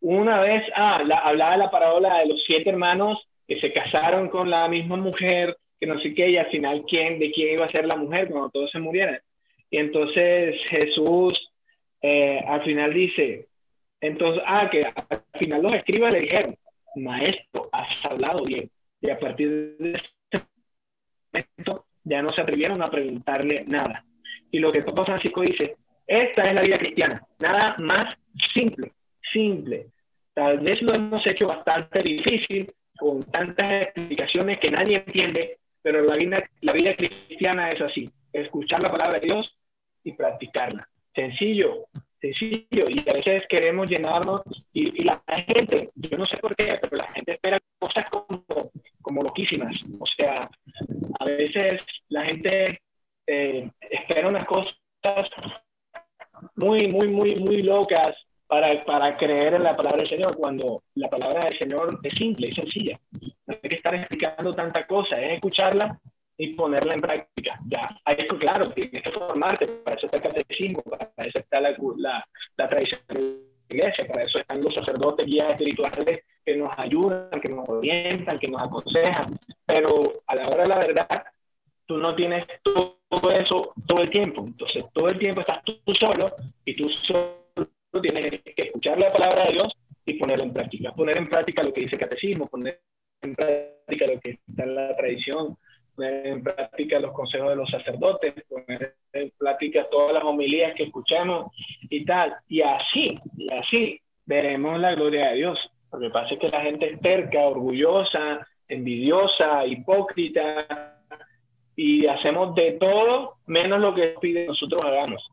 una 0.03 0.43
vez, 0.43 0.63
ah, 0.77 1.03
la, 1.05 1.19
hablaba 1.19 1.51
de 1.51 1.59
la 1.59 1.71
parábola 1.73 2.19
de 2.19 2.27
los 2.27 2.45
siete 2.45 2.71
hermanos 2.71 3.19
que 3.49 3.59
se 3.59 3.73
casaron 3.73 4.29
con 4.29 4.49
la 4.49 4.69
misma 4.69 4.97
mujer, 4.97 5.57
que 5.81 5.87
no 5.87 6.01
sé 6.01 6.15
qué, 6.15 6.31
y 6.31 6.37
al 6.37 6.51
final, 6.51 6.85
¿quién, 6.89 7.19
de 7.19 7.31
quién 7.31 7.55
iba 7.55 7.65
a 7.65 7.69
ser 7.69 7.87
la 7.87 7.97
mujer 7.97 8.29
cuando 8.29 8.51
todos 8.51 8.71
se 8.71 8.79
murieran? 8.79 9.21
Y 9.71 9.79
entonces 9.79 10.57
Jesús 10.69 11.53
eh, 12.01 12.41
al 12.47 12.63
final 12.65 12.93
dice, 12.93 13.49
entonces, 14.01 14.43
ah, 14.47 14.69
que 14.71 14.81
al 14.81 15.23
final 15.39 15.63
los 15.63 15.75
escribas 15.75 16.13
le 16.13 16.21
dijeron, 16.21 16.57
maestro, 16.97 17.69
has 17.73 18.05
hablado 18.05 18.45
bien. 18.45 18.71
Y 19.01 19.11
a 19.11 19.19
partir 19.19 19.77
de 19.79 19.91
ese 19.93 20.45
momento 21.33 21.87
ya 22.05 22.23
no 22.23 22.31
se 22.31 22.43
atrevieron 22.43 22.83
a 22.83 22.87
preguntarle 22.87 23.65
nada. 23.67 24.05
Y 24.51 24.59
lo 24.59 24.73
que 24.73 24.83
Papa 24.83 25.05
Francisco 25.05 25.43
dice, 25.43 25.77
esta 26.07 26.43
es 26.45 26.55
la 26.55 26.63
vida 26.63 26.79
cristiana, 26.79 27.23
nada 27.39 27.77
más 27.79 28.17
simple, 28.55 28.93
simple. 29.33 29.89
Tal 30.33 30.61
vez 30.61 30.81
lo 30.83 30.95
hemos 30.95 31.27
hecho 31.27 31.47
bastante 31.47 32.03
difícil, 32.03 32.73
con 32.97 33.23
tantas 33.25 33.83
explicaciones 33.83 34.59
que 34.59 34.71
nadie 34.71 34.97
entiende, 34.97 35.59
pero 35.91 36.05
la 36.05 36.17
vida, 36.17 36.51
la 36.61 36.75
vida 36.75 36.93
cristiana 36.95 37.71
es 37.71 37.81
así, 37.81 38.11
escuchar 38.31 38.83
la 38.83 38.91
palabra 38.91 39.19
de 39.19 39.27
Dios 39.27 39.57
y 40.05 40.13
practicarla. 40.13 40.87
Sencillo, 41.15 41.87
sencillo 42.21 42.85
y 42.91 43.09
a 43.09 43.15
veces 43.15 43.45
queremos 43.49 43.89
llenarnos 43.89 44.43
y, 44.75 45.03
la 45.03 45.23
gente, 45.27 45.89
yo 45.95 46.19
no 46.19 46.27
sé 46.27 46.37
por 46.37 46.55
qué, 46.55 46.79
pero 46.79 46.95
la 46.99 47.11
gente 47.13 47.33
espera 47.33 47.59
cosas 47.79 48.05
como, 48.11 48.71
como 49.01 49.23
loquísimas. 49.23 49.81
O 49.99 50.05
sea, 50.05 50.51
a 51.21 51.25
veces 51.25 51.81
la 52.11 52.27
gente 52.27 52.83
eh, 53.27 53.71
espera 53.91 54.29
unas 54.29 54.45
cosas 54.45 54.75
muy, 56.57 56.89
muy, 56.89 57.09
muy, 57.09 57.35
muy 57.37 57.63
locas 57.63 58.13
para, 58.47 58.85
para 58.85 59.17
creer 59.17 59.55
en 59.55 59.63
la 59.63 59.75
palabra 59.75 60.01
del 60.01 60.09
Señor, 60.09 60.37
cuando 60.37 60.83
la 60.97 61.09
palabra 61.09 61.41
del 61.49 61.59
Señor 61.59 61.99
es 62.03 62.13
simple 62.13 62.49
y 62.49 62.53
sencilla. 62.53 63.01
Estar 63.89 64.01
explicando 64.01 64.55
tanta 64.55 64.87
cosa, 64.87 65.17
es 65.17 65.35
escucharla 65.35 65.99
y 66.37 66.49
ponerla 66.49 66.93
en 66.93 67.01
práctica. 67.01 67.59
Ya, 67.67 68.17
que, 68.17 68.27
claro, 68.27 68.69
tienes 68.71 69.01
que 69.01 69.11
formarte, 69.11 69.67
para 69.67 69.97
eso 69.97 70.07
está 70.07 70.19
el 70.19 70.23
catecismo, 70.25 70.83
para 70.83 71.11
eso 71.17 71.39
está 71.39 71.59
la, 71.59 71.75
la, 71.97 72.29
la 72.59 72.69
tradición 72.69 73.01
de 73.09 73.21
la 73.21 73.77
iglesia, 73.77 74.05
para 74.07 74.25
eso 74.25 74.39
están 74.41 74.61
los 74.61 74.75
sacerdotes 74.75 75.25
guías 75.25 75.53
espirituales 75.53 76.21
que 76.45 76.57
nos 76.57 76.71
ayudan, 76.79 77.31
que 77.41 77.51
nos 77.51 77.67
orientan, 77.67 78.39
que 78.39 78.49
nos 78.49 78.61
aconsejan, 78.61 79.39
pero 79.65 80.21
a 80.27 80.35
la 80.35 80.49
hora 80.49 80.63
de 80.65 80.69
la 80.69 80.79
verdad, 80.79 81.25
tú 81.87 81.97
no 81.97 82.15
tienes 82.15 82.45
todo 82.63 83.31
eso 83.33 83.73
todo 83.87 84.03
el 84.03 84.11
tiempo, 84.11 84.45
entonces 84.47 84.85
todo 84.93 85.09
el 85.09 85.19
tiempo 85.19 85.41
estás 85.41 85.65
tú, 85.65 85.79
solo 85.99 86.27
y 86.67 86.77
tú 86.77 86.91
solo 86.91 87.39
tienes 88.03 88.43
que 88.43 88.63
escuchar 88.65 89.01
la 89.01 89.09
palabra 89.09 89.45
de 89.45 89.53
Dios 89.53 89.69
y 90.05 90.13
ponerla 90.13 90.45
en 90.45 90.53
práctica, 90.53 90.93
poner 90.93 91.17
en 91.17 91.29
práctica 91.31 91.63
lo 91.63 91.73
que 91.73 91.81
dice 91.81 91.97
el 91.97 92.03
catecismo, 92.03 92.47
poner 92.49 92.83
en 93.23 93.35
práctica 93.35 94.07
lo 94.07 94.21
que 94.21 94.31
está 94.31 94.65
en 94.65 94.75
la 94.75 94.97
tradición, 94.97 95.57
poner 95.95 96.27
en 96.27 96.43
práctica 96.43 97.01
los 97.01 97.13
consejos 97.13 97.51
de 97.51 97.57
los 97.57 97.71
sacerdotes, 97.71 98.35
poner 98.49 98.95
en 99.13 99.33
práctica 99.37 99.87
todas 99.91 100.15
las 100.15 100.25
homilías 100.25 100.75
que 100.75 100.85
escuchamos 100.85 101.53
y 101.83 102.05
tal. 102.05 102.37
Y 102.49 102.61
así, 102.61 103.19
y 103.37 103.53
así 103.53 104.01
veremos 104.27 104.79
la 104.79 104.95
gloria 104.95 105.31
de 105.31 105.37
Dios. 105.37 105.59
Lo 105.93 105.99
que 105.99 106.11
pasa 106.11 106.35
es 106.35 106.41
terca, 107.01 107.41
orgullosa, 107.41 108.47
envidiosa, 108.69 109.67
hipócrita, 109.67 110.95
y 111.77 112.07
hacemos 112.07 112.55
de 112.55 112.73
todo 112.73 113.37
menos 113.47 113.81
lo 113.81 113.95
que 113.95 114.15
pide 114.21 114.47
nosotros 114.47 114.83
hagamos. 114.85 115.25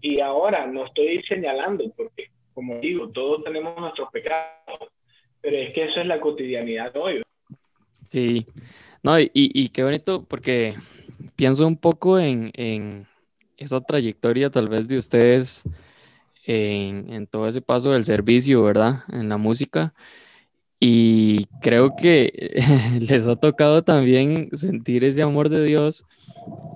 Y 0.00 0.20
ahora 0.20 0.66
no 0.66 0.86
estoy 0.86 1.22
señalando, 1.24 1.84
porque 1.96 2.30
como 2.54 2.78
digo, 2.80 3.10
todos 3.10 3.44
tenemos 3.44 3.78
nuestros 3.78 4.10
pecados, 4.10 4.88
pero 5.42 5.58
es 5.58 5.74
que 5.74 5.84
eso 5.84 6.00
es 6.00 6.06
la 6.06 6.18
cotidianidad 6.18 6.90
de 6.90 6.98
hoy. 6.98 7.22
Sí, 8.06 8.46
no, 9.02 9.20
y, 9.20 9.30
y, 9.34 9.68
qué 9.68 9.84
bonito 9.84 10.24
porque 10.26 10.74
pienso 11.36 11.66
un 11.66 11.76
poco 11.76 12.18
en, 12.18 12.50
en, 12.54 13.06
esa 13.58 13.82
trayectoria 13.82 14.48
tal 14.48 14.68
vez 14.68 14.88
de 14.88 14.96
ustedes 14.96 15.64
en, 16.46 17.12
en, 17.12 17.26
todo 17.26 17.46
ese 17.46 17.60
paso 17.60 17.92
del 17.92 18.04
servicio, 18.04 18.62
¿verdad? 18.62 19.04
En 19.12 19.28
la 19.28 19.36
música. 19.36 19.92
Y 20.78 21.46
creo 21.62 21.96
que 21.96 22.54
les 23.00 23.26
ha 23.26 23.36
tocado 23.36 23.82
también 23.82 24.50
sentir 24.52 25.04
ese 25.04 25.22
amor 25.22 25.48
de 25.48 25.64
Dios 25.64 26.04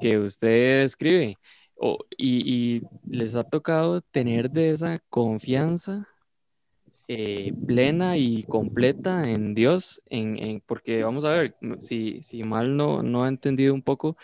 que 0.01 0.19
usted 0.19 0.83
escribe. 0.83 1.37
y, 2.17 2.79
y, 2.79 2.83
les 3.09 3.37
ha 3.37 3.45
tocado 3.45 4.01
tener 4.03 4.51
de 4.51 4.71
esa 4.71 4.99
confianza 5.11 6.09
eh, 7.13 7.53
plena 7.67 8.17
y 8.17 8.45
completa 8.45 9.29
en 9.29 9.53
Dios, 9.53 10.01
en, 10.11 10.63
porque 10.65 11.03
vamos 11.03 11.25
a 11.25 11.31
ver, 11.31 11.57
si, 11.81 12.23
si 12.23 12.45
mal 12.45 12.77
no, 12.77 13.03
no 13.03 13.27
he 13.27 13.29
entendido 13.29 13.75
un 13.75 13.83
poco, 13.83 14.17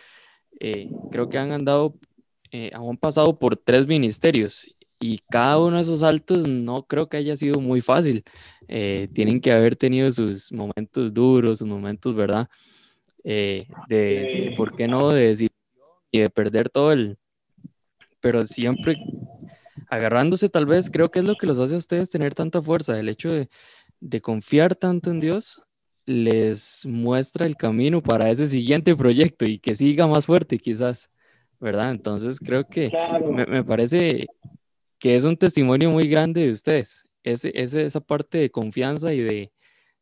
eh, 0.61 0.89
creo 1.11 1.29
que 1.29 1.39
han 1.39 1.51
andado, 1.51 1.99
eh, 2.53 2.71
han 2.73 2.97
pasado 2.97 3.41
por 3.41 3.57
tres 3.57 3.89
ministerios 3.89 4.73
y 5.01 5.19
cada 5.31 5.59
uno 5.59 5.77
de 5.77 5.83
esos 5.83 6.01
saltos 6.01 6.47
no 6.49 6.85
creo 6.85 7.09
que 7.09 7.17
haya 7.19 7.37
sido 7.37 7.61
muy 7.61 7.81
fácil. 7.81 8.25
tienen 8.67 9.41
que 9.41 9.53
haber 9.53 9.77
tenido 9.77 10.11
sus 10.13 10.53
momentos 10.53 11.13
duros, 11.13 11.59
sus 11.59 11.69
momentos, 11.69 12.15
¿verdad? 12.15 12.49
de, 13.23 13.67
de, 13.89 14.55
¿por 14.57 14.75
qué 14.75 14.87
no? 14.89 15.11
De 15.11 15.29
decir 15.29 15.51
y 16.11 16.21
de 16.21 16.31
perder 16.31 16.69
todo 16.69 16.93
el... 16.93 17.19
Pero 18.21 18.47
siempre 18.47 18.97
agarrándose 19.89 20.49
tal 20.49 20.67
vez, 20.67 20.91
creo 20.91 21.11
que 21.11 21.21
es 21.21 21.25
lo 21.25 21.37
que 21.37 21.47
los 21.47 21.59
hace 21.59 21.75
a 21.75 21.79
ustedes 21.79 22.11
tener 22.11 22.35
tanta 22.35 22.63
fuerza, 22.63 22.99
el 22.99 23.09
hecho 23.09 23.31
de, 23.31 23.49
de 24.01 24.21
confiar 24.21 24.75
tanto 24.75 25.11
en 25.11 25.21
Dios 25.21 25.63
les 26.07 26.87
muestra 26.87 27.47
el 27.47 27.57
camino 27.57 28.01
para 28.01 28.31
ese 28.31 28.49
siguiente 28.49 28.95
proyecto 28.95 29.45
y 29.45 29.59
que 29.59 29.75
siga 29.75 30.07
más 30.07 30.27
fuerte 30.27 30.59
quizás, 30.59 31.11
¿verdad? 31.59 31.91
Entonces 31.91 32.39
creo 32.39 32.69
que 32.69 32.93
me, 33.29 33.45
me, 33.47 33.65
parece 33.65 34.27
que 34.99 35.17
es 35.17 35.25
un 35.25 35.37
testimonio 35.37 35.91
muy 35.91 36.09
grande 36.09 36.43
de 36.43 36.51
ustedes, 36.51 37.05
ese, 37.23 37.53
ese, 37.55 37.85
esa 37.85 38.01
parte 38.01 38.39
de 38.39 38.51
confianza 38.51 39.13
y 39.13 39.21
de, 39.21 39.53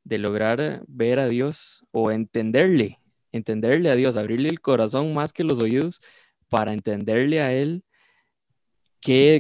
de 0.05 0.19
lograr 0.19 0.85
ver 0.87 1.19
a 1.19 1.29
Dios 1.29 1.85
o 1.91 2.11
entenderle, 2.11 3.01
entenderle 3.33 3.91
a 3.91 3.97
Dios, 3.97 4.17
abrirle 4.17 4.49
el 4.49 4.61
corazón 4.61 5.15
más 5.15 5.33
que 5.33 5.45
los 5.45 5.61
oídos 5.61 6.01
para 6.49 6.73
entenderle 6.73 7.41
a 7.41 7.53
Él 7.53 7.85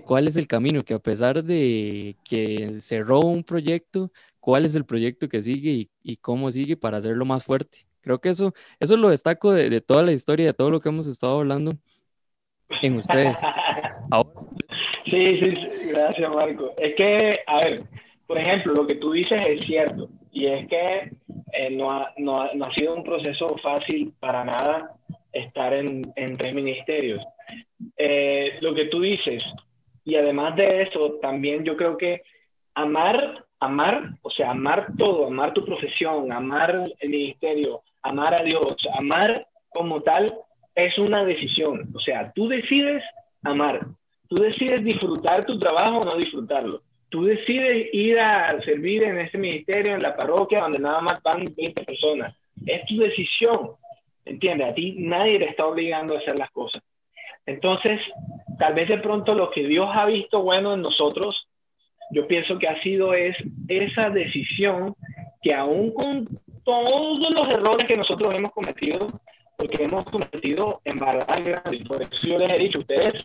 cuál 0.04 0.28
es 0.28 0.36
el 0.36 0.46
camino, 0.46 0.82
que 0.84 0.94
a 0.94 0.98
pesar 0.98 1.42
de 1.42 2.16
que 2.24 2.80
cerró 2.80 3.20
un 3.20 3.44
proyecto, 3.44 4.12
cuál 4.40 4.64
es 4.64 4.74
el 4.74 4.84
proyecto 4.84 5.28
que 5.28 5.42
sigue 5.42 5.88
y, 6.02 6.16
cómo 6.18 6.50
sigue 6.50 6.76
para 6.76 6.98
hacerlo 6.98 7.24
más 7.24 7.44
fuerte. 7.44 7.86
Creo 8.00 8.20
que 8.20 8.28
eso, 8.30 8.52
eso 8.78 8.96
lo 8.96 9.08
destaco 9.08 9.52
de, 9.52 9.80
toda 9.80 10.02
la 10.02 10.12
historia, 10.12 10.46
de 10.46 10.52
todo 10.52 10.70
lo 10.70 10.80
que 10.80 10.90
hemos 10.90 11.06
estado 11.06 11.38
hablando 11.38 11.72
en 12.82 12.96
ustedes. 12.96 13.40
Sí, 15.04 15.38
sí, 15.38 15.48
gracias 15.90 16.30
Marco. 16.34 16.72
Es 16.78 16.94
que, 16.96 17.40
a 17.46 17.56
ver, 17.58 17.82
por 18.26 18.38
ejemplo, 18.38 18.72
lo 18.72 18.86
que 18.86 18.96
tú 18.96 19.12
dices 19.12 19.40
es 19.46 19.64
cierto, 19.64 20.08
y 20.32 20.46
es 20.46 20.66
que 20.66 21.12
eh, 21.52 21.70
no, 21.70 21.92
ha, 21.92 22.12
no, 22.16 22.40
ha, 22.40 22.74
sido 22.74 22.94
un 22.94 23.04
proceso 23.04 23.56
fácil 23.62 24.12
para 24.18 24.44
nada 24.44 24.96
estar 25.32 25.72
en, 25.74 26.02
en 26.16 26.36
tres 26.36 26.54
ministerios. 26.54 27.22
Eh, 27.96 28.58
lo 28.60 28.74
que 28.74 28.86
tú 28.86 29.00
dices, 29.00 29.44
y 30.04 30.16
además 30.16 30.56
de 30.56 30.82
eso, 30.82 31.18
también 31.20 31.64
yo 31.64 31.76
creo 31.76 31.96
que 31.96 32.22
amar, 32.74 33.44
amar, 33.60 34.10
o 34.22 34.30
sea, 34.30 34.50
amar 34.50 34.88
todo, 34.98 35.26
amar 35.26 35.52
tu 35.52 35.64
profesión, 35.64 36.32
amar 36.32 36.84
el 36.98 37.10
ministerio, 37.10 37.82
amar 38.02 38.40
a 38.40 38.44
Dios, 38.44 38.76
amar 38.98 39.46
como 39.70 40.02
tal, 40.02 40.32
es 40.74 40.98
una 40.98 41.24
decisión. 41.24 41.88
O 41.94 42.00
sea, 42.00 42.32
tú 42.34 42.48
decides 42.48 43.02
amar, 43.42 43.86
tú 44.28 44.36
decides 44.36 44.82
disfrutar 44.84 45.44
tu 45.44 45.58
trabajo 45.58 45.98
o 45.98 46.04
no 46.04 46.16
disfrutarlo. 46.16 46.82
Tú 47.08 47.24
decides 47.24 47.88
ir 47.92 48.18
a 48.18 48.60
servir 48.62 49.04
en 49.04 49.20
ese 49.20 49.38
ministerio, 49.38 49.94
en 49.94 50.02
la 50.02 50.16
parroquia, 50.16 50.62
donde 50.62 50.80
nada 50.80 51.00
más 51.00 51.22
van 51.22 51.44
20 51.56 51.84
personas. 51.84 52.34
Es 52.66 52.84
tu 52.86 52.96
decisión, 52.96 53.70
¿entiendes? 54.24 54.68
A 54.68 54.74
ti 54.74 54.96
nadie 54.98 55.38
te 55.38 55.48
está 55.48 55.66
obligando 55.66 56.14
a 56.14 56.18
hacer 56.18 56.36
las 56.38 56.50
cosas. 56.50 56.82
Entonces, 57.46 58.00
tal 58.58 58.74
vez 58.74 58.88
de 58.88 58.98
pronto 58.98 59.34
lo 59.34 59.50
que 59.50 59.66
Dios 59.66 59.88
ha 59.92 60.06
visto 60.06 60.42
bueno 60.42 60.74
en 60.74 60.82
nosotros, 60.82 61.46
yo 62.10 62.26
pienso 62.26 62.58
que 62.58 62.68
ha 62.68 62.82
sido 62.82 63.14
es 63.14 63.36
esa 63.68 64.10
decisión 64.10 64.94
que 65.42 65.54
aún 65.54 65.92
con 65.92 66.28
todos 66.64 67.18
los 67.18 67.48
errores 67.48 67.86
que 67.86 67.96
nosotros 67.96 68.34
hemos 68.34 68.50
cometido, 68.52 69.06
porque 69.56 69.84
hemos 69.84 70.04
cometido 70.04 70.80
en 70.84 70.98
verdad 70.98 71.44
grandes, 71.44 71.86
por 71.86 72.02
eso 72.02 72.26
yo 72.26 72.38
les 72.38 72.50
he 72.50 72.58
dicho, 72.58 72.78
ustedes, 72.80 73.24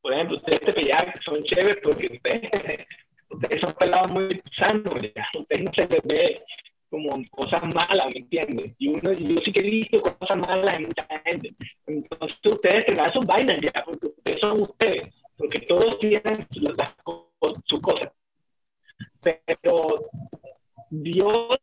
por 0.00 0.12
ejemplo, 0.12 0.36
ustedes 0.36 0.60
te 0.60 1.22
son 1.24 1.42
chéveres 1.44 1.78
porque 1.82 2.06
ustedes, 2.12 2.50
ustedes 3.30 3.60
son 3.60 3.72
pelados 3.74 4.10
muy 4.12 4.42
sanos, 4.56 4.94
ustedes 4.94 5.64
no 5.64 5.72
se 5.74 5.88
les 5.88 6.02
ve 6.04 6.42
como 6.90 7.10
cosas 7.30 7.62
malas, 7.74 8.06
¿me 8.14 8.20
entiendes? 8.20 8.72
Y 8.78 8.88
uno, 8.88 9.12
yo 9.12 9.36
sí 9.44 9.52
que 9.52 9.60
he 9.60 9.70
visto 9.70 9.98
cosas 9.98 10.38
malas 10.38 10.74
en 10.74 10.82
mucha 10.84 11.06
gente. 11.24 11.54
Entonces 11.86 12.38
ustedes 12.44 12.96
dan 12.96 13.12
sus 13.12 13.26
vainas 13.26 13.58
ya, 13.60 13.84
porque 13.84 14.06
ustedes 14.06 14.40
son 14.40 14.62
ustedes, 14.62 15.14
porque 15.36 15.60
todos 15.60 15.98
tienen 15.98 16.46
las, 16.78 16.94
sus 17.64 17.80
cosas. 17.80 18.10
Pero 19.22 20.08
Dios 20.90 21.58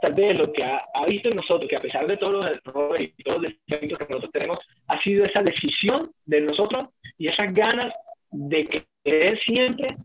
tal 0.00 0.14
vez 0.14 0.38
lo 0.38 0.52
que 0.52 0.64
ha, 0.64 0.80
visto 1.06 1.28
en 1.28 1.36
nosotros, 1.36 1.68
que 1.68 1.76
a 1.76 1.80
pesar 1.80 2.06
de 2.06 2.16
todos 2.16 2.34
los 2.34 2.46
errores 2.46 3.10
y 3.16 3.22
todos 3.22 3.42
los 3.42 3.52
defectos 3.66 3.98
que 3.98 4.06
nosotros 4.06 4.32
tenemos, 4.32 4.58
ha 4.86 5.00
sido 5.00 5.24
esa 5.24 5.42
decisión 5.42 6.10
de 6.24 6.40
nosotros 6.40 6.88
y 7.16 7.28
esas 7.28 7.52
ganas 7.52 7.90
de 8.30 8.86
querer 9.04 9.38
siempre 9.38 9.96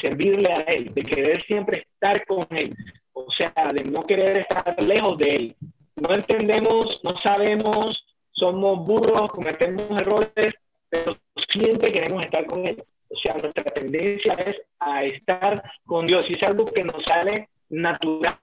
servirle 0.00 0.52
a 0.52 0.60
Él, 0.72 0.92
de 0.94 1.02
querer 1.02 1.42
siempre 1.44 1.86
estar 1.92 2.24
con 2.26 2.46
Él, 2.50 2.74
o 3.12 3.26
sea, 3.32 3.52
de 3.72 3.84
no 3.84 4.02
querer 4.02 4.38
estar 4.38 4.76
lejos 4.82 5.18
de 5.18 5.30
Él. 5.30 5.56
No 5.96 6.14
entendemos, 6.14 7.00
no 7.02 7.18
sabemos, 7.18 8.06
somos 8.32 8.84
burros, 8.86 9.30
cometemos 9.30 9.90
errores, 10.00 10.54
pero 10.88 11.16
siempre 11.48 11.92
queremos 11.92 12.24
estar 12.24 12.46
con 12.46 12.66
Él. 12.66 12.82
O 13.08 13.16
sea, 13.16 13.34
nuestra 13.34 13.64
tendencia 13.64 14.34
es 14.34 14.56
a 14.78 15.04
estar 15.04 15.62
con 15.86 16.06
Dios 16.06 16.24
y 16.28 16.34
es 16.34 16.42
algo 16.42 16.66
que 16.66 16.84
nos 16.84 17.02
sale 17.02 17.48
natural. 17.70 18.38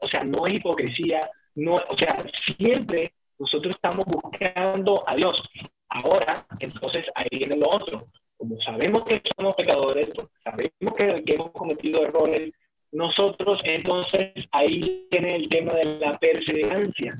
O 0.00 0.08
sea, 0.08 0.22
no 0.24 0.46
es 0.46 0.54
hipocresía, 0.54 1.30
no, 1.54 1.74
o 1.74 1.96
sea, 1.96 2.16
siempre 2.56 3.12
nosotros 3.38 3.74
estamos 3.74 4.04
buscando 4.06 5.04
a 5.06 5.14
Dios. 5.14 5.42
Ahora, 5.88 6.46
entonces 6.58 7.04
ahí 7.14 7.28
viene 7.30 7.56
lo 7.56 7.68
otro. 7.68 8.06
como 8.36 8.60
sabemos 8.60 9.04
que 9.04 9.22
somos 9.36 9.54
pecadores, 9.54 10.10
sabemos 10.42 10.94
que, 10.98 11.24
que 11.24 11.34
hemos 11.34 11.52
cometido 11.52 12.02
errores, 12.02 12.52
nosotros 12.94 13.60
entonces 13.64 14.32
ahí 14.52 15.06
viene 15.10 15.36
el 15.36 15.48
tema 15.48 15.72
de 15.74 15.98
la 15.98 16.12
perseverancia. 16.18 17.16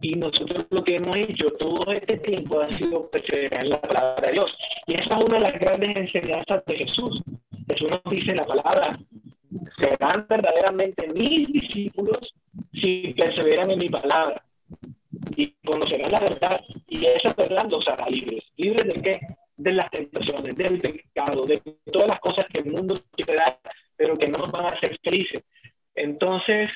Y 0.00 0.12
nosotros 0.14 0.66
lo 0.70 0.82
que 0.82 0.96
hemos 0.96 1.14
hecho 1.16 1.46
todo 1.58 1.92
este 1.92 2.16
tiempo 2.18 2.60
ha 2.60 2.70
sido 2.70 3.10
perseverar 3.10 3.64
en 3.64 3.70
la 3.70 3.80
palabra 3.80 4.26
de 4.28 4.32
Dios. 4.32 4.56
Y 4.86 4.94
esa 4.94 5.18
es 5.18 5.24
una 5.24 5.38
de 5.38 5.42
las 5.42 5.58
grandes 5.58 5.96
enseñanzas 5.96 6.64
de 6.64 6.76
Jesús. 6.76 7.22
Jesús 7.68 7.90
nos 7.90 8.02
dice 8.10 8.34
la 8.34 8.44
palabra, 8.44 8.98
serán 9.78 10.26
verdaderamente 10.28 11.08
mis 11.14 11.48
discípulos 11.48 12.34
si 12.72 13.14
perseveran 13.14 13.70
en 13.70 13.78
mi 13.78 13.88
palabra. 13.88 14.42
Y 15.36 15.54
conocerán 15.64 16.12
la 16.12 16.20
verdad. 16.20 16.60
Y 16.88 17.04
esa 17.06 17.34
verdad 17.34 17.66
los 17.68 17.86
hará 17.88 18.08
libres. 18.08 18.44
¿Libres 18.56 18.94
de 18.94 19.02
qué? 19.02 19.20
De 19.56 19.72
las 19.72 19.90
tentaciones, 19.90 20.56
del 20.56 20.80
pecado, 20.80 21.44
de 21.44 21.60
todas 21.92 22.08
las 22.08 22.20
cosas 22.20 22.46
que 22.52 22.60
el 22.60 22.72
mundo 22.72 22.98
quiere 23.12 23.34
dar, 23.36 23.58
pero 23.96 24.16
que 24.16 24.28
no 24.28 24.38
nos 24.38 24.50
van 24.50 24.66
a 24.66 24.68
hacer 24.68 24.98
felices. 25.02 25.42
Entonces, 25.94 26.70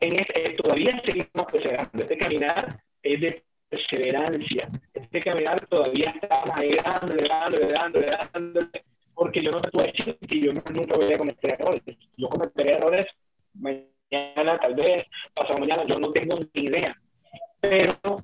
en 0.00 0.20
este, 0.20 0.54
todavía 0.54 1.00
seguimos 1.04 1.46
perseverando. 1.50 2.02
Este 2.02 2.18
caminar 2.18 2.82
es 3.02 3.20
de 3.20 3.44
perseverancia. 3.68 4.68
Este 4.92 5.20
caminar 5.20 5.66
todavía 5.66 6.14
ahí 6.54 6.76
dándole, 6.84 7.28
dándole, 7.28 7.68
dándole, 7.68 8.06
dándole, 8.32 8.84
porque 9.22 9.40
yo 9.40 9.52
no 9.52 9.60
puedo 9.60 9.86
decir 9.86 10.18
que 10.28 10.40
yo 10.40 10.50
nunca 10.52 10.96
voy 10.96 11.12
a 11.14 11.18
cometer 11.18 11.54
errores. 11.54 11.82
Yo 12.16 12.28
cometeré 12.28 12.72
errores 12.72 13.06
mañana, 13.54 14.58
tal 14.60 14.74
vez, 14.74 15.04
pasado 15.32 15.60
mañana, 15.60 15.84
yo 15.86 15.96
no 16.00 16.10
tengo 16.10 16.40
ni 16.52 16.62
idea. 16.64 17.00
Pero 17.60 18.16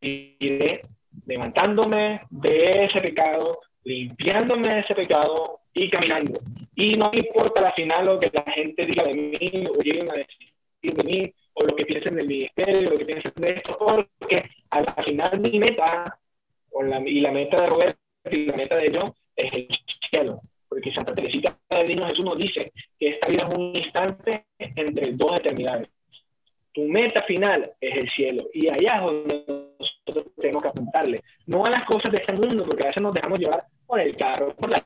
iré 0.00 0.80
levantándome 1.26 2.22
de 2.30 2.84
ese 2.84 3.00
pecado, 3.02 3.60
limpiándome 3.84 4.76
de 4.76 4.80
ese 4.80 4.94
pecado 4.94 5.60
y 5.74 5.90
caminando. 5.90 6.40
Y 6.74 6.94
no 6.94 7.10
importa 7.12 7.68
al 7.68 7.74
final 7.74 8.06
lo 8.06 8.18
que 8.18 8.30
la 8.32 8.50
gente 8.50 8.86
diga 8.86 9.04
de 9.04 9.12
mí 9.12 9.64
o 9.68 9.82
lleguen 9.82 10.10
a 10.10 10.14
decir 10.14 10.54
de 10.80 11.04
mí 11.04 11.34
o 11.52 11.66
lo 11.66 11.76
que 11.76 11.84
piensen 11.84 12.16
del 12.16 12.28
ministerio, 12.28 12.90
lo 12.92 12.96
que 12.96 13.04
piensen 13.04 13.32
de 13.36 13.50
esto, 13.50 13.76
porque 13.78 14.42
al, 14.70 14.86
final 15.04 15.38
mi 15.38 15.58
meta 15.58 16.18
o 16.70 16.82
la, 16.82 16.98
y 17.06 17.20
la 17.20 17.30
meta 17.30 17.60
de 17.60 17.66
Roberto 17.66 17.98
y 18.30 18.46
la 18.46 18.56
meta 18.56 18.76
de 18.78 18.90
yo 18.90 19.14
es 19.36 19.52
el 19.52 19.68
cielo. 20.10 20.40
Porque 20.68 20.92
Santa 20.92 21.14
Teresita 21.14 21.58
de 21.70 21.84
Niño 21.84 22.06
Jesús 22.06 22.24
nos 22.24 22.38
dice 22.38 22.72
que 22.98 23.08
esta 23.08 23.28
vida 23.28 23.46
es 23.48 23.54
un 23.54 23.76
instante 23.76 24.46
entre 24.58 25.12
dos 25.12 25.38
eternidades. 25.38 25.88
Tu 26.72 26.84
meta 26.84 27.22
final 27.24 27.70
es 27.80 27.98
el 27.98 28.08
cielo 28.10 28.48
y 28.54 28.68
allá 28.68 28.96
es 28.96 29.02
donde 29.02 29.44
nosotros 29.78 30.34
tenemos 30.38 30.62
que 30.62 30.68
apuntarle. 30.68 31.20
No 31.46 31.66
a 31.66 31.70
las 31.70 31.84
cosas 31.84 32.10
de 32.10 32.22
este 32.22 32.32
mundo, 32.32 32.64
porque 32.64 32.84
a 32.84 32.86
veces 32.86 33.02
nos 33.02 33.12
dejamos 33.12 33.38
llevar 33.38 33.66
por 33.86 34.00
el 34.00 34.16
carro, 34.16 34.54
por 34.56 34.70
la 34.70 34.82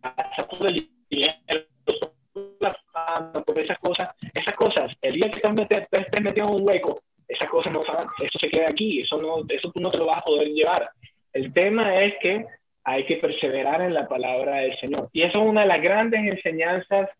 casa, 0.00 0.48
por 0.48 0.70
el 0.70 0.88
dinero, 1.10 1.66
por 3.44 3.60
esas 3.60 3.78
cosas, 3.78 4.08
esas 4.34 4.54
cosas, 4.56 4.92
el 5.02 5.14
día 5.14 5.30
que 5.30 5.36
estás 5.36 5.52
metido, 5.52 5.86
metido 6.22 6.48
en 6.48 6.54
un 6.54 6.66
hueco, 6.66 7.02
esas 7.26 7.50
cosas 7.50 7.72
no 7.72 7.80
van, 7.80 8.06
eso 8.22 8.38
se 8.40 8.48
queda 8.48 8.66
aquí, 8.70 9.00
eso 9.00 9.18
no, 9.18 9.44
eso 9.48 9.70
tú 9.70 9.80
no 9.80 9.90
te 9.90 9.98
lo 9.98 10.06
vas 10.06 10.18
a 10.18 10.24
poder 10.24 10.48
llevar. 10.48 10.90
El 11.32 11.52
tema 11.52 12.02
es 12.02 12.14
que 12.20 12.46
hay 12.88 13.04
que 13.04 13.16
perseverar 13.16 13.82
en 13.82 13.92
la 13.92 14.08
palabra 14.08 14.56
del 14.60 14.74
Señor. 14.78 15.10
Y 15.12 15.20
eso 15.20 15.42
es 15.42 15.46
una 15.46 15.60
de 15.60 15.66
las 15.66 15.82
grandes 15.82 16.20
enseñanzas 16.20 17.10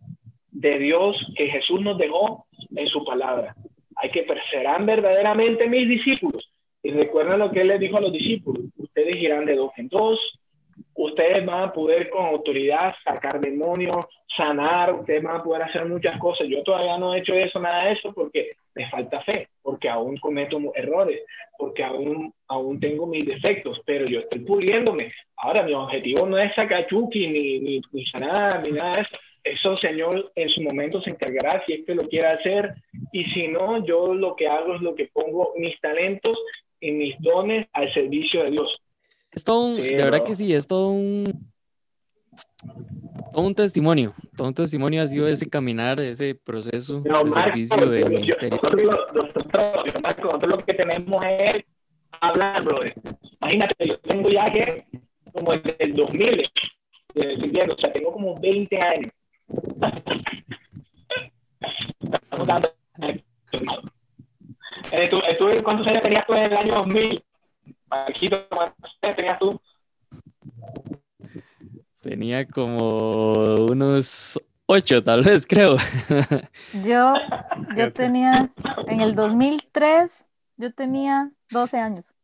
de 0.50 0.78
Dios 0.78 1.14
que 1.36 1.48
Jesús 1.48 1.82
nos 1.82 1.98
dejó 1.98 2.46
en 2.74 2.86
su 2.88 3.04
palabra. 3.04 3.54
Hay 3.96 4.10
que 4.10 4.22
perseverar 4.22 4.82
verdaderamente 4.86 5.68
mis 5.68 5.86
discípulos. 5.86 6.50
Y 6.82 6.90
recuerden 6.92 7.40
lo 7.40 7.50
que 7.50 7.60
él 7.60 7.68
les 7.68 7.80
dijo 7.80 7.98
a 7.98 8.00
los 8.00 8.12
discípulos. 8.12 8.64
Ustedes 8.78 9.16
irán 9.16 9.44
de 9.44 9.56
dos 9.56 9.72
en 9.76 9.88
dos, 9.88 10.18
ustedes 10.94 11.44
van 11.44 11.64
a 11.64 11.72
poder 11.72 12.08
con 12.08 12.24
autoridad 12.24 12.94
sacar 13.04 13.38
demonios, 13.38 14.06
sanar, 14.34 14.94
ustedes 14.94 15.22
van 15.22 15.36
a 15.36 15.42
poder 15.42 15.64
hacer 15.64 15.84
muchas 15.84 16.18
cosas. 16.18 16.48
Yo 16.48 16.62
todavía 16.62 16.96
no 16.96 17.14
he 17.14 17.18
hecho 17.18 17.34
eso, 17.34 17.60
nada 17.60 17.84
de 17.84 17.92
eso, 17.92 18.14
porque 18.14 18.52
me 18.78 18.88
falta 18.88 19.20
fe, 19.22 19.48
porque 19.62 19.88
aún 19.88 20.16
cometo 20.16 20.58
errores, 20.74 21.20
porque 21.58 21.82
aún, 21.82 22.32
aún 22.46 22.80
tengo 22.80 23.06
mis 23.06 23.26
defectos, 23.26 23.80
pero 23.84 24.06
yo 24.06 24.20
estoy 24.20 24.40
puliéndome. 24.40 25.12
Ahora, 25.36 25.64
mi 25.64 25.74
objetivo 25.74 26.26
no 26.26 26.38
es 26.38 26.54
sacar 26.54 26.86
chuki, 26.86 27.26
ni, 27.26 27.60
ni, 27.60 27.80
ni 27.92 28.06
sanar, 28.06 28.62
ni 28.66 28.72
nada 28.72 28.96
de 28.96 29.02
eso. 29.02 29.16
Eso, 29.44 29.76
Señor, 29.76 30.32
en 30.34 30.48
su 30.48 30.62
momento 30.62 31.00
se 31.02 31.10
encargará 31.10 31.62
si 31.64 31.72
es 31.72 31.84
que 31.84 31.94
lo 31.94 32.02
quiere 32.08 32.28
hacer. 32.28 32.74
Y 33.12 33.24
si 33.26 33.48
no, 33.48 33.84
yo 33.84 34.14
lo 34.14 34.36
que 34.36 34.46
hago 34.46 34.74
es 34.74 34.80
lo 34.80 34.94
que 34.94 35.06
pongo 35.06 35.52
mis 35.56 35.78
talentos 35.80 36.36
y 36.80 36.92
mis 36.92 37.18
dones 37.20 37.66
al 37.72 37.92
servicio 37.92 38.44
de 38.44 38.50
Dios 38.50 38.80
es 39.32 39.44
todo 39.44 39.66
un, 39.66 39.76
de 39.76 39.96
verdad 39.96 40.24
que 40.24 40.34
sí, 40.34 40.52
es 40.52 40.66
todo 40.66 40.90
un, 40.90 41.24
todo 43.32 43.46
un 43.46 43.54
testimonio, 43.54 44.14
todo 44.36 44.48
un 44.48 44.54
testimonio 44.54 45.02
ha 45.02 45.06
sido 45.06 45.28
ese 45.28 45.48
caminar, 45.48 46.00
ese 46.00 46.34
proceso 46.34 47.00
de 47.00 47.30
servicio 47.30 47.86
del 47.86 48.10
ministerio. 48.10 48.60
Nosotros, 49.14 50.46
lo 50.48 50.58
que 50.58 50.74
tenemos 50.74 51.24
es 51.24 51.64
hablar, 52.20 52.62
brother. 52.64 52.94
Imagínate, 53.40 53.88
yo 53.88 53.98
tengo 54.00 54.28
ya 54.28 54.44
que 54.46 54.84
como 55.32 55.52
desde 55.52 55.76
el 55.78 55.94
2000, 55.94 56.42
o 57.14 57.78
sea, 57.78 57.92
tengo 57.92 58.12
como 58.12 58.38
20 58.40 58.76
años. 58.76 59.12
Estamos 62.00 62.46
dando. 62.46 62.68
Eh, 64.90 65.10
¿Cuántos 65.62 65.86
años 65.86 66.02
tenías 66.02 66.26
tú 66.26 66.34
en 66.34 66.42
el 66.46 66.56
año 66.56 66.74
2000? 66.74 67.22
tenías 69.16 69.38
tú? 69.38 69.60
Tenía 72.00 72.46
como 72.46 73.66
unos 73.66 74.40
ocho, 74.66 75.02
tal 75.02 75.22
vez, 75.24 75.46
creo. 75.46 75.76
Yo, 76.84 77.14
yo 77.76 77.92
tenía, 77.92 78.52
en 78.86 79.00
el 79.00 79.14
2003, 79.14 80.28
yo 80.56 80.72
tenía 80.72 81.30
12 81.50 81.78
años. 81.78 82.14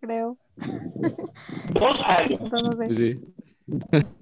Creo. 0.00 0.36
Dos 1.72 2.00
años. 2.04 2.40
Sí. 2.96 3.20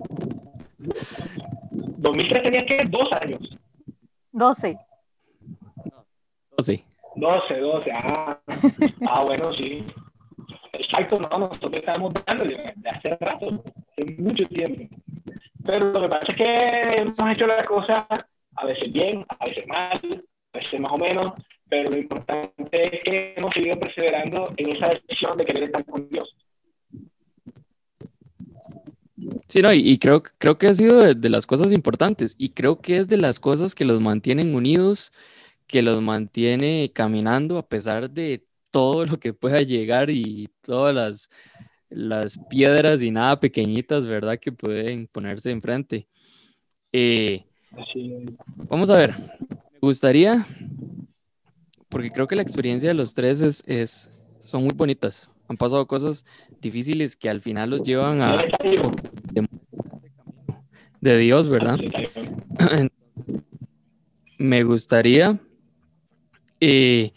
2003 1.99 2.43
tenía 2.43 2.67
que 2.67 2.85
dos 2.89 3.09
años. 3.21 3.59
12. 4.33 4.79
12. 6.57 6.85
12, 7.17 7.61
12, 7.61 7.93
ah, 7.93 8.39
ah 9.09 9.23
bueno, 9.25 9.53
sí. 9.55 9.85
Exacto, 10.79 11.19
no, 11.19 11.39
nosotros 11.39 11.73
estamos 11.75 12.13
dándole 12.27 12.73
de 12.77 12.91
hace 12.91 13.17
rato, 13.21 13.63
hace 13.93 14.17
mucho 14.19 14.45
tiempo. 14.45 14.97
Pero 15.65 15.93
lo 15.93 16.03
que 16.03 16.09
pasa 16.09 16.33
es 16.33 16.37
que 16.37 17.03
hemos 17.03 17.37
hecho 17.37 17.47
las 17.47 17.67
cosas 17.67 18.05
a 18.57 18.67
veces 18.67 18.93
bien, 18.93 19.25
a 19.29 19.45
veces 19.45 19.67
mal, 19.67 20.01
a 20.53 20.59
veces 20.59 20.81
más 20.81 20.93
o 20.93 20.97
menos, 20.97 21.27
pero 21.69 21.91
lo 21.91 21.99
importante 21.99 22.97
es 22.97 23.05
que 23.05 23.35
hemos 23.37 23.53
seguido 23.53 23.79
perseverando 23.79 24.53
en 24.57 24.77
esa 24.77 24.89
decisión 24.89 25.37
de 25.37 25.45
querer 25.45 25.65
estar 25.65 25.85
con 25.85 26.09
Dios. 26.09 26.35
Sí, 29.49 29.61
no, 29.61 29.73
y, 29.73 29.99
creo, 29.99 30.23
creo 30.39 30.59
que 30.59 30.69
ha 30.69 30.75
sido 30.75 31.01
de, 31.01 31.15
de, 31.15 31.29
las 31.31 31.47
cosas 31.47 31.73
importantes 31.73 32.37
y 32.39 32.51
creo 32.51 32.81
que 32.81 32.97
es 32.99 33.09
de 33.09 33.17
las 33.17 33.41
cosas 33.41 33.75
que 33.75 33.85
los 33.85 34.01
mantienen 34.01 34.55
unidos 34.55 35.13
que 35.67 35.83
los 35.83 36.01
mantiene 36.01 36.91
caminando 36.95 37.59
a 37.59 37.67
pesar 37.67 38.11
de 38.11 38.45
todo 38.77 39.07
lo 39.07 39.19
que 39.19 39.33
pueda 39.33 39.63
llegar 39.63 40.11
y 40.11 40.51
todas 40.61 40.95
las, 40.95 41.31
las 41.89 42.39
piedras 42.51 43.03
y 43.03 43.11
nada 43.11 43.41
pequeñitas, 43.41 44.07
¿verdad? 44.07 44.39
Que 44.39 44.53
pueden 44.53 45.07
ponerse 45.07 45.51
enfrente. 45.51 46.07
Eh, 46.93 47.47
vamos 48.69 48.91
a 48.91 48.99
ver, 48.99 49.15
me 49.73 49.79
gustaría, 49.81 50.47
porque 51.89 52.11
creo 52.11 52.27
que 52.27 52.37
la 52.37 52.43
experiencia 52.43 52.91
de 52.91 52.95
los 52.95 53.15
tres 53.15 53.41
es, 53.41 53.65
es, 53.67 54.15
son 54.43 54.65
muy 54.65 54.75
bonitas. 54.75 55.31
Han 55.49 55.57
pasado 55.57 55.87
cosas 55.87 56.27
difíciles 56.61 57.17
que 57.17 57.31
al 57.31 57.41
final 57.41 57.71
los 57.71 57.83
llevan 57.83 58.21
a 58.21 58.45
de 61.01 61.17
Dios, 61.17 61.49
¿verdad? 61.49 61.79
Me 64.37 64.65
gustaría 64.65 65.41
y 66.61 67.15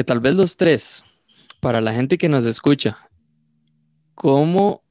que 0.00 0.04
tal 0.04 0.20
vez 0.20 0.34
los 0.34 0.56
tres, 0.56 1.04
para 1.60 1.82
la 1.82 1.92
gente 1.92 2.16
que 2.16 2.30
nos 2.30 2.46
escucha, 2.46 2.96
¿cómo, 4.14 4.82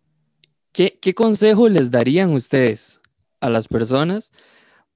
qué, 0.71 0.99
qué 1.01 1.15
consejo 1.15 1.67
les 1.67 1.89
darían 1.89 2.31
ustedes 2.31 3.01
a 3.39 3.49
las 3.49 3.67
personas 3.67 4.31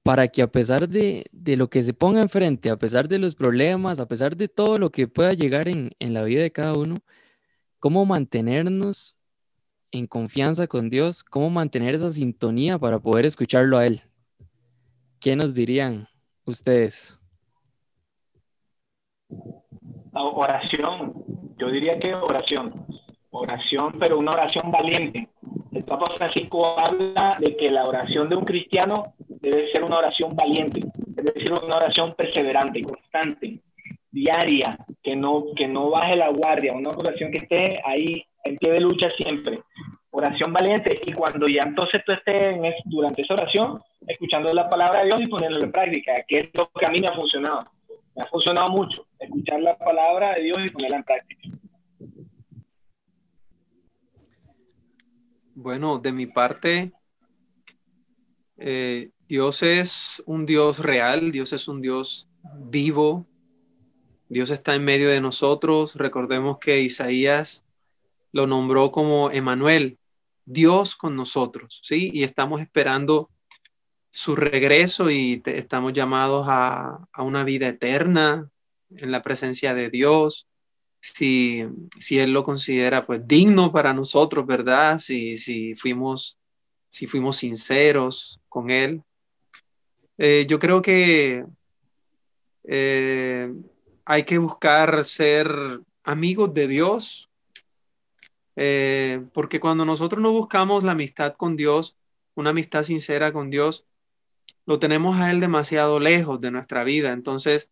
para 0.04 0.28
que 0.28 0.40
a 0.42 0.46
pesar 0.46 0.88
de, 0.88 1.26
de, 1.32 1.56
lo 1.56 1.68
que 1.68 1.82
se 1.82 1.94
ponga 1.94 2.22
enfrente, 2.22 2.70
a 2.70 2.76
pesar 2.76 3.08
de 3.08 3.18
los 3.18 3.34
problemas, 3.34 3.98
a 3.98 4.06
pesar 4.06 4.36
de 4.36 4.46
todo 4.46 4.78
lo 4.78 4.92
que 4.92 5.08
pueda 5.08 5.32
llegar 5.32 5.66
en, 5.66 5.90
en 5.98 6.14
la 6.14 6.22
vida 6.22 6.42
de 6.42 6.52
cada 6.52 6.74
uno, 6.74 6.98
cómo 7.80 8.06
mantenernos 8.06 9.18
en 9.90 10.06
confianza 10.06 10.68
con 10.68 10.90
Dios, 10.90 11.24
cómo 11.24 11.50
mantener 11.50 11.92
esa 11.96 12.10
sintonía 12.10 12.78
para 12.78 13.00
poder 13.00 13.26
escucharlo 13.26 13.78
a 13.78 13.86
Él? 13.86 14.00
¿Qué 15.18 15.34
nos 15.34 15.54
dirían 15.54 16.06
ustedes? 16.44 17.18
Oración, 20.22 21.14
yo 21.58 21.68
diría 21.68 21.98
que 21.98 22.14
oración, 22.14 22.86
oración, 23.30 23.94
pero 23.98 24.18
una 24.18 24.32
oración 24.32 24.70
valiente. 24.70 25.28
El 25.72 25.84
Papa 25.84 26.06
Francisco 26.16 26.76
habla 26.78 27.36
de 27.40 27.56
que 27.56 27.70
la 27.70 27.86
oración 27.86 28.28
de 28.28 28.36
un 28.36 28.44
cristiano 28.44 29.14
debe 29.28 29.70
ser 29.72 29.84
una 29.84 29.98
oración 29.98 30.34
valiente, 30.36 30.80
debe 30.96 31.40
ser 31.40 31.52
una 31.52 31.76
oración 31.76 32.14
perseverante, 32.14 32.82
constante, 32.82 33.60
diaria, 34.10 34.78
que 35.02 35.16
no, 35.16 35.46
que 35.56 35.66
no 35.66 35.90
baje 35.90 36.16
la 36.16 36.28
guardia, 36.28 36.72
una 36.72 36.90
oración 36.90 37.30
que 37.32 37.38
esté 37.38 37.80
ahí 37.84 38.24
en 38.44 38.56
pie 38.56 38.72
de 38.72 38.80
lucha 38.80 39.10
siempre. 39.10 39.60
Oración 40.10 40.52
valiente 40.52 41.00
y 41.04 41.12
cuando 41.12 41.48
ya 41.48 41.62
entonces 41.66 42.02
tú 42.06 42.12
estés 42.12 42.56
durante 42.84 43.22
esa 43.22 43.34
oración, 43.34 43.80
escuchando 44.06 44.54
la 44.54 44.68
palabra 44.68 45.00
de 45.00 45.06
Dios 45.06 45.22
y 45.22 45.26
poniéndola 45.26 45.66
en 45.66 45.72
práctica, 45.72 46.12
que 46.28 46.38
es 46.38 46.50
lo 46.54 46.70
que 46.70 46.86
a 46.86 46.90
mí 46.90 47.00
me 47.00 47.08
ha 47.08 47.14
funcionado. 47.14 47.64
Me 48.14 48.22
ha 48.22 48.26
funcionado 48.26 48.68
mucho, 48.68 49.04
escuchar 49.34 49.60
la 49.60 49.76
palabra 49.76 50.34
de 50.34 50.42
Dios 50.42 50.58
y 50.64 50.68
ponerla 50.70 50.96
en 50.98 51.04
práctica. 51.04 51.48
Bueno, 55.54 55.98
de 55.98 56.12
mi 56.12 56.26
parte, 56.26 56.92
eh, 58.56 59.10
Dios 59.28 59.62
es 59.62 60.22
un 60.26 60.46
Dios 60.46 60.78
real, 60.78 61.30
Dios 61.32 61.52
es 61.52 61.68
un 61.68 61.80
Dios 61.80 62.28
vivo, 62.54 63.26
Dios 64.28 64.50
está 64.50 64.74
en 64.74 64.84
medio 64.84 65.08
de 65.08 65.20
nosotros. 65.20 65.96
Recordemos 65.96 66.58
que 66.58 66.80
Isaías 66.80 67.64
lo 68.32 68.46
nombró 68.46 68.90
como 68.90 69.30
Emanuel, 69.30 69.98
Dios 70.44 70.96
con 70.96 71.16
nosotros, 71.16 71.80
¿sí? 71.84 72.10
Y 72.12 72.24
estamos 72.24 72.60
esperando 72.60 73.30
su 74.10 74.36
regreso 74.36 75.10
y 75.10 75.42
estamos 75.46 75.92
llamados 75.92 76.46
a, 76.48 77.08
a, 77.12 77.22
una 77.22 77.42
vida 77.42 77.68
eterna 77.68 78.50
en 78.90 79.10
la 79.10 79.22
presencia 79.22 79.74
de 79.74 79.90
Dios 79.90 80.46
si, 81.12 81.66
si 82.00 82.18
Él 82.18 82.32
lo 82.32 82.44
considera 82.44 83.06
pues 83.06 83.26
digno 83.26 83.70
para 83.70 83.92
nosotros, 83.92 84.46
¿verdad? 84.46 84.98
Si, 84.98 85.36
si, 85.36 85.74
fuimos, 85.74 86.38
si 86.88 87.06
fuimos 87.06 87.36
sinceros 87.36 88.40
con 88.48 88.70
Él. 88.70 89.02
Eh, 90.16 90.46
yo 90.48 90.58
creo 90.58 90.80
que 90.80 91.44
eh, 92.64 93.52
hay 94.06 94.22
que 94.22 94.38
buscar 94.38 95.04
ser 95.04 95.80
amigos 96.04 96.54
de 96.54 96.68
Dios, 96.68 97.28
eh, 98.56 99.26
porque 99.34 99.60
cuando 99.60 99.84
nosotros 99.84 100.22
no 100.22 100.32
buscamos 100.32 100.84
la 100.84 100.92
amistad 100.92 101.34
con 101.34 101.56
Dios, 101.56 101.96
una 102.34 102.50
amistad 102.50 102.82
sincera 102.82 103.30
con 103.32 103.50
Dios, 103.50 103.84
lo 104.64 104.78
tenemos 104.78 105.18
a 105.18 105.30
Él 105.30 105.40
demasiado 105.40 106.00
lejos 106.00 106.40
de 106.40 106.50
nuestra 106.50 106.82
vida. 106.84 107.12
Entonces, 107.12 107.68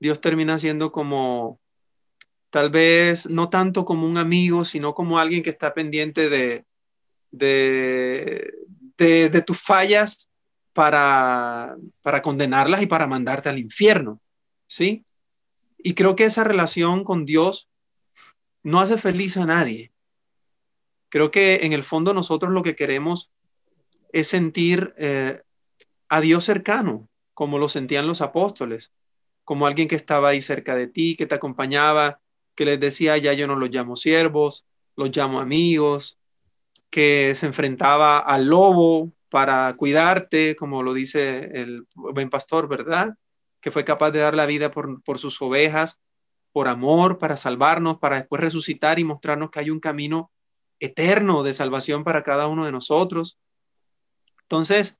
Dios 0.00 0.20
termina 0.20 0.58
siendo 0.58 0.92
como 0.92 1.60
tal 2.50 2.70
vez 2.70 3.28
no 3.28 3.50
tanto 3.50 3.84
como 3.84 4.06
un 4.06 4.16
amigo, 4.16 4.64
sino 4.64 4.94
como 4.94 5.18
alguien 5.18 5.42
que 5.42 5.50
está 5.50 5.74
pendiente 5.74 6.30
de, 6.30 6.64
de, 7.30 8.52
de, 8.96 9.42
tus 9.42 9.60
fallas 9.60 10.30
para, 10.72 11.76
para 12.02 12.22
condenarlas 12.22 12.82
y 12.82 12.86
para 12.86 13.06
mandarte 13.06 13.48
al 13.48 13.58
infierno, 13.58 14.20
¿sí? 14.66 15.04
Y 15.78 15.94
creo 15.94 16.16
que 16.16 16.24
esa 16.24 16.44
relación 16.44 17.04
con 17.04 17.24
Dios 17.24 17.68
no 18.62 18.80
hace 18.80 18.98
feliz 18.98 19.36
a 19.36 19.46
nadie. 19.46 19.92
Creo 21.08 21.30
que 21.30 21.60
en 21.62 21.72
el 21.72 21.84
fondo 21.84 22.12
nosotros 22.12 22.52
lo 22.52 22.62
que 22.62 22.76
queremos 22.76 23.30
es 24.12 24.26
sentir 24.28 24.94
eh, 24.98 25.42
a 26.08 26.20
Dios 26.20 26.44
cercano, 26.44 27.08
como 27.34 27.58
lo 27.58 27.68
sentían 27.68 28.06
los 28.06 28.20
apóstoles, 28.20 28.92
como 29.48 29.66
alguien 29.66 29.88
que 29.88 29.96
estaba 29.96 30.28
ahí 30.28 30.42
cerca 30.42 30.76
de 30.76 30.88
ti, 30.88 31.16
que 31.16 31.24
te 31.24 31.34
acompañaba, 31.34 32.20
que 32.54 32.66
les 32.66 32.78
decía, 32.78 33.16
ya 33.16 33.32
yo 33.32 33.46
no 33.46 33.56
los 33.56 33.70
llamo 33.70 33.96
siervos, 33.96 34.66
los 34.94 35.08
llamo 35.16 35.40
amigos, 35.40 36.18
que 36.90 37.34
se 37.34 37.46
enfrentaba 37.46 38.18
al 38.18 38.44
lobo 38.44 39.10
para 39.30 39.72
cuidarte, 39.72 40.54
como 40.54 40.82
lo 40.82 40.92
dice 40.92 41.50
el 41.54 41.86
buen 41.94 42.28
pastor, 42.28 42.68
¿verdad? 42.68 43.14
Que 43.62 43.70
fue 43.70 43.86
capaz 43.86 44.10
de 44.10 44.18
dar 44.18 44.34
la 44.34 44.44
vida 44.44 44.70
por, 44.70 45.02
por 45.02 45.18
sus 45.18 45.40
ovejas, 45.40 45.98
por 46.52 46.68
amor, 46.68 47.16
para 47.16 47.38
salvarnos, 47.38 48.00
para 48.00 48.16
después 48.16 48.42
resucitar 48.42 48.98
y 48.98 49.04
mostrarnos 49.04 49.50
que 49.50 49.60
hay 49.60 49.70
un 49.70 49.80
camino 49.80 50.30
eterno 50.78 51.42
de 51.42 51.54
salvación 51.54 52.04
para 52.04 52.22
cada 52.22 52.48
uno 52.48 52.66
de 52.66 52.72
nosotros. 52.72 53.38
Entonces, 54.42 54.98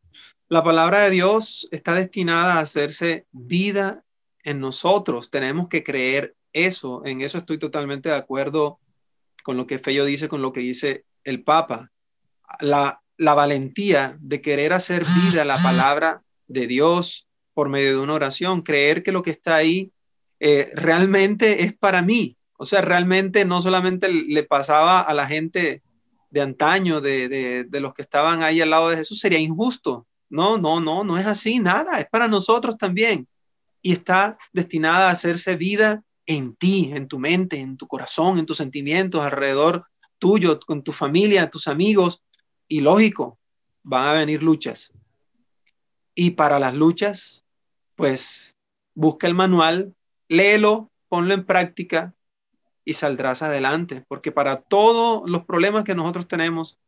la 0.49 0.64
palabra 0.64 1.01
de 1.01 1.11
Dios 1.11 1.68
está 1.70 1.92
destinada 1.92 2.55
a 2.55 2.61
hacerse 2.61 3.26
vida 3.30 4.07
en 4.49 4.61
nosotros. 4.61 5.30
Tenemos 5.30 5.68
que 5.68 5.84
creer 5.84 6.34
eso, 6.53 7.03
en 7.05 7.20
eso 7.20 7.38
estoy 7.38 7.59
totalmente 7.59 8.09
de 8.09 8.16
acuerdo 8.16 8.80
con 9.44 9.57
lo 9.57 9.66
que 9.66 9.78
Fello 9.78 10.05
dice, 10.05 10.28
con 10.28 10.42
lo 10.42 10.53
que 10.53 10.61
dice 10.61 11.05
el 11.24 11.42
Papa. 11.42 11.90
La, 12.61 13.03
la 13.16 13.34
valentía 13.34 14.16
de 14.20 14.40
querer 14.40 14.72
hacer 14.72 15.05
vida 15.05 15.44
la 15.44 15.59
palabra 15.59 16.22
de 16.46 16.66
Dios 16.66 17.28
por 17.53 17.68
medio 17.68 17.90
de 17.90 17.99
una 17.99 18.14
oración, 18.14 18.62
creer 18.62 19.03
que 19.03 19.12
lo 19.12 19.22
que 19.22 19.30
está 19.30 19.57
ahí 19.57 19.92
eh, 20.40 20.70
realmente 20.74 21.64
es 21.64 21.76
para 21.76 22.03
mí. 22.03 22.36
O 22.57 22.64
sea, 22.64 22.80
realmente 22.80 23.44
no 23.44 23.61
solamente 23.61 24.09
le 24.09 24.42
pasaba 24.44 25.01
a 25.01 25.12
la 25.14 25.26
gente 25.26 25.82
de 26.30 26.40
antaño, 26.40 27.01
de, 27.01 27.28
de, 27.28 27.64
de, 27.64 27.80
los 27.80 27.94
que 27.94 28.03
estaban 28.03 28.42
ahí 28.42 28.61
al 28.61 28.70
lado 28.70 28.90
de 28.90 28.96
Jesús, 28.96 29.20
sería 29.20 29.38
injusto. 29.38 30.07
No, 30.28 30.59
no, 30.59 30.80
no, 30.80 31.05
no 31.05 31.18
es 31.18 31.26
así, 31.26 31.59
nada, 31.59 31.99
es 31.99 32.07
para 32.07 32.28
nosotros 32.28 32.76
también. 32.76 33.26
Y 33.83 33.93
está 33.93 34.39
destinada 34.53 35.09
a 35.09 35.12
hacerse 35.12 35.57
vida 35.57 36.03
en 36.26 36.55
ti, 36.55 36.93
en 36.95 37.09
tu 37.09 37.18
mente, 37.18 37.59
en 37.59 37.76
tu 37.76 37.87
corazón, 37.87 38.39
en 38.39 38.47
tus 38.47 38.59
sentimientos, 38.59 39.24
alrededor 39.24 39.87
tuyo, 40.18 40.59
con 40.61 40.83
tu 40.83 40.93
familia, 40.93 41.51
tus 41.51 41.68
amigos. 41.68 42.22
Y 42.68 42.81
lógico, 42.81 43.39
van 43.83 44.07
a 44.09 44.12
venir 44.12 44.43
luchas. 44.43 44.93
Y 46.14 46.33
para 46.33 46.59
las 46.59 46.74
luchas, 46.74 47.47
pues 47.95 48.57
busca 48.95 49.26
el 49.26 49.35
manual, 49.35 49.95
léelo, 50.29 50.91
ponlo 51.09 51.35
en 51.35 51.47
práctica 51.47 52.14
y 52.85 52.95
saldrás 52.95 53.43
adelante. 53.43 54.05
Porque 54.09 54.33
para 54.33 54.62
todos 54.62 55.22
los 55.29 55.45
problemas 55.45 55.85
que 55.85 55.95
nosotros 55.95 56.29
tenemos 56.29 56.79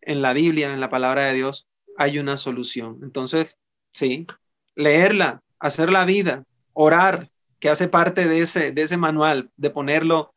en 0.00 0.22
la 0.22 0.32
Biblia, 0.32 0.72
en 0.72 0.80
la 0.80 0.88
palabra 0.88 1.24
de 1.24 1.34
Dios, 1.34 1.68
hay 1.98 2.18
una 2.18 2.36
solución. 2.36 2.98
Entonces, 3.02 3.58
sí, 3.92 4.26
leerla, 4.74 5.42
hacer 5.58 5.90
la 5.90 6.04
vida, 6.04 6.44
orar, 6.72 7.30
que 7.58 7.68
hace 7.68 7.88
parte 7.88 8.28
de 8.28 8.38
ese, 8.38 8.72
de 8.72 8.82
ese 8.82 8.96
manual, 8.96 9.50
de 9.56 9.70
ponerlo 9.70 10.34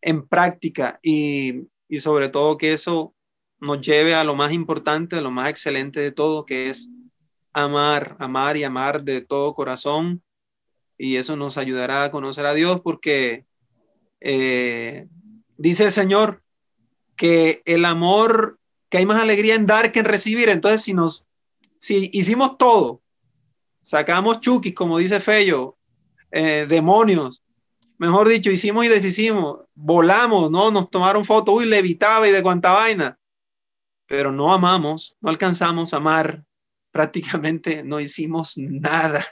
en 0.00 0.26
práctica 0.26 0.98
y, 1.02 1.68
y 1.88 1.98
sobre 1.98 2.28
todo 2.28 2.58
que 2.58 2.72
eso 2.72 3.14
nos 3.60 3.80
lleve 3.80 4.14
a 4.14 4.24
lo 4.24 4.34
más 4.34 4.52
importante, 4.52 5.16
a 5.16 5.20
lo 5.20 5.30
más 5.30 5.48
excelente 5.50 6.00
de 6.00 6.12
todo, 6.12 6.44
que 6.44 6.70
es 6.70 6.88
amar, 7.52 8.16
amar 8.18 8.56
y 8.56 8.64
amar 8.64 9.02
de 9.02 9.20
todo 9.20 9.54
corazón. 9.54 10.22
Y 10.96 11.16
eso 11.16 11.36
nos 11.36 11.58
ayudará 11.58 12.04
a 12.04 12.10
conocer 12.10 12.46
a 12.46 12.54
Dios 12.54 12.80
porque 12.80 13.44
eh, 14.20 15.06
dice 15.56 15.84
el 15.84 15.92
Señor 15.92 16.42
que 17.16 17.62
el 17.64 17.84
amor, 17.84 18.58
que 18.88 18.98
hay 18.98 19.06
más 19.06 19.20
alegría 19.20 19.54
en 19.54 19.66
dar 19.66 19.92
que 19.92 20.00
en 20.00 20.04
recibir. 20.04 20.48
Entonces, 20.48 20.82
si 20.82 20.94
nos, 20.94 21.26
si 21.78 22.10
hicimos 22.12 22.58
todo, 22.58 23.02
sacamos 23.88 24.40
chukis, 24.40 24.74
como 24.74 24.98
dice 24.98 25.18
Fello, 25.18 25.78
eh, 26.30 26.66
demonios. 26.68 27.42
Mejor 27.96 28.28
dicho, 28.28 28.50
hicimos 28.50 28.84
y 28.84 28.88
deshicimos, 28.88 29.60
volamos, 29.74 30.50
¿no? 30.50 30.70
Nos 30.70 30.90
tomaron 30.90 31.24
fotos, 31.24 31.54
uy, 31.54 31.64
levitaba 31.64 32.28
y 32.28 32.30
de 32.30 32.42
cuánta 32.42 32.72
vaina. 32.72 33.18
Pero 34.06 34.30
no 34.30 34.52
amamos, 34.52 35.16
no 35.22 35.30
alcanzamos 35.30 35.94
a 35.94 35.96
amar, 35.96 36.44
prácticamente 36.92 37.82
no 37.82 37.98
hicimos 37.98 38.58
nada, 38.58 39.26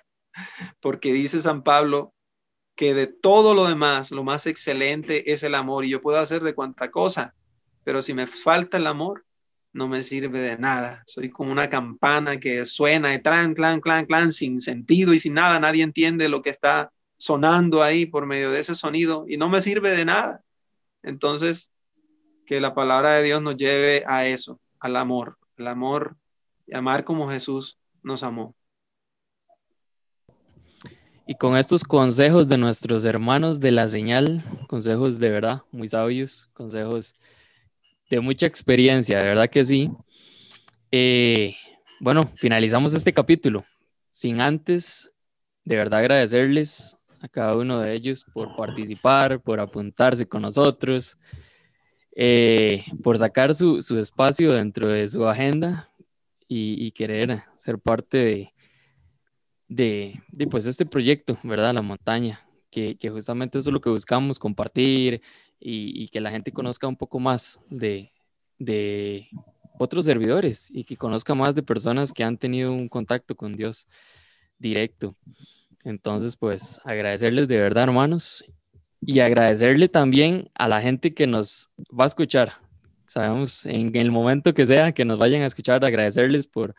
porque 0.81 1.13
dice 1.13 1.43
San 1.43 1.63
Pablo 1.63 2.15
que 2.77 2.95
de 2.95 3.09
todo 3.09 3.53
lo 3.53 3.67
demás, 3.67 4.11
lo 4.11 4.25
más 4.25 4.47
excelente 4.47 5.33
es 5.33 5.43
el 5.43 5.55
amor 5.55 5.85
y 5.85 5.91
yo 5.91 6.01
puedo 6.01 6.19
hacer 6.19 6.43
de 6.43 6.55
cuanta 6.55 6.91
cosa, 6.91 7.35
pero 7.85 8.01
si 8.01 8.15
me 8.15 8.27
falta 8.27 8.79
el 8.79 8.87
amor, 8.87 9.26
no 9.77 9.89
me 9.89 10.03
sirve 10.03 10.41
de 10.41 10.57
nada. 10.57 11.05
Soy 11.07 11.29
como 11.31 11.53
una 11.53 11.69
campana 11.69 12.39
que 12.39 12.65
suena 12.65 13.15
y 13.15 13.21
clan, 13.21 13.53
clan, 13.53 13.81
clan, 13.81 14.07
clan, 14.07 14.33
sin 14.33 14.61
sentido 14.63 15.13
y 15.13 15.19
sin 15.19 15.35
nada. 15.35 15.61
Nadie 15.61 15.83
entiende 15.83 16.31
lo 16.31 16.41
que 16.41 16.49
está 16.49 16.91
sonando 17.19 17.83
ahí 17.83 18.07
por 18.07 18.25
medio 18.27 18.51
de 18.51 18.61
ese 18.61 18.75
sonido 18.75 19.27
y 19.29 19.37
no 19.37 19.51
me 19.51 19.61
sirve 19.61 19.91
de 19.91 20.07
nada. 20.07 20.43
Entonces, 21.03 21.71
que 22.47 22.59
la 22.59 22.75
palabra 22.75 23.13
de 23.13 23.25
Dios 23.25 23.43
nos 23.43 23.57
lleve 23.57 24.03
a 24.07 24.27
eso, 24.27 24.59
al 24.81 24.97
amor, 24.97 25.37
al 25.59 25.69
amor 25.69 26.17
y 26.67 26.75
amar 26.75 27.05
como 27.05 27.31
Jesús 27.31 27.79
nos 28.03 28.23
amó. 28.23 28.55
Y 31.27 31.35
con 31.35 31.57
estos 31.57 31.85
consejos 31.85 32.49
de 32.49 32.57
nuestros 32.57 33.05
hermanos 33.05 33.61
de 33.61 33.73
la 33.73 33.89
señal, 33.89 34.43
consejos 34.69 35.19
de 35.19 35.29
verdad 35.29 35.63
muy 35.71 35.89
sabios, 35.89 36.49
consejos 36.55 37.15
de 38.11 38.21
mucha 38.21 38.47
experiencia, 38.47 39.19
de 39.19 39.25
verdad 39.25 39.51
que 39.51 39.65
sí. 39.65 39.91
Eh, 40.91 41.57
bueno, 42.01 42.31
finalizamos 42.37 42.95
este 42.95 43.13
capítulo. 43.13 43.65
Sin 44.11 44.41
antes, 44.41 45.13
de 45.65 45.77
verdad 45.77 46.01
agradecerles 46.01 47.03
a 47.21 47.29
cada 47.29 47.57
uno 47.57 47.81
de 47.81 47.95
ellos 47.95 48.25
por 48.33 48.55
participar, 48.57 49.41
por 49.41 49.61
apuntarse 49.61 50.27
con 50.27 50.43
nosotros. 50.43 51.19
eh, 52.17 52.85
por 53.03 53.19
sacar 53.19 53.55
su, 53.55 53.83
su, 53.83 53.99
espacio 53.99 54.53
dentro 54.55 54.89
de 54.89 55.07
su 55.07 55.29
agenda 55.29 55.91
y, 56.49 56.87
y 56.87 56.93
querer 56.93 57.43
ser 57.57 57.79
parte 57.79 58.17
de, 58.19 58.55
de, 59.69 60.23
de, 60.33 60.47
pues 60.47 60.65
este 60.65 60.87
proyecto, 60.87 61.39
¿verdad? 61.43 61.75
La 61.75 61.83
montaña, 61.83 62.41
que, 62.71 62.97
que, 62.97 63.11
justamente 63.11 63.59
eso 63.59 63.69
es 63.69 63.75
lo 63.75 63.83
que 63.83 63.91
buscamos, 63.91 64.39
compartir 64.39 65.21
y, 65.61 66.03
y 66.03 66.09
que 66.09 66.21
la 66.21 66.31
gente 66.31 66.53
conozca 66.53 66.87
un 66.87 66.97
poco 66.97 67.19
más 67.19 67.59
de, 67.71 68.11
de 68.59 69.29
otros 69.79 70.05
servidores 70.05 70.69
y 70.71 70.85
que 70.85 70.97
conozca 70.97 71.35
más 71.35 71.55
de 71.55 71.63
personas 71.63 72.13
que 72.13 72.25
han 72.25 72.39
tenido 72.39 72.73
un 72.73 72.89
contacto 72.89 73.37
con 73.37 73.57
Dios 73.57 73.87
directo. 74.59 75.17
Entonces, 75.85 76.37
pues 76.37 76.81
agradecerles 76.85 77.47
de 77.49 77.59
verdad, 77.59 77.85
hermanos, 77.85 78.45
y 79.01 79.21
agradecerle 79.21 79.89
también 79.89 80.51
a 80.55 80.69
la 80.69 80.81
gente 80.81 81.15
que 81.15 81.27
nos 81.27 81.71
va 81.89 82.05
a 82.05 82.09
escuchar. 82.09 82.53
Sabemos 83.07 83.65
en 83.67 83.95
el 83.95 84.11
momento 84.11 84.53
que 84.53 84.67
sea 84.67 84.93
que 84.93 85.05
nos 85.05 85.19
vayan 85.19 85.43
a 85.43 85.47
escuchar, 85.47 85.85
agradecerles 85.85 86.49
por, 86.49 86.75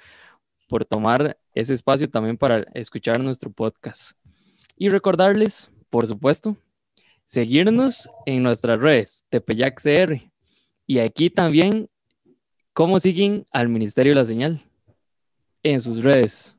por 0.68 0.84
tomar 0.84 1.38
ese 1.54 1.74
espacio 1.74 2.10
también 2.10 2.38
para 2.38 2.66
escuchar 2.74 3.20
nuestro 3.20 3.50
podcast. 3.50 4.12
Y 4.76 4.90
recordarles, 4.90 5.72
por 5.90 6.06
supuesto, 6.06 6.58
seguirnos 7.28 8.10
en 8.26 8.42
nuestras 8.42 8.80
redes, 8.80 9.26
Tepeyac 9.30 9.80
CR. 9.80 10.20
Y 10.88 11.00
aquí 11.00 11.30
también, 11.30 11.88
cómo 12.74 12.98
siguen 13.00 13.46
al 13.52 13.70
Ministerio 13.70 14.14
de 14.14 14.20
la 14.20 14.26
Señal 14.26 14.62
en 15.62 15.80
sus 15.82 16.02
redes. 16.04 16.58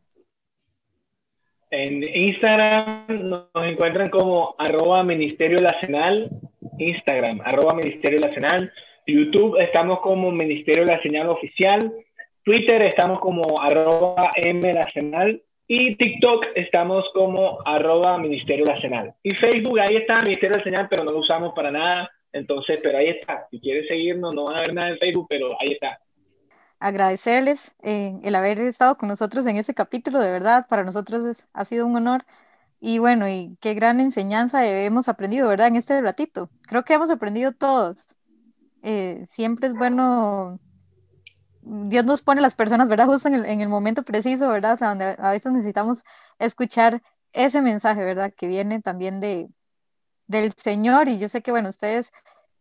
En 1.71 2.03
Instagram 2.03 3.29
nos 3.29 3.47
encuentran 3.65 4.09
como 4.11 4.55
arroba 4.59 5.03
Ministerio 5.03 5.59
Señal, 5.81 6.31
Instagram, 6.79 7.41
arroba 7.45 7.75
Ministerio 7.75 8.21
Señal, 8.33 8.73
YouTube 9.07 9.59
estamos 9.59 10.01
como 10.01 10.31
Ministerio 10.31 10.85
La 10.85 11.01
Señal 11.03 11.29
Oficial, 11.29 11.93
Twitter 12.43 12.83
estamos 12.83 13.21
como 13.21 13.61
arroba 13.61 14.31
M 14.37 14.73
y 15.69 15.97
TikTok 15.97 16.47
estamos 16.57 17.05
como 17.15 17.59
arroba 17.65 18.19
Ministerio 18.19 18.65
Señal. 18.81 19.15
Y 19.23 19.31
Facebook, 19.37 19.79
ahí 19.79 19.97
está 19.97 20.21
Ministerio 20.23 20.63
Señal, 20.65 20.89
pero 20.91 21.05
no 21.05 21.13
lo 21.13 21.19
usamos 21.19 21.53
para 21.55 21.71
nada, 21.71 22.11
entonces, 22.33 22.81
pero 22.83 22.99
ahí 22.99 23.09
está. 23.11 23.47
Si 23.51 23.61
quieres 23.61 23.87
seguirnos, 23.87 24.35
no 24.35 24.47
va 24.47 24.55
a 24.55 24.59
haber 24.59 24.75
nada 24.75 24.89
en 24.89 24.99
Facebook, 24.99 25.27
pero 25.29 25.57
ahí 25.61 25.73
está 25.73 26.01
agradecerles 26.81 27.75
eh, 27.83 28.19
el 28.23 28.35
haber 28.35 28.61
estado 28.61 28.97
con 28.97 29.09
nosotros 29.09 29.47
en 29.47 29.57
este 29.57 29.75
capítulo, 29.75 30.21
de 30.21 30.31
verdad, 30.31 30.67
para 30.69 30.85
nosotros 30.85 31.45
ha 31.53 31.65
sido 31.65 31.87
un 31.87 31.97
honor. 31.97 32.25
Y 32.81 32.99
bueno, 32.99 33.29
y 33.29 33.57
qué 33.61 33.75
gran 33.75 34.01
enseñanza 34.01 34.65
hemos 34.65 35.09
aprendido, 35.09 35.49
¿verdad? 35.49 35.67
En 35.67 35.77
este 35.77 36.01
ratito. 36.01 36.49
Creo 36.63 36.85
que 36.85 36.95
hemos 36.95 37.11
aprendido 37.11 37.53
todos. 37.53 38.07
Eh, 38.83 39.25
siempre 39.27 39.69
es 39.69 39.75
bueno, 39.75 40.61
Dios 41.69 42.05
nos 42.05 42.23
pone 42.23 42.41
las 42.41 42.55
personas, 42.55 42.89
¿verdad? 42.89 43.07
Justo 43.09 43.29
en 43.29 43.35
el, 43.35 43.45
en 43.47 43.61
el 43.61 43.69
momento 43.69 44.03
preciso, 44.03 44.49
¿verdad? 44.49 44.79
Donde 44.79 45.17
a 45.19 45.31
veces 45.33 45.53
necesitamos 45.53 46.05
escuchar 46.39 47.03
ese 47.33 47.61
mensaje, 47.63 48.05
¿verdad? 48.05 48.33
Que 48.35 48.49
viene 48.49 48.81
también 48.83 49.21
de, 49.21 49.49
del 50.27 50.53
Señor. 50.55 51.09
Y 51.09 51.19
yo 51.19 51.29
sé 51.29 51.43
que, 51.43 51.51
bueno, 51.51 51.69
ustedes, 51.71 52.13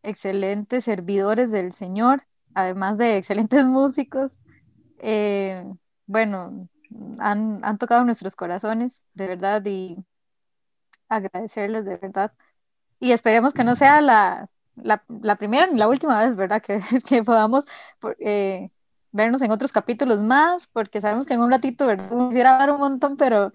excelentes 0.04 0.86
servidores 0.86 1.52
del 1.52 1.74
Señor, 1.74 2.24
además 2.54 2.98
de 2.98 3.18
excelentes 3.18 3.66
músicos, 3.66 4.32
eh, 5.00 5.64
bueno, 6.08 6.70
han, 7.20 7.64
han, 7.64 7.78
tocado 7.78 8.04
nuestros 8.06 8.36
corazones, 8.36 9.04
de 9.14 9.28
verdad, 9.28 9.66
y 9.66 9.98
agradecerles 11.10 11.86
de 11.86 11.98
verdad. 11.98 12.34
Y 13.00 13.12
esperemos 13.14 13.54
que 13.54 13.64
no 13.64 13.76
sea 13.76 14.02
la, 14.02 14.50
la, 14.76 15.04
la 15.22 15.36
primera 15.38 15.68
ni 15.68 15.78
la 15.78 15.88
última 15.88 16.26
vez, 16.26 16.36
¿verdad? 16.36 16.62
Que, 16.66 16.82
que 17.08 17.24
podamos 17.24 17.66
eh, 18.20 18.72
vernos 19.12 19.42
en 19.42 19.52
otros 19.52 19.72
capítulos 19.72 20.20
más, 20.20 20.68
porque 20.68 21.02
sabemos 21.02 21.26
que 21.26 21.34
en 21.34 21.42
un 21.42 21.52
ratito, 21.52 21.88
¿verdad? 21.88 22.10
Quisiera 22.30 22.54
hablar 22.54 22.72
un 22.72 22.80
montón, 22.80 23.18
pero, 23.18 23.52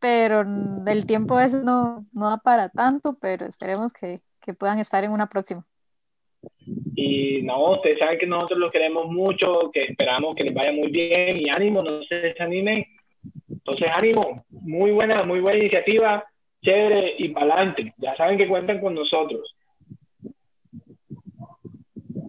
pero 0.00 0.44
el 0.86 1.06
tiempo 1.06 1.36
a 1.36 1.44
veces 1.44 1.62
no, 1.62 2.06
no 2.12 2.30
da 2.30 2.38
para 2.38 2.68
tanto, 2.68 3.16
pero 3.20 3.46
esperemos 3.46 3.92
que, 3.92 4.20
que 4.40 4.54
puedan 4.54 4.78
estar 4.78 5.04
en 5.04 5.12
una 5.12 5.28
próxima. 5.28 5.64
Y 6.94 7.42
no, 7.42 7.72
ustedes 7.72 7.98
saben 7.98 8.18
que 8.18 8.26
nosotros 8.26 8.58
los 8.58 8.72
queremos 8.72 9.06
mucho, 9.10 9.70
que 9.72 9.82
esperamos 9.82 10.34
que 10.36 10.44
les 10.44 10.54
vaya 10.54 10.72
muy 10.72 10.90
bien 10.90 11.38
y 11.38 11.48
ánimo, 11.50 11.82
no 11.82 12.02
se 12.04 12.16
desanimen. 12.16 12.84
Entonces, 13.50 13.88
ánimo, 13.92 14.44
muy 14.50 14.90
buena, 14.90 15.22
muy 15.22 15.40
buena 15.40 15.58
iniciativa, 15.58 16.24
chévere 16.62 17.14
y 17.18 17.28
para 17.30 17.54
adelante. 17.54 17.94
Ya 17.98 18.16
saben 18.16 18.38
que 18.38 18.48
cuentan 18.48 18.80
con 18.80 18.94
nosotros. 18.94 19.54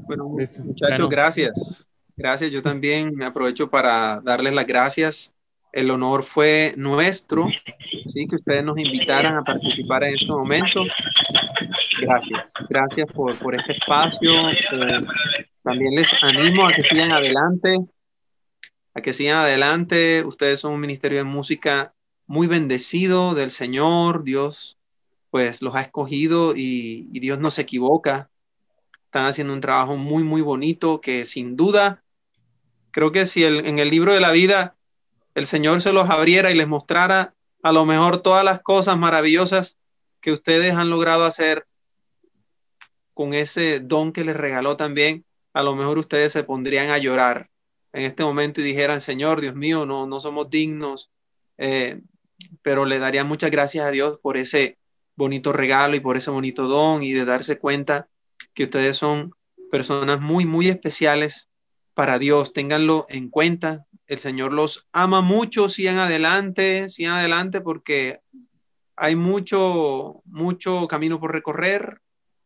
Bueno, 0.08 0.26
muchachos, 0.26 1.10
gracias. 1.10 1.90
Gracias, 2.18 2.50
yo 2.50 2.64
también 2.64 3.22
aprovecho 3.24 3.70
para 3.70 4.22
darles 4.22 4.54
las 4.54 4.66
gracias. 4.66 5.36
El 5.74 5.92
honor 5.92 6.24
fue 6.24 6.74
nuestro, 6.78 7.50
sí, 8.08 8.26
que 8.30 8.38
ustedes 8.38 8.64
nos 8.64 8.78
invitaran 8.78 9.36
a 9.36 9.44
participar 9.44 10.06
en 10.06 10.16
este 10.16 10.28
momento. 10.28 10.84
Gracias, 12.00 12.54
gracias 12.70 13.12
por, 13.12 13.38
por 13.40 13.60
este 13.60 13.74
espacio. 13.74 14.32
Eh, 14.50 15.06
también 15.62 15.94
les 15.96 16.14
animo 16.22 16.66
a 16.66 16.72
que 16.72 16.84
sigan 16.84 17.12
adelante, 17.12 17.78
a 18.94 19.02
que 19.02 19.12
sigan 19.12 19.36
adelante. 19.36 20.24
Ustedes 20.24 20.62
son 20.62 20.72
un 20.72 20.80
ministerio 20.80 21.18
de 21.18 21.26
música 21.26 21.94
muy 22.26 22.48
bendecido 22.48 23.36
del 23.36 23.52
Señor. 23.52 24.24
Dios, 24.24 24.78
pues, 25.30 25.62
los 25.62 25.76
ha 25.76 25.82
escogido 25.82 26.56
y, 26.56 27.10
y 27.12 27.20
Dios 27.20 27.40
no 27.40 27.52
se 27.52 27.64
equivoca. 27.64 28.30
Están 29.04 29.26
haciendo 29.26 29.54
un 29.54 29.60
trabajo 29.60 29.98
muy, 29.98 30.24
muy 30.24 30.40
bonito 30.40 31.02
que 31.02 31.26
sin 31.26 31.58
duda, 31.58 32.05
creo 32.96 33.12
que 33.12 33.26
si 33.26 33.44
el, 33.44 33.66
en 33.66 33.78
el 33.78 33.90
libro 33.90 34.14
de 34.14 34.22
la 34.22 34.32
vida 34.32 34.78
el 35.34 35.46
Señor 35.46 35.82
se 35.82 35.92
los 35.92 36.10
abriera 36.10 36.50
y 36.50 36.56
les 36.56 36.66
mostrara 36.66 37.36
a 37.62 37.74
lo 37.74 37.86
mejor 37.86 38.22
todas 38.22 38.46
las 38.46 38.62
cosas 38.62 38.98
maravillosas 38.98 39.78
que 40.22 40.32
ustedes 40.32 40.74
han 40.76 40.90
logrado 40.90 41.26
hacer 41.26 41.68
con 43.14 43.34
ese 43.34 43.82
don 43.82 44.14
que 44.14 44.24
les 44.24 44.38
regaló 44.38 44.78
también, 44.78 45.26
a 45.52 45.62
lo 45.62 45.76
mejor 45.76 45.98
ustedes 45.98 46.32
se 46.32 46.46
pondrían 46.46 46.90
a 46.90 46.98
llorar 46.98 47.50
en 47.92 48.04
este 48.04 48.24
momento 48.24 48.62
y 48.62 48.64
dijeran, 48.64 49.02
Señor, 49.02 49.42
Dios 49.42 49.56
mío, 49.56 49.86
no, 49.86 50.08
no 50.08 50.22
somos 50.22 50.50
dignos, 50.50 51.12
eh, 51.58 52.00
pero 52.62 52.86
le 52.86 53.00
daría 53.00 53.26
muchas 53.26 53.52
gracias 53.52 53.86
a 53.86 53.92
Dios 53.92 54.20
por 54.22 54.38
ese 54.38 54.78
bonito 55.18 55.52
regalo 55.52 55.98
y 55.98 56.00
por 56.00 56.16
ese 56.16 56.32
bonito 56.32 56.70
don 56.70 57.04
y 57.04 57.12
de 57.12 57.26
darse 57.26 57.60
cuenta 57.60 58.08
que 58.54 58.64
ustedes 58.64 58.96
son 58.96 59.36
personas 59.70 60.22
muy, 60.22 60.46
muy 60.46 60.70
especiales 60.70 61.50
para 61.96 62.20
Dios. 62.20 62.54
Ténganlo 62.54 63.08
en 63.10 63.30
cuenta. 63.30 63.88
El 64.06 64.20
Señor 64.20 64.54
los 64.54 64.88
ama 64.92 65.22
mucho. 65.22 65.68
Sigan 65.70 65.98
adelante, 65.98 66.90
sigan 66.90 67.14
adelante 67.14 67.62
porque 67.62 68.20
hay 68.96 69.16
mucho, 69.16 70.22
mucho 70.26 70.88
camino 70.88 71.20
por 71.20 71.34
recorrer 71.34 72.00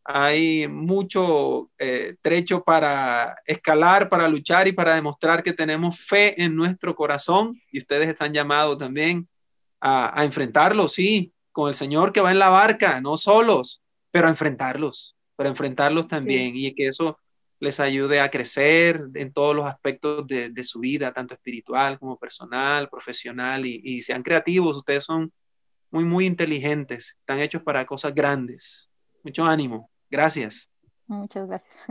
hay 0.04 0.66
mucho 0.68 1.70
eh, 1.78 2.16
trecho 2.20 2.62
para 2.64 3.36
escalar, 3.46 4.08
para 4.08 4.28
luchar 4.28 4.66
y 4.66 4.72
para 4.72 4.94
demostrar 4.94 5.42
que 5.42 5.52
tenemos 5.52 6.00
fe 6.00 6.42
en 6.42 6.56
nuestro 6.56 6.94
corazón 6.94 7.60
y 7.70 7.78
ustedes 7.78 8.08
están 8.08 8.32
llamados 8.32 8.78
también 8.78 9.28
a, 9.80 10.24
enfrentarlo, 10.24 10.88
sí, 10.88 11.32
con 11.52 11.68
el 11.68 11.74
Señor 11.74 12.12
que 12.12 12.20
va 12.20 12.30
en 12.30 12.38
la 12.38 12.50
barca, 12.50 13.00
no 13.00 13.16
solos, 13.16 13.82
pero 14.10 14.26
a 14.26 14.30
enfrentarlos, 14.30 15.16
pero 15.36 15.48
enfrentarlos 15.48 16.06
también 16.08 16.52
y 16.54 16.72
que 16.74 16.86
eso 16.86 17.18
les 17.60 17.78
ayude 17.78 18.20
a 18.20 18.30
crecer 18.30 19.02
en 19.14 19.32
todos 19.32 19.54
los 19.54 19.66
aspectos 19.66 20.26
de, 20.26 20.64
su 20.64 20.80
vida, 20.80 21.12
tanto 21.12 21.34
espiritual 21.34 21.98
como 21.98 22.18
personal, 22.18 22.88
profesional 22.88 23.66
y, 23.66 23.80
y 23.84 24.02
sean 24.02 24.22
creativos, 24.22 24.76
ustedes 24.76 25.04
son 25.04 25.32
muy, 25.90 26.04
muy 26.04 26.26
inteligentes, 26.26 27.16
están 27.20 27.40
hechos 27.40 27.62
para 27.62 27.84
cosas 27.84 28.14
grandes. 28.14 28.88
Mucho 29.22 29.44
ánimo. 29.44 29.90
Gracias. 30.08 30.70
Muchas 31.06 31.46
gracias. 31.46 31.86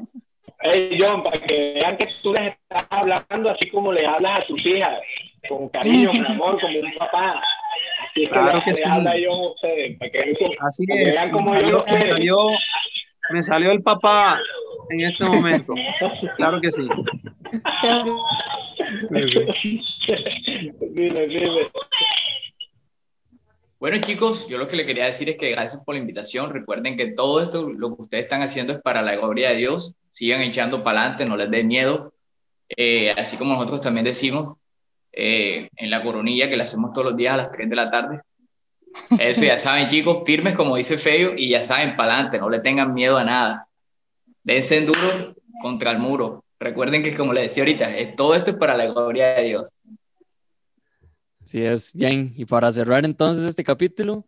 Hey, 0.61 0.97
John, 0.99 1.23
para 1.23 1.39
que 1.39 1.73
vean 1.73 1.97
que 1.97 2.07
tú 2.21 2.33
les 2.33 2.53
estás 2.53 2.85
hablando 2.89 3.49
así 3.49 3.69
como 3.69 3.93
le 3.93 4.05
hablas 4.05 4.39
a 4.39 4.47
tus 4.47 4.65
hijas, 4.65 4.99
con 5.47 5.69
cariño, 5.69 6.09
con 6.09 6.25
amor, 6.25 6.59
como 6.59 6.79
un 6.79 6.93
papá. 6.97 7.41
Así 8.09 8.23
es 8.23 8.29
claro 8.29 8.59
que, 8.59 8.65
que 8.65 8.73
sí. 8.73 8.83
habla 8.89 9.17
yo 9.17 9.31
a 9.31 9.51
ustedes, 9.51 9.97
para 9.97 10.11
que, 10.11 10.33
así 10.59 10.85
para 10.85 11.03
que 11.03 11.09
es. 11.09 11.31
vean 11.31 11.69
yo 11.69 11.79
salió, 11.87 12.47
me, 13.31 13.43
salió, 13.43 13.71
el 13.71 13.81
papá 13.81 14.39
en 14.89 15.01
este 15.01 15.25
momento. 15.25 15.73
Claro 16.35 16.59
que 16.61 16.71
sí. 16.71 16.87
Bueno, 23.79 24.01
chicos, 24.01 24.47
yo 24.49 24.57
lo 24.57 24.67
que 24.67 24.75
le 24.75 24.85
quería 24.85 25.05
decir 25.05 25.29
es 25.29 25.37
que 25.37 25.51
gracias 25.51 25.81
por 25.83 25.95
la 25.95 26.01
invitación. 26.01 26.51
Recuerden 26.51 26.97
que 26.97 27.13
todo 27.13 27.41
esto, 27.41 27.69
lo 27.69 27.95
que 27.95 28.01
ustedes 28.01 28.23
están 28.25 28.41
haciendo 28.41 28.73
es 28.73 28.81
para 28.81 29.01
la 29.01 29.15
gloria 29.15 29.51
de 29.51 29.55
Dios. 29.55 29.95
Sigan 30.11 30.41
echando 30.41 30.83
para 30.83 31.01
adelante, 31.01 31.25
no 31.25 31.37
les 31.37 31.49
dé 31.49 31.63
miedo. 31.63 32.13
Eh, 32.67 33.11
así 33.11 33.37
como 33.37 33.55
nosotros 33.55 33.81
también 33.81 34.05
decimos 34.05 34.57
eh, 35.11 35.69
en 35.75 35.89
la 35.89 36.03
coronilla 36.03 36.49
que 36.49 36.57
la 36.57 36.63
hacemos 36.63 36.93
todos 36.93 37.07
los 37.07 37.17
días 37.17 37.33
a 37.33 37.37
las 37.37 37.51
3 37.51 37.69
de 37.69 37.75
la 37.75 37.89
tarde. 37.89 38.17
Eso 39.19 39.43
ya 39.43 39.57
saben, 39.57 39.89
chicos, 39.89 40.23
firmes 40.25 40.55
como 40.55 40.75
dice 40.75 40.97
Feo 40.97 41.33
y 41.35 41.49
ya 41.49 41.63
saben, 41.63 41.95
para 41.95 42.13
adelante, 42.13 42.39
no 42.39 42.49
le 42.49 42.59
tengan 42.59 42.93
miedo 42.93 43.17
a 43.17 43.23
nada. 43.23 43.67
dense 44.43 44.81
duro 44.81 45.35
contra 45.61 45.91
el 45.91 45.99
muro. 45.99 46.43
Recuerden 46.59 47.03
que, 47.03 47.15
como 47.15 47.33
les 47.33 47.43
decía 47.49 47.63
ahorita, 47.63 47.97
es, 47.97 48.15
todo 48.15 48.35
esto 48.35 48.51
es 48.51 48.57
para 48.57 48.75
la 48.75 48.85
gloria 48.85 49.35
de 49.35 49.43
Dios. 49.43 49.69
Así 51.43 51.63
es, 51.63 51.93
bien. 51.93 52.33
Y 52.35 52.45
para 52.45 52.71
cerrar 52.71 53.05
entonces 53.05 53.45
este 53.45 53.63
capítulo, 53.63 54.25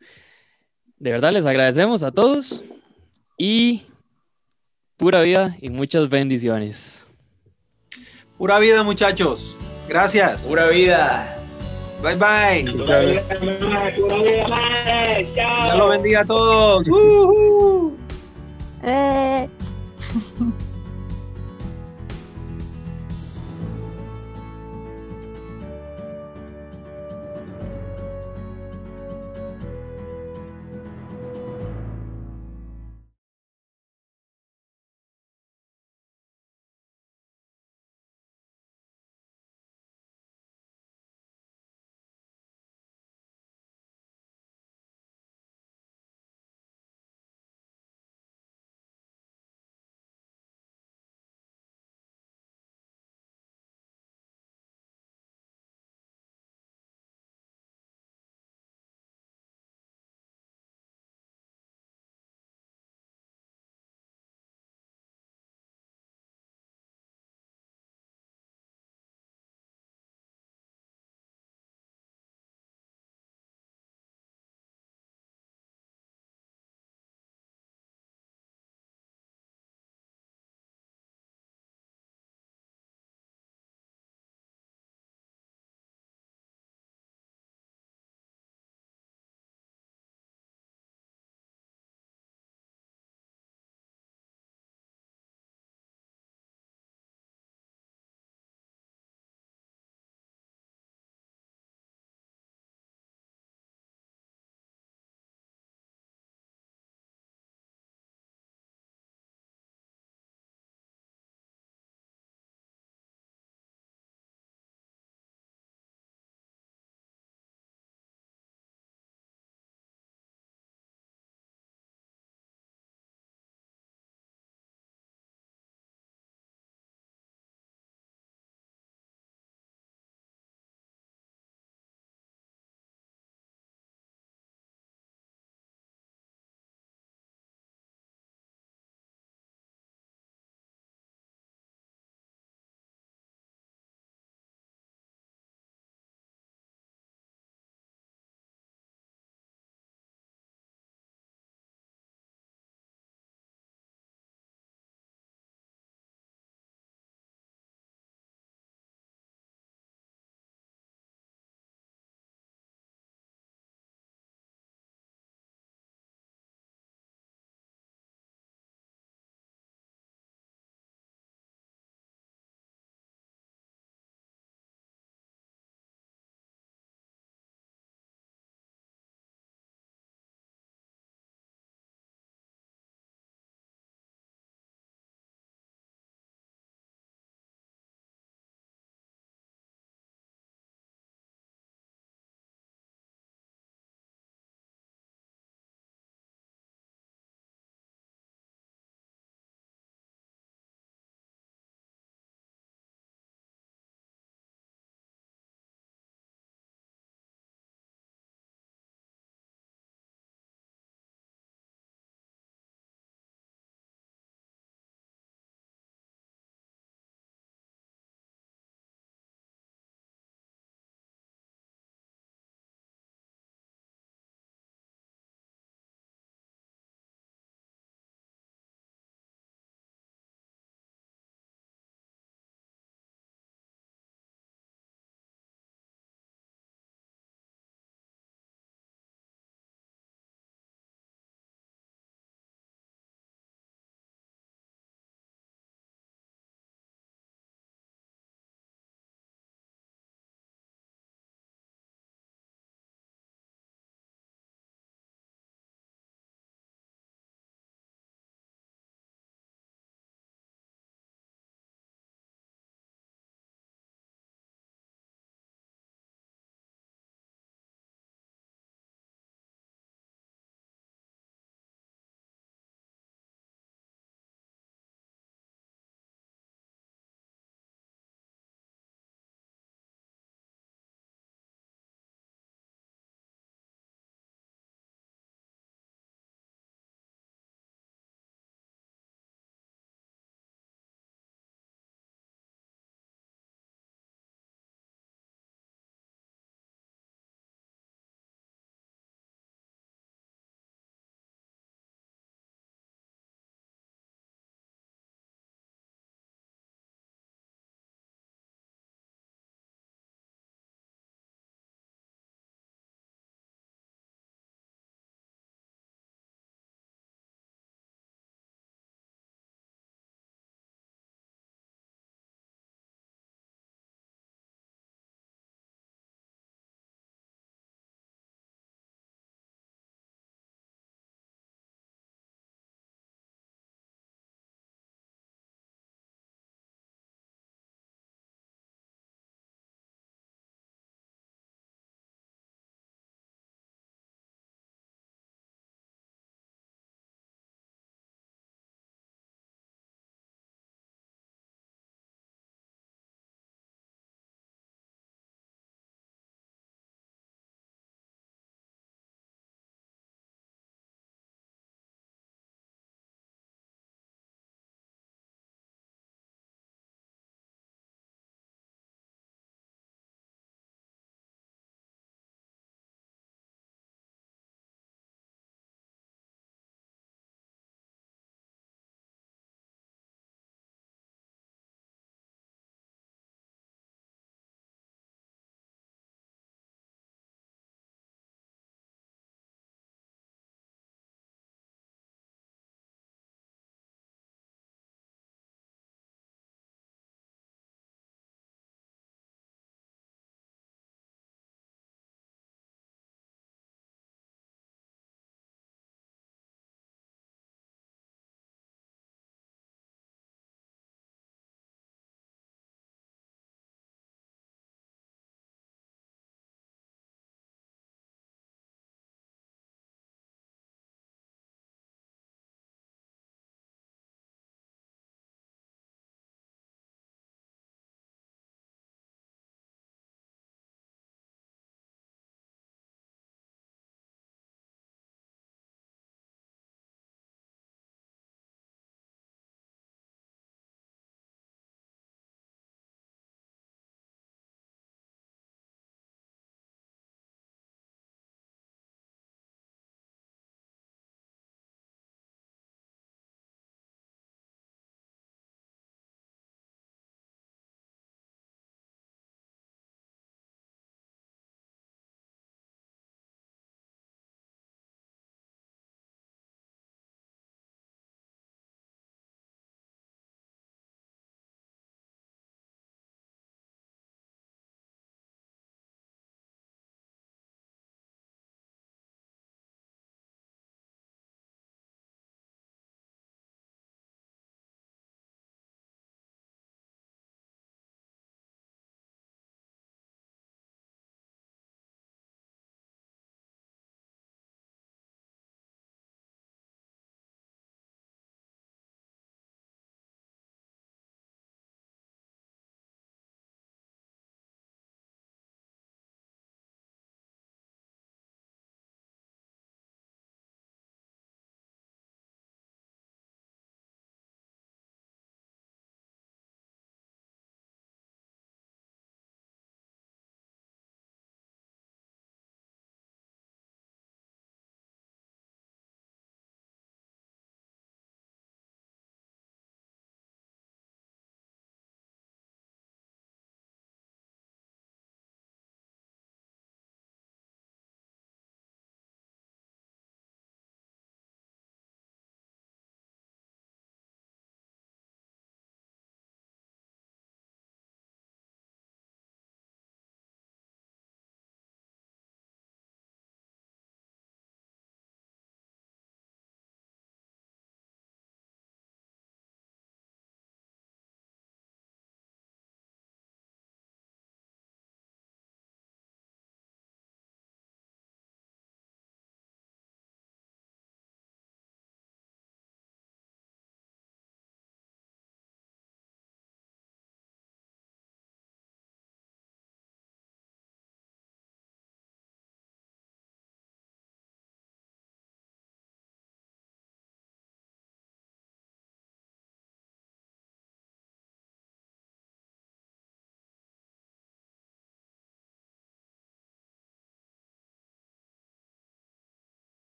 de 0.98 1.12
verdad 1.12 1.32
les 1.32 1.46
agradecemos 1.46 2.04
a 2.04 2.12
todos 2.12 2.64
y 3.38 3.84
pura 4.98 5.22
vida 5.22 5.56
y 5.62 5.70
muchas 5.70 6.10
bendiciones. 6.10 7.10
Pura 8.38 8.60
vida, 8.60 8.82
muchachos. 8.84 9.58
Gracias. 9.88 10.44
Pura 10.44 10.68
vida. 10.68 11.41
Bye 12.02 12.16
bye. 12.16 12.64
Madre. 14.50 15.30
Chao. 15.36 15.64
Dios 15.66 15.78
los 15.78 15.90
bendiga 15.90 16.22
a 16.22 16.26
todos. 16.26 16.88
Uh, 16.88 16.96
uh. 16.96 17.98
Eh. 18.84 19.50